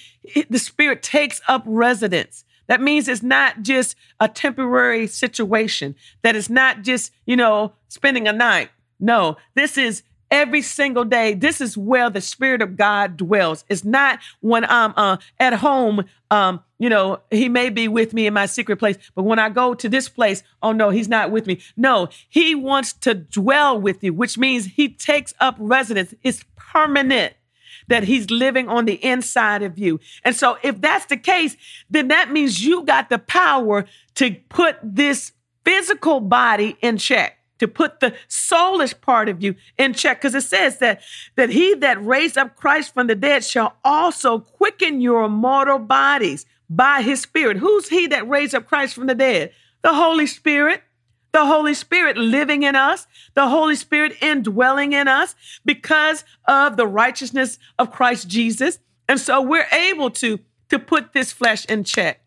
the 0.49 0.57
Spirit 0.57 1.03
takes 1.03 1.39
up 1.47 1.61
residence. 1.67 2.45
That 2.65 2.81
means 2.81 3.07
it's 3.07 3.21
not 3.21 3.61
just 3.61 3.95
a 4.19 4.27
temporary 4.27 5.05
situation, 5.05 5.93
that 6.23 6.35
it's 6.35 6.49
not 6.49 6.81
just, 6.81 7.11
you 7.27 7.35
know, 7.35 7.73
spending 7.89 8.27
a 8.27 8.33
night. 8.33 8.71
No, 8.99 9.37
this 9.53 9.77
is 9.77 10.01
every 10.31 10.61
single 10.61 11.05
day. 11.05 11.33
This 11.33 11.61
is 11.61 11.77
where 11.77 12.09
the 12.09 12.21
Spirit 12.21 12.61
of 12.61 12.77
God 12.77 13.17
dwells. 13.17 13.65
It's 13.69 13.83
not 13.83 14.19
when 14.41 14.65
I'm 14.65 14.93
uh, 14.95 15.17
at 15.39 15.53
home, 15.53 16.05
um, 16.31 16.61
you 16.79 16.89
know, 16.89 17.19
He 17.31 17.49
may 17.49 17.69
be 17.69 17.87
with 17.87 18.13
me 18.13 18.27
in 18.27 18.33
my 18.33 18.45
secret 18.45 18.77
place, 18.77 18.97
but 19.15 19.23
when 19.23 19.39
I 19.39 19.49
go 19.49 19.73
to 19.73 19.89
this 19.89 20.09
place, 20.09 20.43
oh 20.61 20.71
no, 20.71 20.89
He's 20.89 21.07
not 21.07 21.31
with 21.31 21.47
me. 21.47 21.61
No, 21.77 22.09
He 22.29 22.55
wants 22.55 22.93
to 22.93 23.13
dwell 23.13 23.79
with 23.79 24.03
you, 24.03 24.13
which 24.13 24.37
means 24.37 24.65
He 24.65 24.89
takes 24.89 25.33
up 25.39 25.55
residence. 25.59 26.13
It's 26.23 26.43
permanent 26.55 27.33
that 27.87 28.03
he's 28.03 28.29
living 28.31 28.67
on 28.67 28.85
the 28.85 29.03
inside 29.05 29.61
of 29.61 29.77
you. 29.77 29.99
And 30.23 30.35
so 30.35 30.57
if 30.63 30.81
that's 30.81 31.05
the 31.05 31.17
case, 31.17 31.55
then 31.89 32.07
that 32.07 32.31
means 32.31 32.65
you 32.65 32.83
got 32.83 33.09
the 33.09 33.19
power 33.19 33.85
to 34.15 34.35
put 34.49 34.77
this 34.81 35.33
physical 35.63 36.19
body 36.19 36.77
in 36.81 36.97
check. 36.97 37.37
To 37.59 37.67
put 37.67 37.99
the 37.99 38.13
soulish 38.27 38.99
part 38.99 39.29
of 39.29 39.41
you 39.41 39.55
in 39.77 39.93
check 39.93 40.19
because 40.19 40.35
it 40.35 40.43
says 40.43 40.79
that 40.79 41.01
that 41.35 41.49
he 41.49 41.75
that 41.75 42.03
raised 42.03 42.37
up 42.37 42.55
Christ 42.55 42.93
from 42.93 43.07
the 43.07 43.15
dead 43.15 43.43
shall 43.43 43.77
also 43.83 44.39
quicken 44.39 45.01
your 45.01 45.29
mortal 45.29 45.79
bodies 45.79 46.45
by 46.69 47.01
his 47.01 47.21
spirit. 47.21 47.57
Who's 47.57 47.89
he 47.89 48.07
that 48.07 48.27
raised 48.27 48.55
up 48.55 48.67
Christ 48.67 48.95
from 48.95 49.07
the 49.07 49.15
dead? 49.15 49.51
The 49.81 49.93
Holy 49.93 50.27
Spirit. 50.27 50.81
The 51.31 51.45
Holy 51.45 51.73
Spirit 51.73 52.15
living 52.15 52.63
in 52.63 52.77
us, 52.77 53.07
the 53.33 53.49
Holy 53.49 53.75
Spirit 53.75 54.13
indwelling 54.21 54.93
in 54.93 55.09
us 55.09 55.35
because 55.65 56.23
of 56.45 56.77
the 56.77 56.87
righteousness 56.87 57.59
of 57.77 57.91
Christ 57.91 58.29
Jesus. 58.29 58.79
And 59.09 59.19
so 59.19 59.41
we're 59.41 59.67
able 59.73 60.11
to, 60.11 60.39
to 60.69 60.79
put 60.79 61.11
this 61.11 61.33
flesh 61.33 61.65
in 61.65 61.83
check. 61.83 62.24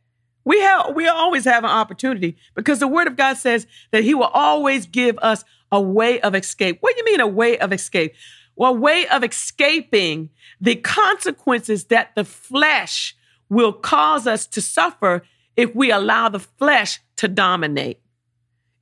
We 0.48 0.62
have 0.62 0.94
we 0.94 1.06
always 1.06 1.44
have 1.44 1.62
an 1.64 1.68
opportunity 1.70 2.38
because 2.54 2.78
the 2.78 2.88
word 2.88 3.06
of 3.06 3.16
God 3.16 3.36
says 3.36 3.66
that 3.90 4.02
he 4.02 4.14
will 4.14 4.30
always 4.32 4.86
give 4.86 5.18
us 5.18 5.44
a 5.70 5.78
way 5.78 6.22
of 6.22 6.34
escape. 6.34 6.78
What 6.80 6.96
do 6.96 7.00
you 7.00 7.04
mean 7.04 7.20
a 7.20 7.26
way 7.26 7.58
of 7.58 7.70
escape? 7.70 8.14
Well, 8.56 8.70
a 8.70 8.78
way 8.78 9.06
of 9.08 9.22
escaping 9.22 10.30
the 10.58 10.76
consequences 10.76 11.84
that 11.88 12.14
the 12.14 12.24
flesh 12.24 13.14
will 13.50 13.74
cause 13.74 14.26
us 14.26 14.46
to 14.46 14.62
suffer 14.62 15.22
if 15.54 15.74
we 15.74 15.90
allow 15.90 16.30
the 16.30 16.40
flesh 16.40 16.98
to 17.16 17.28
dominate. 17.28 18.00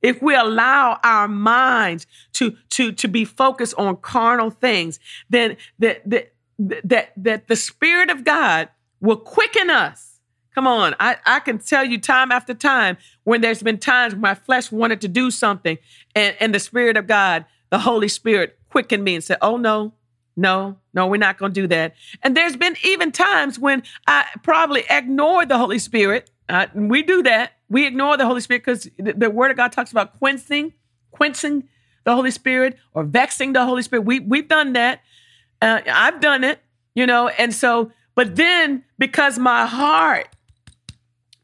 If 0.01 0.21
we 0.21 0.35
allow 0.35 1.01
our 1.03 1.27
minds 1.27 2.07
to, 2.35 2.55
to, 2.69 2.93
to 2.93 3.07
be 3.09 3.25
focused 3.25 3.73
on 3.77 3.97
carnal 3.97 4.51
things, 4.51 5.01
then 5.29 5.57
that, 5.79 6.09
that, 6.09 6.33
that, 6.57 7.11
that 7.17 7.49
the 7.49 7.57
Spirit 7.57 8.09
of 8.09 8.23
God 8.23 8.69
will 9.01 9.17
quicken 9.17 9.69
us 9.69 10.06
Come 10.57 10.65
on. 10.65 10.95
I, 10.99 11.17
I 11.23 11.39
can 11.39 11.59
tell 11.59 11.85
you 11.85 11.99
time 11.99 12.31
after 12.31 12.55
time 12.55 12.97
when 13.25 13.41
there's 13.41 13.61
been 13.61 13.77
times 13.77 14.15
my 14.15 14.33
flesh 14.33 14.71
wanted 14.71 15.01
to 15.01 15.07
do 15.07 15.29
something 15.29 15.77
and, 16.15 16.35
and 16.39 16.55
the 16.55 16.59
Spirit 16.59 16.97
of 16.97 17.05
God, 17.05 17.45
the 17.69 17.77
Holy 17.77 18.07
Spirit, 18.07 18.57
quickened 18.71 19.03
me 19.03 19.13
and 19.13 19.23
said, 19.23 19.37
Oh, 19.39 19.57
no, 19.57 19.93
no, 20.35 20.79
no, 20.95 21.05
we're 21.05 21.17
not 21.17 21.37
going 21.37 21.53
to 21.53 21.61
do 21.61 21.67
that. 21.67 21.93
And 22.23 22.35
there's 22.35 22.57
been 22.57 22.75
even 22.83 23.11
times 23.11 23.59
when 23.59 23.83
I 24.07 24.25
probably 24.41 24.83
ignored 24.89 25.47
the 25.49 25.59
Holy 25.59 25.77
Spirit. 25.77 26.31
Uh, 26.49 26.65
we 26.73 27.03
do 27.03 27.21
that. 27.21 27.51
We 27.69 27.85
ignore 27.85 28.17
the 28.17 28.25
Holy 28.25 28.41
Spirit 28.41 28.65
because 28.65 28.89
the, 28.97 29.13
the, 29.13 29.29
Word 29.29 29.51
of 29.51 29.57
God 29.57 29.71
talks 29.71 29.91
about 29.91 30.17
quenching, 30.17 30.73
quenching 31.11 31.69
the 32.03 32.15
Holy 32.15 32.31
Spirit 32.31 32.79
or 32.95 33.03
vexing 33.03 33.53
the 33.53 33.63
Holy 33.63 33.83
Spirit. 33.83 34.05
We, 34.05 34.21
we've 34.21 34.47
done 34.47 34.73
that. 34.73 35.01
Uh, 35.61 35.81
I've 35.85 36.19
done 36.19 36.43
it, 36.43 36.61
you 36.95 37.05
know, 37.05 37.27
and 37.27 37.53
so, 37.53 37.91
but 38.15 38.35
then 38.37 38.83
because 38.97 39.37
my 39.37 39.67
heart 39.67 40.29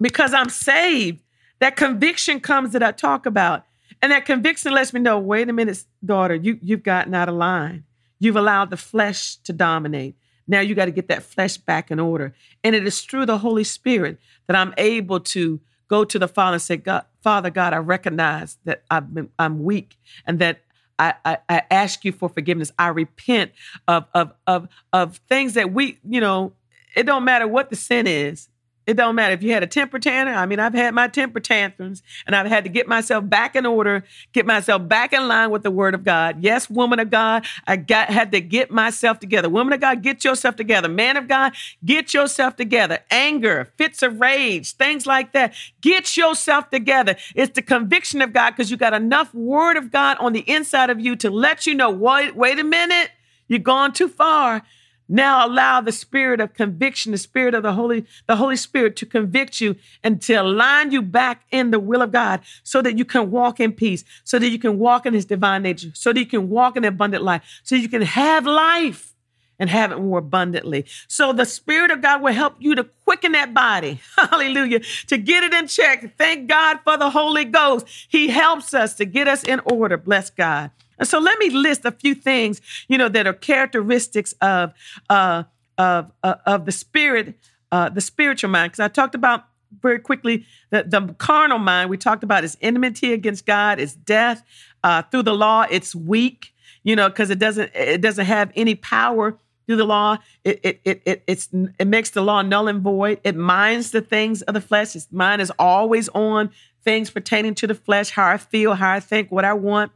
because 0.04 0.34
I'm 0.34 0.50
saved. 0.50 1.24
That 1.60 1.78
conviction 1.78 2.42
comes 2.42 2.74
that 2.74 2.84
I 2.84 2.92
talk 2.92 3.26
about. 3.26 3.66
And 4.02 4.12
that 4.12 4.26
conviction 4.26 4.74
lets 4.74 4.92
me 4.94 5.00
know 5.00 5.18
wait 5.18 5.48
a 5.48 5.54
minute, 5.54 5.84
daughter, 6.04 6.36
you, 6.36 6.60
you've 6.62 6.84
gotten 6.84 7.16
out 7.16 7.30
of 7.30 7.36
line. 7.36 7.86
You've 8.20 8.36
allowed 8.36 8.70
the 8.70 8.78
flesh 8.78 9.38
to 9.38 9.54
dominate. 9.54 10.16
Now 10.46 10.60
you 10.60 10.76
got 10.76 10.86
to 10.86 10.92
get 10.92 11.08
that 11.08 11.24
flesh 11.24 11.56
back 11.56 11.90
in 11.90 12.02
order. 12.02 12.36
And 12.66 12.76
it 12.76 12.86
is 12.86 13.02
through 13.02 13.28
the 13.28 13.38
Holy 13.38 13.64
Spirit 13.64 14.20
that 14.48 14.58
I'm 14.58 14.74
able 14.78 15.22
to 15.22 15.62
go 15.88 16.04
to 16.04 16.20
the 16.20 16.28
Father 16.28 16.56
and 16.56 16.62
say, 16.62 16.76
God, 16.76 17.06
Father 17.22 17.50
God, 17.50 17.74
I 17.74 17.78
recognize 17.78 18.58
that 18.66 18.84
I've 18.92 19.14
been, 19.14 19.30
I'm 19.40 19.64
weak 19.64 19.98
and 20.28 20.40
that 20.40 20.62
I, 21.00 21.14
I, 21.24 21.38
I, 21.48 21.62
ask 21.72 22.04
you 22.04 22.12
for 22.12 22.28
forgiveness. 22.28 22.72
I 22.78 22.90
repent 22.90 23.52
of, 23.88 24.06
of, 24.14 24.34
of, 24.48 24.68
of 24.92 25.18
things 25.30 25.54
that 25.54 25.72
we, 25.72 25.98
you 26.08 26.20
know, 26.20 26.54
it 26.96 27.04
don't 27.04 27.24
matter 27.24 27.48
what 27.48 27.70
the 27.70 27.76
sin 27.76 28.06
is. 28.06 28.50
It 28.86 28.96
don't 28.96 29.16
matter 29.16 29.34
if 29.34 29.42
you 29.42 29.54
had 29.54 29.64
a 29.64 29.68
temper 29.68 29.98
tantrum. 29.98 30.38
I 30.38 30.46
mean, 30.46 30.60
I've 30.60 30.74
had 30.74 30.94
my 30.94 31.08
temper 31.08 31.40
tantrums 31.40 32.04
and 32.28 32.36
I've 32.36 32.48
had 32.48 32.66
to 32.66 32.70
get 32.70 32.88
myself 32.88 33.28
back 33.30 33.56
in 33.56 33.66
order, 33.66 34.04
get 34.34 34.46
myself 34.46 34.88
back 34.88 35.14
in 35.14 35.28
line 35.28 35.52
with 35.52 35.64
the 35.64 35.72
word 35.72 35.96
of 35.96 36.04
God. 36.04 36.44
Yes, 36.44 36.70
woman 36.70 37.00
of 37.00 37.10
God, 37.10 37.46
I 37.66 37.78
got 37.78 38.10
had 38.10 38.34
to 38.34 38.42
get 38.42 38.72
myself 38.72 39.20
together. 39.20 39.48
Woman 39.48 39.72
of 39.74 39.80
God, 39.80 40.02
get 40.02 40.26
yourself 40.26 40.58
together. 40.58 40.90
Man 40.90 41.16
of 41.16 41.30
God, 41.30 41.54
get 41.86 42.14
yourself 42.14 42.58
together. 42.58 43.00
Anger, 43.10 43.72
fits 43.78 44.04
of 44.04 44.20
rage, 44.20 44.74
things 44.74 45.08
like 45.08 45.32
that. 45.32 45.54
Get 45.80 46.18
yourself 46.18 46.70
together. 46.70 47.16
It's 47.36 47.56
the 47.56 47.62
conviction 47.62 48.22
of 48.22 48.34
God 48.34 48.52
because 48.52 48.70
you 48.70 48.76
got 48.76 48.94
enough 48.94 49.34
word 49.34 49.78
of 49.78 49.92
God 49.92 50.18
on 50.20 50.34
the 50.34 50.42
inside 50.42 50.90
of 50.90 51.00
you 51.00 51.16
to 51.18 51.30
let 51.30 51.66
you 51.66 51.74
know, 51.74 51.90
wait, 51.90 52.36
wait 52.36 52.60
a 52.60 52.64
minute, 52.64 53.12
you're 53.48 53.60
gone 53.60 53.94
too 53.94 54.10
far. 54.10 54.64
Now 55.10 55.46
allow 55.46 55.82
the 55.82 55.92
spirit 55.92 56.40
of 56.40 56.54
conviction, 56.54 57.12
the 57.12 57.18
spirit 57.18 57.54
of 57.54 57.64
the 57.64 57.74
Holy, 57.74 58.06
the 58.28 58.38
Holy 58.38 58.56
Spirit 58.56 58.96
to 58.98 59.06
convict 59.06 59.62
you 59.62 59.76
and 60.04 60.22
to 60.24 60.34
align 60.36 60.92
you 60.92 61.02
back 61.02 61.44
in 61.52 61.72
the 61.72 61.80
will 61.80 62.02
of 62.02 62.12
God 62.12 62.42
so 62.64 62.82
that 62.82 62.98
you 62.98 63.06
can 63.06 63.32
walk 63.32 63.60
in 63.60 63.74
peace, 63.74 64.04
so 64.24 64.40
that 64.40 64.50
you 64.50 64.60
can 64.60 64.80
walk 64.80 65.06
in 65.06 65.14
his 65.14 65.26
divine 65.26 65.64
nature, 65.64 65.92
so 65.94 66.14
that 66.14 66.20
you 66.20 66.26
can 66.26 66.50
walk 66.50 66.78
in 66.78 66.86
abundant 66.86 67.24
life, 67.24 67.44
so 67.64 67.76
you 67.76 67.90
can 67.90 68.02
have 68.02 68.46
life 68.46 69.14
and 69.60 69.70
have 69.70 69.92
it 69.92 70.00
more 70.00 70.20
abundantly. 70.20 70.86
So 71.08 71.32
the 71.32 71.46
Spirit 71.46 71.92
of 71.92 72.02
God 72.02 72.22
will 72.22 72.34
help 72.34 72.56
you 72.60 72.76
to 72.76 72.84
quicken 72.84 73.34
that 73.34 73.54
body. 73.54 74.02
Hallelujah. 74.18 74.82
To 75.08 75.18
get 75.18 75.44
it 75.44 75.54
in 75.54 75.68
check. 75.68 76.18
Thank 76.18 76.50
God 76.50 76.80
for 76.84 76.98
the 76.98 77.12
Holy 77.12 77.46
Ghost. 77.46 77.88
He 78.10 78.30
helps 78.30 78.74
us 78.74 78.96
to 78.96 79.06
get 79.06 79.28
us 79.28 79.44
in 79.44 79.62
order. 79.66 79.98
Bless 79.98 80.30
God. 80.30 80.72
And 81.04 81.08
so 81.10 81.20
let 81.20 81.38
me 81.38 81.50
list 81.50 81.84
a 81.84 81.92
few 81.92 82.16
things, 82.16 82.62
you 82.88 82.98
know, 82.98 83.10
that 83.10 83.28
are 83.28 83.34
characteristics 83.34 84.34
of 84.40 84.72
uh, 85.10 85.44
of 85.78 86.14
uh, 86.24 86.36
of 86.46 86.64
the 86.64 86.72
spirit, 86.72 87.38
uh, 87.74 87.90
the 87.90 88.00
spiritual 88.00 88.50
mind. 88.50 88.72
Because 88.72 88.80
I 88.80 88.88
talked 88.88 89.14
about 89.14 89.44
very 89.82 90.00
quickly 90.00 90.46
that 90.70 90.92
the 90.92 91.14
carnal 91.18 91.60
mind 91.60 91.90
we 91.90 91.98
talked 91.98 92.24
about 92.24 92.46
is 92.46 92.58
enmity 92.62 93.12
against 93.12 93.46
God, 93.46 93.82
it's 93.82 93.96
death 93.96 94.44
uh, 94.82 95.02
through 95.02 95.24
the 95.24 95.34
law. 95.34 95.66
It's 95.70 95.94
weak, 95.94 96.54
you 96.84 96.96
know, 96.96 97.10
because 97.10 97.30
it 97.30 97.38
doesn't 97.38 97.72
it 97.76 98.00
doesn't 98.00 98.26
have 98.26 98.54
any 98.56 98.76
power 98.76 99.38
through 99.66 99.76
the 99.76 99.84
law. 99.84 100.20
It 100.46 100.62
it 100.64 100.82
it 100.86 101.02
it 101.06 101.24
it's, 101.28 101.50
it 101.80 101.88
makes 101.88 102.12
the 102.12 102.22
law 102.22 102.44
null 102.44 102.70
and 102.70 102.80
void. 102.80 103.20
It 103.26 103.36
minds 103.36 103.92
the 103.92 104.00
things 104.00 104.42
of 104.44 104.54
the 104.54 104.62
flesh. 104.62 104.96
Its 104.96 105.12
mind 105.12 105.42
is 105.42 105.52
always 105.60 106.08
on 106.16 106.52
things 106.86 107.10
pertaining 107.10 107.56
to 107.56 107.68
the 107.68 107.76
flesh, 107.76 108.12
how 108.12 108.26
I 108.26 108.38
feel, 108.38 108.76
how 108.76 108.94
I 108.94 109.02
think, 109.02 109.34
what 109.34 109.44
I 109.44 109.52
want. 109.52 109.92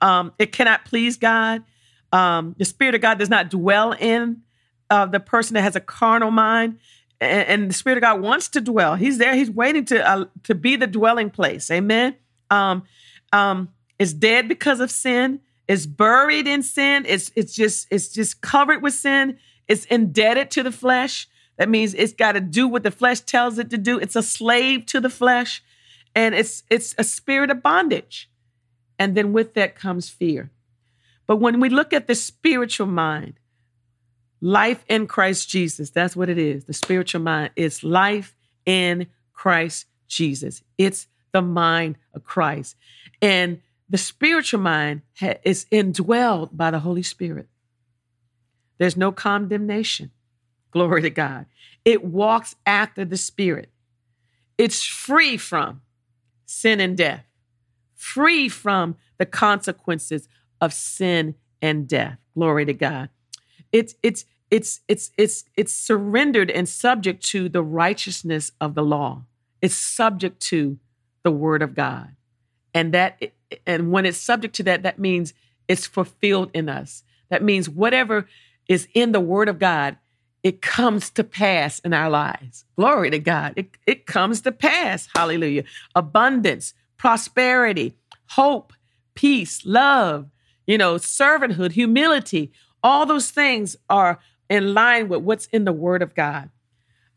Um, 0.00 0.32
it 0.38 0.52
cannot 0.52 0.84
please 0.84 1.16
God. 1.16 1.64
Um, 2.12 2.54
the 2.58 2.64
Spirit 2.64 2.94
of 2.94 3.00
God 3.00 3.18
does 3.18 3.28
not 3.28 3.50
dwell 3.50 3.92
in 3.92 4.42
uh, 4.90 5.06
the 5.06 5.20
person 5.20 5.54
that 5.54 5.62
has 5.62 5.76
a 5.76 5.80
carnal 5.80 6.30
mind. 6.30 6.78
And, 7.20 7.48
and, 7.48 7.70
the 7.70 7.74
Spirit 7.74 7.98
of 7.98 8.02
God 8.02 8.20
wants 8.20 8.48
to 8.50 8.60
dwell. 8.60 8.94
He's 8.94 9.18
there. 9.18 9.34
He's 9.34 9.50
waiting 9.50 9.84
to 9.86 10.08
uh, 10.08 10.24
to 10.44 10.54
be 10.54 10.76
the 10.76 10.86
dwelling 10.86 11.30
place. 11.30 11.70
Amen. 11.70 12.14
Um, 12.50 12.84
um, 13.32 13.70
it's 13.98 14.12
dead 14.12 14.48
because 14.48 14.80
of 14.80 14.90
sin. 14.90 15.40
It's 15.66 15.84
buried 15.84 16.46
in 16.46 16.62
sin. 16.62 17.04
It's 17.06 17.30
it's 17.34 17.54
just 17.54 17.88
it's 17.90 18.08
just 18.08 18.40
covered 18.40 18.82
with 18.82 18.94
sin. 18.94 19.38
It's 19.66 19.84
indebted 19.86 20.50
to 20.52 20.62
the 20.62 20.72
flesh. 20.72 21.28
That 21.58 21.68
means 21.68 21.92
it's 21.92 22.12
got 22.12 22.32
to 22.32 22.40
do 22.40 22.68
what 22.68 22.84
the 22.84 22.90
flesh 22.90 23.20
tells 23.20 23.58
it 23.58 23.68
to 23.70 23.78
do. 23.78 23.98
It's 23.98 24.16
a 24.16 24.22
slave 24.22 24.86
to 24.86 25.00
the 25.00 25.10
flesh, 25.10 25.62
and 26.14 26.34
it's 26.34 26.62
it's 26.70 26.94
a 26.96 27.04
spirit 27.04 27.50
of 27.50 27.62
bondage. 27.62 28.30
And 28.98 29.14
then 29.14 29.32
with 29.32 29.54
that 29.54 29.76
comes 29.76 30.08
fear. 30.08 30.50
But 31.26 31.36
when 31.36 31.60
we 31.60 31.68
look 31.68 31.92
at 31.92 32.06
the 32.06 32.14
spiritual 32.14 32.86
mind, 32.86 33.34
life 34.40 34.84
in 34.88 35.06
Christ 35.06 35.48
Jesus, 35.48 35.90
that's 35.90 36.16
what 36.16 36.28
it 36.28 36.38
is. 36.38 36.64
The 36.64 36.72
spiritual 36.72 37.20
mind 37.20 37.50
is 37.54 37.84
life 37.84 38.34
in 38.64 39.06
Christ 39.32 39.86
Jesus. 40.08 40.62
It's 40.78 41.06
the 41.32 41.42
mind 41.42 41.96
of 42.14 42.24
Christ. 42.24 42.76
And 43.20 43.60
the 43.88 43.98
spiritual 43.98 44.60
mind 44.60 45.02
is 45.44 45.66
indwelled 45.70 46.56
by 46.56 46.70
the 46.70 46.80
Holy 46.80 47.02
Spirit. 47.02 47.48
There's 48.78 48.96
no 48.96 49.12
condemnation. 49.12 50.10
Glory 50.70 51.02
to 51.02 51.10
God. 51.10 51.46
It 51.84 52.04
walks 52.04 52.56
after 52.66 53.04
the 53.04 53.16
Spirit. 53.16 53.70
It's 54.56 54.84
free 54.84 55.36
from 55.36 55.82
sin 56.46 56.80
and 56.80 56.96
death 56.96 57.24
free 57.98 58.48
from 58.48 58.96
the 59.18 59.26
consequences 59.26 60.28
of 60.60 60.72
sin 60.72 61.34
and 61.60 61.88
death. 61.88 62.18
Glory 62.34 62.64
to 62.64 62.72
God. 62.72 63.10
It's 63.72 63.94
it's 64.02 64.24
it's 64.50 64.80
it's 64.88 65.10
it's 65.18 65.44
it's 65.56 65.74
surrendered 65.74 66.50
and 66.50 66.68
subject 66.68 67.22
to 67.26 67.48
the 67.48 67.62
righteousness 67.62 68.52
of 68.60 68.74
the 68.74 68.84
law. 68.84 69.24
It's 69.60 69.74
subject 69.74 70.40
to 70.44 70.78
the 71.24 71.32
word 71.32 71.60
of 71.60 71.74
God. 71.74 72.14
And 72.72 72.94
that 72.94 73.20
and 73.66 73.90
when 73.90 74.06
it's 74.06 74.18
subject 74.18 74.54
to 74.56 74.62
that 74.62 74.84
that 74.84 74.98
means 74.98 75.34
it's 75.66 75.86
fulfilled 75.86 76.50
in 76.54 76.68
us. 76.68 77.02
That 77.28 77.42
means 77.42 77.68
whatever 77.68 78.26
is 78.68 78.86
in 78.94 79.12
the 79.12 79.20
word 79.20 79.48
of 79.48 79.58
God 79.58 79.96
it 80.42 80.62
comes 80.62 81.10
to 81.10 81.24
pass 81.24 81.78
in 81.80 81.92
our 81.92 82.08
lives. 82.08 82.64
Glory 82.76 83.10
to 83.10 83.18
God. 83.18 83.54
It, 83.56 83.76
it 83.86 84.06
comes 84.06 84.40
to 84.42 84.52
pass. 84.52 85.08
Hallelujah. 85.14 85.64
Abundance, 85.94 86.74
prosperity, 86.98 87.96
hope, 88.30 88.72
peace, 89.14 89.64
love, 89.64 90.28
you 90.66 90.76
know, 90.76 90.96
servanthood, 90.96 91.72
humility. 91.72 92.52
All 92.82 93.06
those 93.06 93.30
things 93.30 93.76
are 93.88 94.18
in 94.50 94.74
line 94.74 95.08
with 95.08 95.22
what's 95.22 95.46
in 95.46 95.64
the 95.64 95.72
Word 95.72 96.02
of 96.02 96.14
God. 96.14 96.50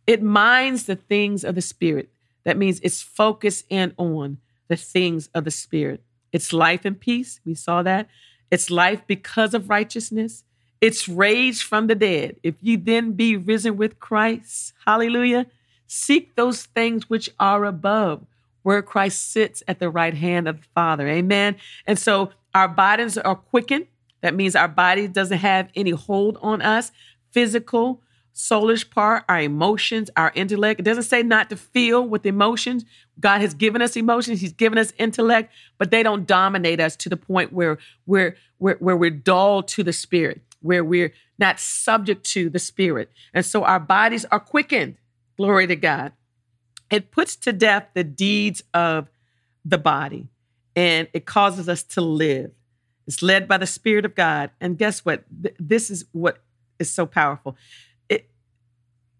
It 0.07 0.21
minds 0.21 0.85
the 0.85 0.95
things 0.95 1.43
of 1.43 1.55
the 1.55 1.61
Spirit. 1.61 2.09
That 2.43 2.57
means 2.57 2.79
it's 2.81 3.01
focused 3.01 3.65
in 3.69 3.93
on 3.97 4.37
the 4.67 4.77
things 4.77 5.29
of 5.33 5.43
the 5.43 5.51
Spirit. 5.51 6.03
It's 6.31 6.53
life 6.53 6.85
and 6.85 6.99
peace. 6.99 7.39
We 7.45 7.55
saw 7.55 7.83
that. 7.83 8.07
It's 8.49 8.69
life 8.69 9.01
because 9.05 9.53
of 9.53 9.69
righteousness. 9.69 10.43
It's 10.79 11.07
raised 11.07 11.63
from 11.63 11.87
the 11.87 11.95
dead. 11.95 12.37
If 12.41 12.55
you 12.61 12.77
then 12.77 13.11
be 13.13 13.37
risen 13.37 13.77
with 13.77 13.99
Christ, 13.99 14.73
hallelujah, 14.85 15.45
seek 15.87 16.35
those 16.35 16.63
things 16.63 17.09
which 17.09 17.29
are 17.39 17.65
above, 17.65 18.25
where 18.63 18.81
Christ 18.81 19.31
sits 19.31 19.63
at 19.67 19.79
the 19.79 19.89
right 19.89 20.13
hand 20.13 20.47
of 20.47 20.61
the 20.61 20.67
Father. 20.75 21.07
Amen. 21.07 21.55
And 21.85 21.97
so 21.97 22.31
our 22.53 22.67
bodies 22.67 23.17
are 23.17 23.35
quickened. 23.35 23.87
That 24.21 24.35
means 24.35 24.55
our 24.55 24.67
body 24.67 25.07
doesn't 25.07 25.39
have 25.39 25.69
any 25.75 25.91
hold 25.91 26.37
on 26.41 26.61
us, 26.61 26.91
physical, 27.31 28.01
soulish 28.33 28.89
part, 28.89 29.23
our 29.27 29.41
emotions, 29.41 30.09
our 30.15 30.31
intellect. 30.35 30.79
It 30.79 30.83
doesn't 30.83 31.03
say 31.03 31.23
not 31.23 31.49
to 31.49 31.57
feel 31.57 32.07
with 32.07 32.25
emotions. 32.25 32.85
God 33.19 33.41
has 33.41 33.53
given 33.53 33.81
us 33.81 33.95
emotions, 33.95 34.41
He's 34.41 34.53
given 34.53 34.77
us 34.77 34.93
intellect, 34.97 35.51
but 35.77 35.91
they 35.91 36.03
don't 36.03 36.27
dominate 36.27 36.79
us 36.79 36.95
to 36.97 37.09
the 37.09 37.17
point 37.17 37.51
where 37.51 37.77
we're, 38.05 38.37
where, 38.57 38.75
where 38.75 38.97
we're 38.97 39.09
dull 39.09 39.63
to 39.63 39.83
the 39.83 39.93
spirit, 39.93 40.41
where 40.61 40.83
we're 40.83 41.13
not 41.37 41.59
subject 41.59 42.23
to 42.27 42.49
the 42.49 42.59
spirit. 42.59 43.11
And 43.33 43.45
so 43.45 43.63
our 43.63 43.79
bodies 43.79 44.25
are 44.25 44.39
quickened. 44.39 44.95
Glory 45.37 45.67
to 45.67 45.75
God. 45.75 46.13
It 46.91 47.09
puts 47.09 47.35
to 47.37 47.53
death 47.53 47.87
the 47.93 48.03
deeds 48.03 48.63
of 48.73 49.09
the 49.63 49.77
body 49.77 50.27
and 50.75 51.07
it 51.13 51.25
causes 51.25 51.69
us 51.69 51.83
to 51.83 52.01
live. 52.01 52.51
It's 53.07 53.21
led 53.21 53.47
by 53.47 53.57
the 53.57 53.67
Spirit 53.67 54.05
of 54.05 54.13
God. 54.13 54.51
And 54.59 54.77
guess 54.77 55.03
what? 55.03 55.23
This 55.29 55.89
is 55.89 56.05
what 56.11 56.43
is 56.79 56.89
so 56.89 57.05
powerful 57.05 57.55
It, 58.09 58.29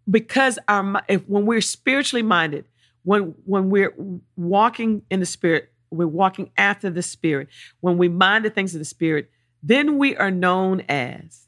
because 0.09 0.59
our 0.67 1.01
if 1.07 1.27
when 1.27 1.45
we're 1.45 1.61
spiritually 1.61 2.23
minded, 2.23 2.65
when 3.03 3.35
when 3.45 3.69
we're 3.69 3.93
walking 4.35 5.03
in 5.09 5.19
the 5.19 5.25
spirit, 5.25 5.71
we're 5.89 6.07
walking 6.07 6.51
after 6.57 6.89
the 6.89 7.01
spirit. 7.01 7.47
When 7.79 7.97
we 7.97 8.09
mind 8.09 8.45
the 8.45 8.49
things 8.49 8.75
of 8.75 8.79
the 8.79 8.85
spirit, 8.85 9.29
then 9.63 9.97
we 9.97 10.15
are 10.15 10.31
known 10.31 10.81
as 10.89 11.47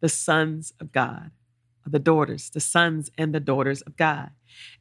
the 0.00 0.08
sons 0.08 0.72
of 0.80 0.92
God, 0.92 1.30
the 1.86 1.98
daughters, 1.98 2.50
the 2.50 2.60
sons 2.60 3.10
and 3.16 3.34
the 3.34 3.40
daughters 3.40 3.82
of 3.82 3.96
God. 3.96 4.30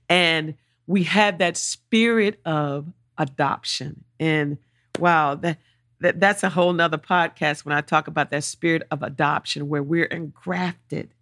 And 0.09 0.55
we 0.87 1.03
have 1.03 1.37
that 1.37 1.57
spirit 1.57 2.39
of 2.45 2.87
adoption. 3.17 4.03
And 4.19 4.57
wow, 4.99 5.35
that, 5.35 5.57
that 5.99 6.19
that's 6.19 6.43
a 6.43 6.49
whole 6.49 6.73
nother 6.73 6.97
podcast 6.97 7.65
when 7.65 7.73
I 7.75 7.81
talk 7.81 8.07
about 8.07 8.31
that 8.31 8.43
spirit 8.43 8.83
of 8.91 9.03
adoption 9.03 9.69
where 9.69 9.83
we're 9.83 10.05
engrafted 10.05 11.13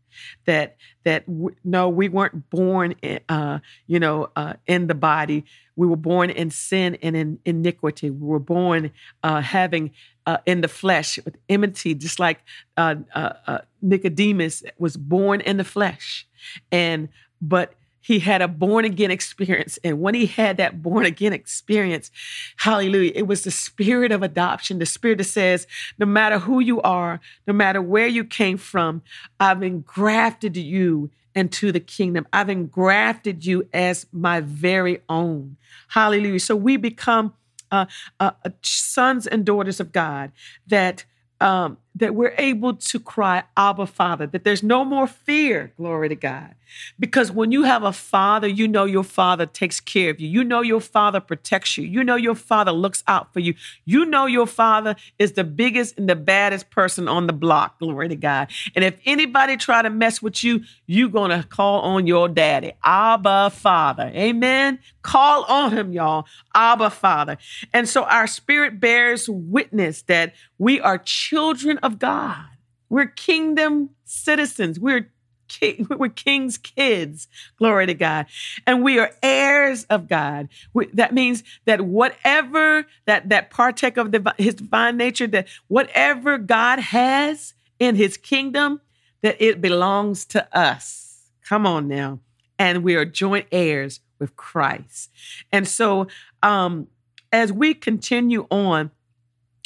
that 0.46 0.76
that 1.04 1.26
w- 1.26 1.56
no 1.64 1.90
we 1.90 2.10
weren't 2.10 2.50
born 2.50 2.96
in, 3.02 3.20
uh, 3.30 3.60
you 3.88 4.00
know 4.00 4.30
uh, 4.36 4.54
in 4.68 4.88
the 4.88 4.96
body. 4.96 5.46
We 5.76 5.88
were 5.88 5.96
born 5.96 6.30
in 6.30 6.52
sin 6.52 6.98
and 7.02 7.16
in 7.16 7.40
iniquity. 7.46 8.10
We 8.10 8.28
were 8.28 8.40
born 8.40 8.92
uh, 9.24 9.42
having 9.42 9.92
uh, 10.26 10.38
in 10.46 10.62
the 10.62 10.68
flesh 10.68 11.18
with 11.24 11.38
enmity 11.50 11.96
just 11.96 12.20
like 12.20 12.42
uh, 12.78 12.96
uh, 13.16 13.60
nicodemus 13.82 14.64
was 14.78 14.98
born 14.98 15.42
in 15.42 15.58
the 15.58 15.64
flesh. 15.64 16.28
And 16.72 17.10
but 17.42 17.74
he 18.02 18.20
had 18.20 18.42
a 18.42 18.48
born 18.48 18.84
again 18.84 19.12
experience. 19.12 19.78
And 19.84 20.02
when 20.02 20.16
he 20.16 20.26
had 20.26 20.58
that 20.58 20.82
born 20.82 21.06
again 21.06 21.34
experience, 21.34 22.12
hallelujah, 22.58 23.12
it 23.16 23.28
was 23.28 23.44
the 23.44 23.52
spirit 23.52 24.12
of 24.12 24.24
adoption, 24.24 24.80
the 24.80 24.86
spirit 24.86 25.20
that 25.20 25.26
says, 25.26 25.68
no 26.00 26.06
matter 26.06 26.40
who 26.40 26.60
you 26.60 26.82
are, 26.82 27.20
no 27.48 27.54
matter 27.54 27.82
where 27.82 28.08
you 28.08 28.24
came 28.24 28.58
from, 28.58 29.04
I've 29.40 29.64
engrafted 29.64 30.58
you 30.58 31.12
into 31.36 31.72
the 31.72 31.80
kingdom. 31.80 32.28
I've 32.34 32.50
engrafted 32.50 33.46
you 33.46 33.68
as 33.74 34.06
my 34.12 34.42
very 34.42 35.02
own. 35.08 35.58
Hallelujah. 35.90 36.40
So 36.40 36.56
we 36.56 36.78
become 36.78 37.34
uh, 37.72 37.86
uh, 38.20 38.32
sons 38.64 39.28
and 39.28 39.46
daughters 39.46 39.80
of 39.80 39.92
God 39.92 40.32
that 40.68 41.06
um, 41.40 41.78
that 41.96 42.16
we're 42.16 42.34
able 42.38 42.76
to 42.76 43.00
cry, 43.00 43.44
Abba, 43.58 43.86
Father, 43.86 44.26
that 44.28 44.44
there's 44.44 44.64
no 44.64 44.86
more 44.86 45.08
fear, 45.08 45.74
glory 45.78 46.10
to 46.10 46.16
God. 46.16 46.56
Because 47.00 47.32
when 47.32 47.52
you 47.52 47.64
have 47.64 47.84
a 47.84 47.92
father, 47.92 48.48
you 48.48 48.68
know 48.68 48.86
your 48.86 49.04
father 49.04 49.46
takes 49.46 49.80
care 49.80 50.10
of 50.10 50.20
you. 50.20 50.28
You 50.28 50.44
know 50.44 50.62
your 50.62 50.80
father 50.82 51.20
protects 51.20 51.78
you. 51.78 51.86
You 51.86 52.04
know 52.04 52.16
your 52.16 52.36
father 52.36 52.72
looks 52.72 53.04
out 53.08 53.34
for 53.34 53.40
you. 53.40 53.56
You 53.86 54.06
know 54.06 54.26
your 54.26 54.48
father 54.48 54.96
is 55.20 55.34
the 55.34 55.44
biggest 55.44 55.98
and 55.98 56.08
the 56.08 56.16
baddest 56.16 56.70
person 56.70 57.08
on 57.08 57.28
the 57.28 57.34
block, 57.34 57.80
glory 57.80 58.10
to 58.10 58.16
God. 58.16 58.52
And 58.76 58.86
if 58.86 59.00
anybody 59.06 59.58
try 59.58 59.82
to 59.82 59.90
mess 59.90 60.22
with 60.22 60.44
you, 60.44 60.62
you're 60.88 61.10
going 61.10 61.32
to 61.32 61.48
call 61.48 61.82
on 61.82 62.08
your 62.08 62.28
daddy, 62.30 62.74
Abba, 62.84 63.50
Father. 63.52 64.12
Amen. 64.16 64.80
Call 65.02 65.44
on 65.46 65.72
him, 65.72 65.92
y'all, 65.92 66.26
Abba, 66.54 66.90
Father. 66.90 67.38
And 67.74 67.90
so 67.90 68.04
our 68.04 68.28
spirit 68.28 68.80
bears 68.80 69.28
witness 69.28 70.04
that 70.04 70.36
we 70.58 70.80
are 70.80 71.00
children 71.00 71.80
of 71.84 72.00
God. 72.00 72.46
We're 72.90 73.08
kingdom 73.08 73.92
citizens. 74.04 74.80
We're 74.80 75.12
king, 75.52 75.88
we're 75.98 76.10
king's 76.10 76.58
kids. 76.58 77.28
Glory 77.58 77.88
to 77.88 77.94
God. 77.94 78.26
And 78.66 78.84
we 78.84 79.00
are 79.00 79.12
heirs 79.22 79.86
of 79.86 80.08
God. 80.08 80.50
We, 80.74 80.88
that 80.88 81.14
means 81.14 81.44
that 81.66 81.82
whatever 81.82 82.86
that 83.06 83.30
that 83.30 83.50
partake 83.50 83.98
of 83.98 84.12
the, 84.12 84.34
his 84.38 84.56
divine 84.56 84.98
nature, 84.98 85.28
that 85.28 85.48
whatever 85.68 86.38
God 86.38 86.80
has 86.80 87.54
in 87.80 87.96
his 87.96 88.18
kingdom, 88.18 88.82
that 89.22 89.42
it 89.42 89.62
belongs 89.62 90.26
to 90.26 90.58
us. 90.58 91.30
Come 91.48 91.66
on 91.66 91.88
now. 91.88 92.20
And 92.58 92.84
we 92.84 92.96
are 92.96 93.06
joint 93.06 93.48
heirs 93.52 94.00
with 94.20 94.36
Christ. 94.36 95.10
And 95.52 95.68
so 95.68 96.08
um 96.44 96.88
as 97.34 97.52
we 97.52 97.74
continue 97.74 98.46
on, 98.52 98.92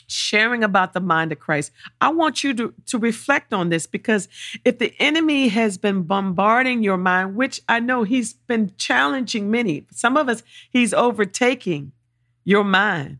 sharing 0.07 0.63
about 0.63 0.93
the 0.93 0.99
mind 0.99 1.31
of 1.31 1.39
Christ. 1.39 1.71
I 2.01 2.09
want 2.09 2.43
you 2.43 2.53
to, 2.55 2.73
to 2.87 2.97
reflect 2.97 3.53
on 3.53 3.69
this 3.69 3.85
because 3.85 4.27
if 4.63 4.79
the 4.79 4.93
enemy 4.99 5.47
has 5.49 5.77
been 5.77 6.03
bombarding 6.03 6.83
your 6.83 6.97
mind, 6.97 7.35
which 7.35 7.61
I 7.67 7.79
know 7.79 8.03
he's 8.03 8.33
been 8.33 8.73
challenging 8.77 9.51
many, 9.51 9.85
some 9.91 10.17
of 10.17 10.29
us, 10.29 10.43
he's 10.69 10.93
overtaking 10.93 11.91
your 12.43 12.63
mind. 12.63 13.19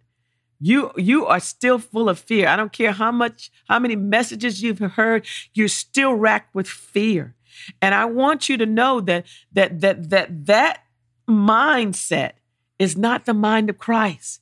You 0.59 0.91
you 0.95 1.25
are 1.25 1.41
still 1.41 1.79
full 1.79 2.07
of 2.07 2.17
fear. 2.17 2.47
I 2.47 2.55
don't 2.55 2.71
care 2.71 2.93
how 2.93 3.11
much 3.11 3.51
how 3.67 3.77
many 3.77 3.95
messages 3.95 4.63
you've 4.63 4.79
heard, 4.79 5.27
you're 5.53 5.67
still 5.67 6.13
racked 6.13 6.55
with 6.55 6.67
fear. 6.67 7.35
And 7.81 7.93
I 7.93 8.05
want 8.05 8.47
you 8.47 8.57
to 8.57 8.65
know 8.65 9.01
that 9.01 9.25
that 9.51 9.81
that 9.81 10.09
that 10.09 10.45
that 10.45 10.83
mindset 11.29 12.33
is 12.79 12.97
not 12.97 13.25
the 13.25 13.33
mind 13.33 13.69
of 13.69 13.77
Christ. 13.77 14.41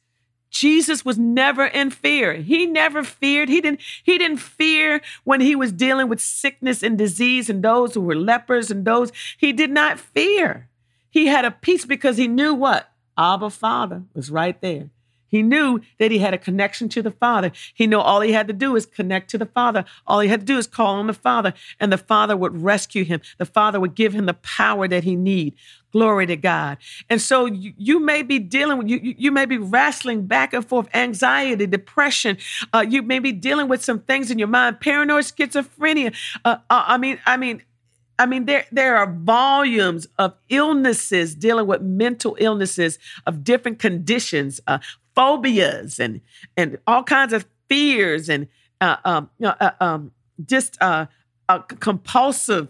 Jesus 0.54 1.04
was 1.04 1.18
never 1.18 1.66
in 1.66 1.90
fear. 1.90 2.36
He 2.36 2.68
never 2.68 3.04
feared. 3.04 3.50
He 3.50 3.60
didn't 3.60 3.82
he 4.04 4.18
didn't 4.20 4.38
fear 4.38 5.02
when 5.24 5.42
he 5.42 5.56
was 5.56 5.72
dealing 5.72 6.08
with 6.08 6.22
sickness 6.22 6.84
and 6.84 6.98
disease 6.98 7.50
and 7.50 7.64
those 7.64 7.96
who 7.96 8.02
were 8.02 8.16
lepers 8.16 8.70
and 8.70 8.86
those 8.86 9.12
he 9.38 9.52
did 9.52 9.72
not 9.72 10.00
fear. 10.00 10.70
He 11.10 11.26
had 11.26 11.44
a 11.44 11.52
peace 11.52 11.86
because 11.86 12.18
he 12.18 12.28
knew 12.28 12.54
what? 12.54 12.90
Abba 13.18 13.50
Father 13.50 14.04
was 14.14 14.32
right 14.32 14.60
there. 14.62 14.90
He 15.28 15.42
knew 15.42 15.82
that 15.98 16.12
he 16.12 16.20
had 16.20 16.36
a 16.36 16.38
connection 16.38 16.90
to 16.90 17.02
the 17.02 17.10
Father. 17.10 17.52
He 17.74 17.88
knew 17.88 17.98
all 17.98 18.22
he 18.22 18.34
had 18.34 18.48
to 18.48 18.54
do 18.54 18.76
is 18.76 18.86
connect 18.86 19.32
to 19.32 19.40
the 19.40 19.48
Father. 19.48 19.84
All 20.06 20.20
he 20.20 20.30
had 20.30 20.42
to 20.42 20.46
do 20.46 20.60
is 20.60 20.68
call 20.68 20.94
on 20.94 21.08
the 21.08 21.14
Father, 21.14 21.56
and 21.80 21.92
the 21.92 21.98
Father 21.98 22.38
would 22.38 22.62
rescue 22.62 23.04
him. 23.04 23.20
The 23.40 23.48
Father 23.48 23.80
would 23.80 23.96
give 23.96 24.14
him 24.14 24.28
the 24.28 24.36
power 24.36 24.88
that 24.88 25.04
he 25.04 25.16
need. 25.16 25.56
Glory 25.94 26.26
to 26.26 26.36
God. 26.36 26.80
And 27.08 27.22
so 27.22 27.46
you, 27.46 27.74
you 27.78 28.00
may 28.00 28.24
be 28.24 28.40
dealing 28.40 28.80
with, 28.80 28.90
you, 28.90 29.00
you 29.18 29.32
may 29.32 29.46
be 29.46 29.60
wrestling 29.60 30.26
back 30.26 30.52
and 30.52 30.68
forth, 30.68 30.88
anxiety, 30.94 31.68
depression. 31.68 32.40
Uh, 32.74 32.84
you 32.88 33.04
may 33.04 33.20
be 33.20 33.32
dealing 33.32 33.68
with 33.68 33.84
some 33.84 34.00
things 34.00 34.32
in 34.32 34.40
your 34.40 34.48
mind, 34.48 34.82
paranoid 34.82 35.24
schizophrenia. 35.24 36.16
Uh, 36.44 36.58
uh, 36.70 36.84
I 36.88 36.98
mean, 36.98 37.20
I 37.28 37.38
mean, 37.38 37.62
I 38.18 38.26
mean, 38.26 38.46
there 38.46 38.66
there 38.72 38.98
are 38.98 39.12
volumes 39.12 40.08
of 40.18 40.34
illnesses 40.50 41.36
dealing 41.36 41.68
with 41.68 41.82
mental 41.82 42.36
illnesses 42.40 42.98
of 43.28 43.44
different 43.44 43.78
conditions, 43.78 44.62
uh, 44.66 44.80
phobias 45.16 46.00
and 46.00 46.22
and 46.58 46.78
all 46.88 47.04
kinds 47.04 47.34
of 47.34 47.46
fears 47.70 48.30
and 48.30 48.48
uh, 48.82 48.98
um, 49.06 49.30
uh, 49.44 49.72
um, 49.80 50.12
just 50.46 50.78
uh, 50.82 51.06
uh, 51.50 51.60
compulsive 51.60 52.68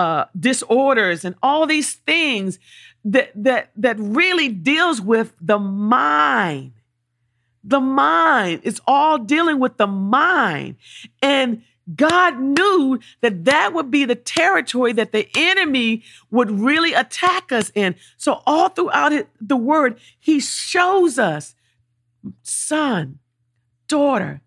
uh, 0.00 0.24
disorders 0.38 1.26
and 1.26 1.34
all 1.42 1.66
these 1.66 1.92
things 1.92 2.58
that 3.04 3.30
that 3.34 3.70
that 3.76 3.96
really 3.98 4.48
deals 4.48 4.98
with 5.00 5.34
the 5.40 5.58
mind. 5.58 6.72
The 7.62 7.80
mind. 7.80 8.62
It's 8.64 8.80
all 8.86 9.18
dealing 9.18 9.58
with 9.58 9.76
the 9.76 9.86
mind, 9.86 10.76
and 11.20 11.62
God 11.94 12.40
knew 12.40 12.98
that 13.20 13.44
that 13.44 13.74
would 13.74 13.90
be 13.90 14.06
the 14.06 14.14
territory 14.14 14.94
that 14.94 15.12
the 15.12 15.28
enemy 15.34 16.02
would 16.30 16.50
really 16.50 16.94
attack 16.94 17.52
us 17.52 17.70
in. 17.74 17.94
So 18.16 18.42
all 18.46 18.70
throughout 18.70 19.12
the 19.38 19.56
word, 19.56 20.00
He 20.18 20.40
shows 20.40 21.18
us 21.18 21.54
son, 22.42 23.18
daughter, 23.86 24.40